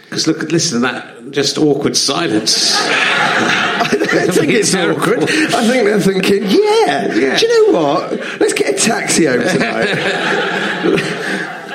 [0.03, 2.73] Because look, listen to that just awkward silence.
[2.77, 5.23] I think it's awkward.
[5.23, 7.37] I think they're thinking, yeah, Yeah.
[7.37, 8.11] do you know what?
[8.39, 11.13] Let's get a taxi home tonight.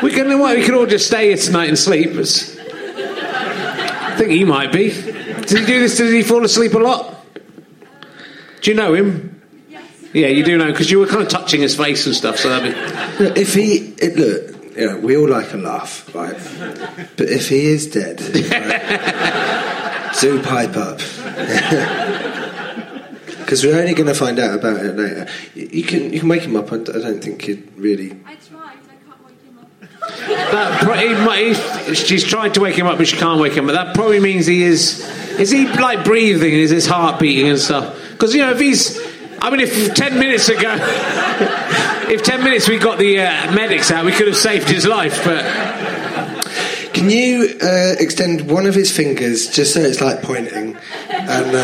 [0.02, 0.26] We can.
[0.40, 2.10] Well, we can all just stay here tonight and sleep.
[2.16, 4.88] I think he might be.
[4.90, 5.96] Did he do this?
[5.96, 7.24] Did he fall asleep a lot?
[8.62, 9.31] Do you know him?
[10.12, 12.36] Yeah, you do know because you were kind of touching his face and stuff.
[12.38, 12.74] So that'd
[13.18, 13.24] be.
[13.24, 16.36] Look, if he, it, look, you know, we all like a laugh, right?
[17.16, 18.20] But if he is dead,
[18.50, 21.00] right, do pipe up.
[23.42, 25.26] Because we're only going to find out about it later.
[25.54, 26.72] You you can you can wake him up.
[26.72, 28.12] I don't think he'd really.
[28.24, 29.68] I tried, I can't wake him up.
[30.52, 30.94] That pro-
[31.44, 33.66] he he- she's tried to wake him up, but she can't wake him.
[33.66, 35.00] But that probably means he is.
[35.38, 36.54] Is he like breathing?
[36.54, 37.94] Is his heart beating and stuff?
[38.12, 38.98] Because you know, if he's.
[39.42, 40.76] I mean, if ten minutes ago,
[42.08, 45.24] if ten minutes we got the uh, medics out, we could have saved his life.
[45.24, 45.42] But
[46.94, 50.76] Can you uh, extend one of his fingers just so it's like pointing?
[51.10, 51.62] And um,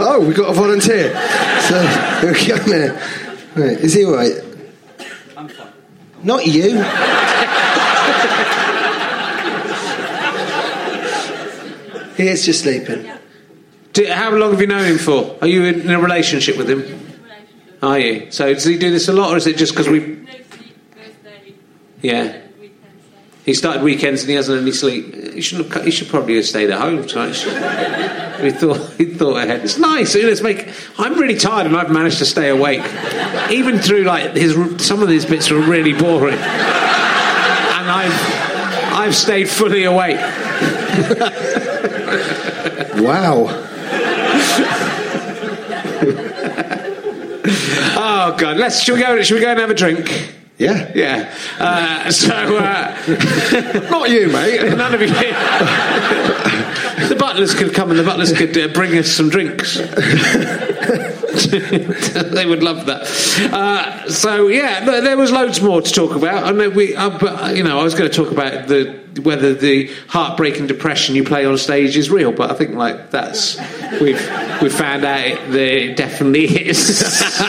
[0.00, 1.10] oh, we got a volunteer.
[1.60, 1.84] So
[2.56, 2.98] come here.
[3.54, 4.32] Right, is he all right?
[5.36, 5.68] I'm fine.
[6.22, 6.62] Not you.
[12.16, 13.10] he is just sleeping.
[13.96, 15.38] Do, how long have you known him for?
[15.40, 16.84] Are you in a relationship with him?
[17.82, 18.30] Are you?
[18.30, 20.00] So does he do this a lot, or is it just because we?
[20.00, 21.54] No sleep most.
[22.02, 22.22] Yeah.
[22.22, 23.04] And weekends.
[23.04, 23.16] So.
[23.44, 25.14] He started weekends and he hasn't any sleep.
[25.32, 25.72] He shouldn't.
[25.72, 27.34] Have, he should probably have stayed at home tonight.
[28.42, 28.92] he thought.
[28.98, 29.64] He thought ahead.
[29.64, 30.14] It's nice.
[30.14, 30.68] Let's make.
[30.98, 32.84] I'm really tired and I've managed to stay awake,
[33.50, 34.54] even through like his.
[34.84, 36.42] Some of these bits were really boring, and
[37.90, 38.46] I've.
[38.92, 40.18] I've stayed fully awake.
[42.96, 43.75] Wow.
[47.96, 48.56] Oh God!
[48.56, 48.82] Let's.
[48.82, 49.20] Should we go?
[49.22, 50.34] Should we go and have a drink?
[50.58, 50.90] Yeah.
[50.94, 51.34] Yeah.
[51.58, 52.32] Uh, so.
[52.32, 52.96] Uh,
[53.90, 54.76] Not you, mate.
[54.76, 55.08] None of you.
[57.08, 59.78] the butlers could come and the butlers could uh, bring us some drinks.
[62.34, 63.02] they would love that.
[63.52, 66.44] Uh, so yeah, th- there was loads more to talk about.
[66.44, 69.04] I know we, uh, but uh, you know, I was going to talk about the
[69.22, 73.10] whether the heartbreak and depression you play on stage is real, but I think like
[73.10, 73.56] that's
[74.00, 74.20] we've
[74.60, 77.22] we found out it, that it definitely is.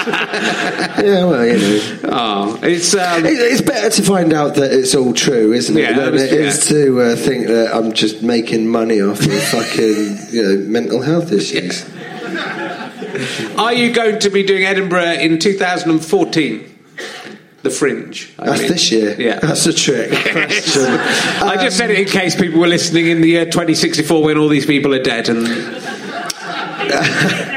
[0.97, 1.99] Yeah, well, you know.
[2.11, 5.81] oh, it's um, It- It's better to find out that it's all true, isn't it,
[5.81, 6.39] Yeah, than it yeah.
[6.47, 11.01] is to uh, think that I'm just making money off of fucking you know mental
[11.01, 11.85] health issues.
[13.57, 16.73] Are you going to be doing Edinburgh in 2014?
[17.63, 18.33] The Fringe.
[18.39, 18.71] I That's mean.
[18.71, 19.19] this year.
[19.19, 19.39] Yeah.
[19.39, 20.83] that's a trick question.
[20.85, 24.47] I just said it in case people were listening in the year 2064 when all
[24.47, 25.47] these people are dead and.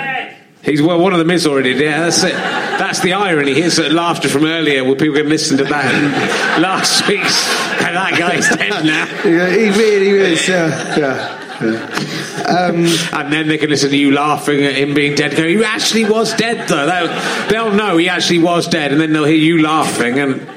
[0.63, 2.01] He's well, one of them is already dead.
[2.01, 2.35] That's it.
[2.35, 3.55] That's the irony.
[3.55, 5.85] Here's the uh, laughter from earlier where people can listen to that.
[5.87, 7.49] And last week's
[7.81, 9.07] and that guy's dead now.
[9.25, 10.47] Yeah, he really is.
[10.47, 11.40] Yeah, yeah.
[11.61, 15.37] And then they can listen to you laughing at him being dead.
[15.37, 16.87] Go, he actually was dead though.
[16.87, 20.19] They'll, they'll know he actually was dead, and then they'll hear you laughing.
[20.19, 20.49] And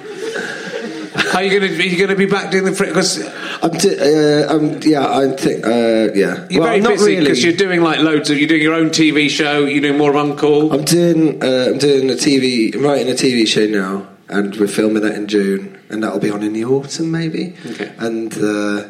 [1.33, 3.23] are you going to are you going to be back doing the because
[3.61, 6.47] I'm di- uh, um, yeah, I think uh, yeah.
[6.49, 7.21] you're well, very not busy really.
[7.21, 9.65] because you're doing like loads of you're doing your own TV show.
[9.65, 10.73] You're doing more of Uncle.
[10.73, 14.67] I'm doing uh, I'm doing a TV I'm writing a TV show now, and we're
[14.67, 17.55] filming that in June, and that'll be on in the autumn maybe.
[17.65, 17.93] Okay.
[17.97, 18.87] And uh,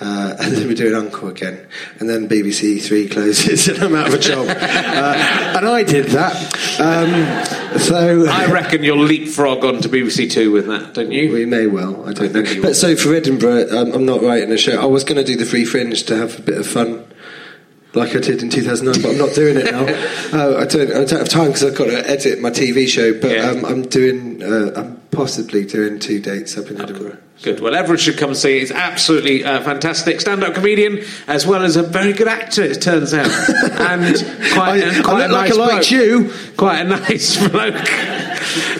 [0.00, 1.66] uh, and then we do an Uncle again,
[1.98, 4.46] and then BBC Three closes, and I'm out of a job.
[4.48, 6.34] uh, and I did that.
[6.80, 11.32] Um, so I reckon you'll leapfrog onto BBC Two with that, don't you?
[11.32, 12.08] we may well.
[12.08, 12.62] I don't think know.
[12.62, 14.80] But so for Edinburgh, um, I'm not writing a show.
[14.80, 17.04] I was going to do the Free Fringe to have a bit of fun.
[17.92, 19.82] Like I did in 2009, but I'm not doing it now.
[20.38, 20.90] uh, I don't.
[20.92, 23.12] I don't have time because I've got to edit my TV show.
[23.20, 23.50] But Yeah.
[23.50, 24.40] um, I'm doing.
[24.42, 27.18] Uh, I'm possibly doing two dates up in Edinburgh.
[27.42, 27.60] Good.
[27.60, 30.20] Well, everyone should come and see He's absolutely uh, fantastic.
[30.20, 33.30] Stand-up comedian as well as a very good actor, it turns out,
[33.80, 34.14] and
[34.52, 35.90] quite, I- and quite I a like nice I liked bloke.
[35.90, 36.32] you.
[36.58, 37.74] Quite a nice bloke.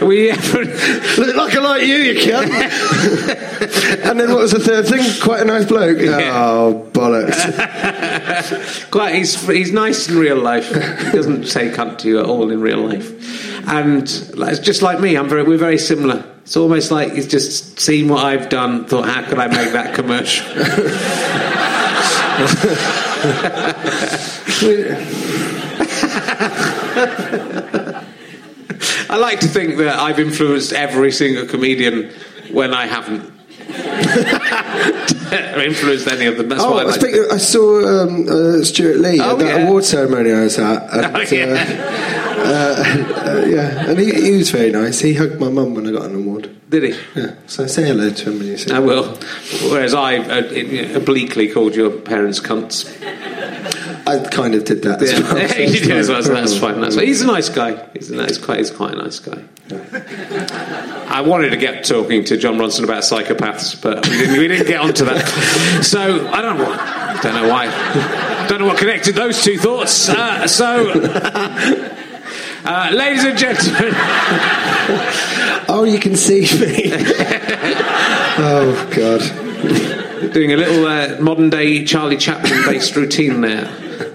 [0.00, 2.50] We Look like I like you, you cunt.
[4.04, 5.00] and then what was the third thing?
[5.22, 5.98] Quite a nice bloke.
[5.98, 6.32] Yeah.
[6.34, 8.90] Oh bollocks!
[8.90, 10.68] quite he's he's nice in real life.
[10.68, 14.82] He doesn't say cunt to you at all in real life, and like, it's just
[14.82, 15.16] like me.
[15.16, 16.24] I'm very we're very similar.
[16.42, 19.94] It's almost like he's just seen what I've done, thought, how could I make that
[19.94, 20.46] commercial?
[29.10, 32.10] I like to think that I've influenced every single comedian
[32.52, 33.24] when I haven't.
[35.60, 36.48] influenced any of them.
[36.48, 36.94] That's Oh, I like.
[37.00, 39.66] speaking of- I saw um, uh, Stewart Lee Oh, at that yeah.
[39.66, 40.82] award ceremony I was at.
[40.92, 41.54] And, Oh, yeah.
[42.36, 45.00] uh, uh, yeah, and he, he was very nice.
[45.00, 46.48] He hugged my mum when I got an award.
[46.70, 46.94] Did he?
[47.14, 48.86] Yeah, so say hello to him when you see I him.
[48.86, 49.16] will.
[49.70, 52.86] Whereas I uh, obliquely called your parents cunts.
[54.10, 55.38] I kind of did that as well.
[55.38, 56.80] Yeah, so you it's did as well, so that's fine.
[56.80, 57.06] That's fine.
[57.06, 57.88] He's a nice guy.
[57.92, 59.42] He's, a nice, quite, he's quite a nice guy.
[61.08, 64.66] I wanted to get talking to Jon Ronson about psychopaths, but we didn't, we didn't
[64.66, 65.26] get onto that.
[65.84, 67.20] So I don't know.
[67.22, 68.46] Don't know why.
[68.48, 70.08] Don't know what connected those two thoughts.
[70.08, 70.90] Uh, so,
[72.64, 73.94] uh, ladies and gentlemen,
[75.72, 76.90] Oh, you can see me.
[78.42, 79.20] oh God.
[80.32, 83.70] doing a little uh, modern day Charlie Chaplin based routine there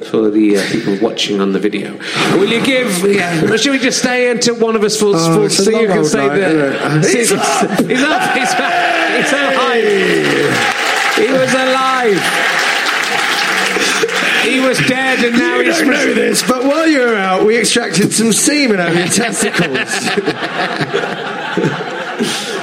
[0.09, 1.93] for the uh, people watching on the video.
[2.37, 3.03] Will you give?
[3.05, 5.63] Yeah, well, should we just stay until one of us falls, Oh, falls it's a
[5.65, 7.69] so you can say isn't He's up.
[7.79, 8.35] He's up.
[8.35, 8.73] He's up.
[9.15, 9.83] He's alive.
[11.15, 12.21] He was alive.
[14.43, 15.79] He was dead, and now You he's.
[15.79, 19.07] don't know this, but while you were out, we extracted some semen out of your
[19.07, 19.89] testicles.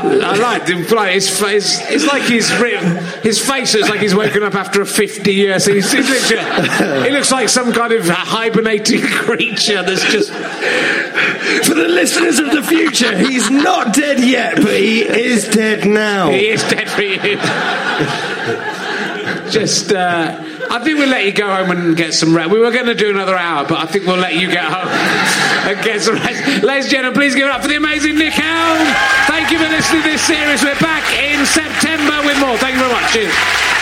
[0.00, 0.86] I like him.
[0.86, 1.80] Like his face.
[1.90, 5.66] It's like he's written, his face looks like he's woken up after a fifty years.
[5.66, 10.32] He's, he's literally, he looks like some kind of hibernating creature that's just.
[11.64, 16.30] For the listeners of the future, he's not dead yet, but he is dead now.
[16.30, 17.36] He is dead for you.
[19.50, 22.50] just, uh, I think we'll let you go home and get some rest.
[22.50, 24.88] We were going to do another hour, but I think we'll let you get home
[25.68, 26.62] and get some rest.
[26.62, 28.78] Ladies and gentlemen, please give it up for the amazing Nick Helm.
[29.26, 30.62] Thank you for listening to this series.
[30.62, 32.56] We're back in September with more.
[32.58, 33.12] Thank you very much.
[33.12, 33.77] Cheers.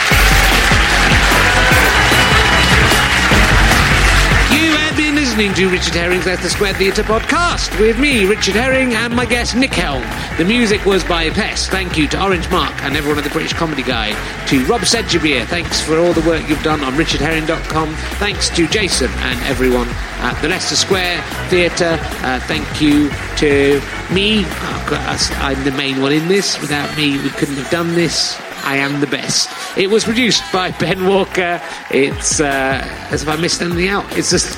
[5.37, 9.55] Listening to Richard Herring's Leicester Square Theatre podcast with me, Richard Herring, and my guest,
[9.55, 10.01] Nick Helm.
[10.39, 11.69] The music was by Pest.
[11.69, 14.15] Thank you to Orange Mark and everyone at the British Comedy Guide.
[14.47, 17.93] To Rob Sedgebeer, thanks for all the work you've done on richardherring.com.
[18.17, 19.87] Thanks to Jason and everyone
[20.21, 21.99] at the Leicester Square Theatre.
[22.01, 23.79] Uh, thank you to
[24.11, 24.41] me.
[24.43, 26.59] Oh, I'm the main one in this.
[26.59, 28.41] Without me, we couldn't have done this.
[28.63, 29.51] I am the best.
[29.77, 31.61] It was produced by Ben Walker.
[31.91, 32.81] It's uh,
[33.11, 34.17] as if I missed anything out.
[34.17, 34.57] It's just.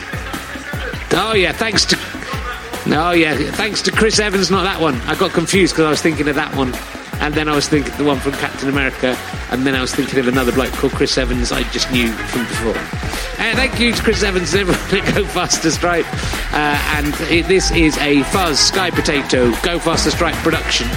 [1.11, 1.97] Oh yeah, thanks to.
[2.87, 4.49] Oh yeah, thanks to Chris Evans.
[4.51, 4.95] Not that one.
[5.01, 6.73] I got confused because I was thinking of that one,
[7.19, 9.17] and then I was thinking the one from Captain America,
[9.51, 11.51] and then I was thinking of another bloke called Chris Evans.
[11.51, 12.77] I just knew from before.
[13.39, 16.05] Uh, thank you to Chris Evans and everyone at Go Faster Stripe.
[16.53, 20.87] Uh, and it, this is a Fuzz Sky Potato Go Faster Stripe production.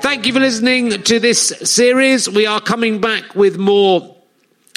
[0.00, 2.28] Thank you for listening to this series.
[2.28, 4.16] We are coming back with more.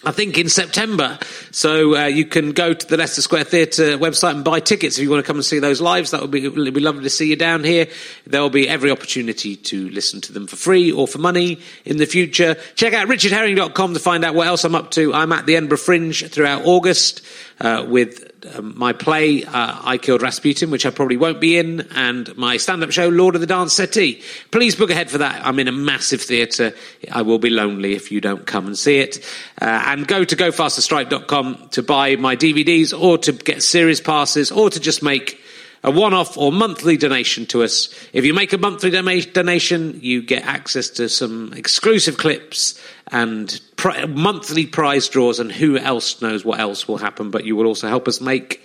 [0.06, 1.18] I think in September.
[1.56, 5.04] So uh, you can go to the Leicester Square Theatre website and buy tickets if
[5.04, 6.12] you want to come and see those lives.
[6.12, 7.88] That would be, it'd be lovely to see you down here.
[8.28, 11.96] There will be every opportunity to listen to them for free or for money in
[11.96, 12.58] the future.
[12.76, 15.14] Check out richardherring.com to find out what else I'm up to.
[15.14, 17.22] I'm at the Edinburgh Fringe throughout August
[17.62, 21.88] uh, with um, my play, uh, I Killed Rasputin, which I probably won't be in,
[21.96, 24.22] and my stand up show, Lord of the Dance Settee.
[24.52, 25.46] Please book ahead for that.
[25.46, 26.74] I'm in a massive theatre.
[27.12, 29.18] I will be lonely if you don't come and see it.
[29.62, 34.52] Uh, and go to gofasterstripe.com Um, to buy my DVDs or to get series passes
[34.52, 35.40] or to just make
[35.84, 37.94] a one-off or monthly donation to us.
[38.14, 42.82] If you make a monthly dona- donation, you get access to some exclusive clips
[43.12, 47.30] and pri- monthly prize draws, and who else knows what else will happen.
[47.30, 48.62] But you will also help us make,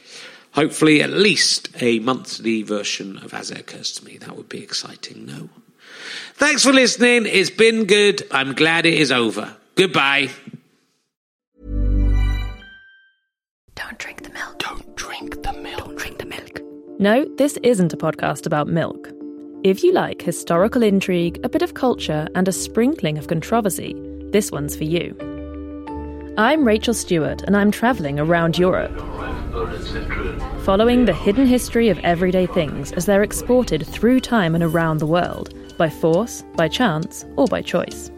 [0.52, 4.16] hopefully, at least a monthly version of As It Occurs to Me.
[4.16, 5.26] That would be exciting.
[5.26, 5.50] No.
[6.34, 7.26] Thanks for listening.
[7.26, 8.26] It's been good.
[8.30, 9.54] I'm glad it is over.
[9.74, 10.30] Goodbye.
[13.90, 14.58] Don't drink the milk.
[14.60, 15.78] Don't drink the milk.
[15.78, 16.60] Don't drink the milk.
[17.00, 19.10] No, this isn't a podcast about milk.
[19.64, 23.96] If you like historical intrigue, a bit of culture, and a sprinkling of controversy,
[24.30, 25.16] this one's for you.
[26.38, 28.96] I'm Rachel Stewart, and I'm travelling around Europe,
[30.62, 35.06] following the hidden history of everyday things as they're exported through time and around the
[35.06, 38.08] world, by force, by chance, or by choice.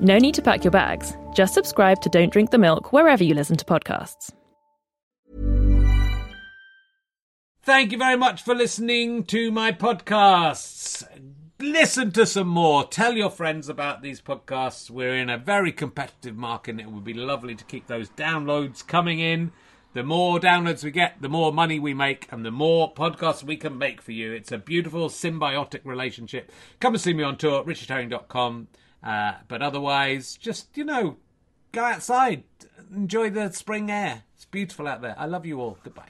[0.00, 1.12] No need to pack your bags.
[1.36, 4.32] Just subscribe to Don't Drink the Milk wherever you listen to podcasts.
[7.70, 11.06] Thank you very much for listening to my podcasts.
[11.60, 12.82] Listen to some more.
[12.84, 14.90] Tell your friends about these podcasts.
[14.90, 18.84] We're in a very competitive market and it would be lovely to keep those downloads
[18.84, 19.52] coming in.
[19.92, 23.56] The more downloads we get, the more money we make, and the more podcasts we
[23.56, 24.32] can make for you.
[24.32, 26.50] It's a beautiful symbiotic relationship.
[26.80, 28.66] Come and see me on tour, richardherring.com.
[29.00, 31.18] Uh, but otherwise, just, you know,
[31.70, 32.42] go outside,
[32.92, 34.24] enjoy the spring air.
[34.34, 35.14] It's beautiful out there.
[35.16, 35.78] I love you all.
[35.84, 36.08] Goodbye.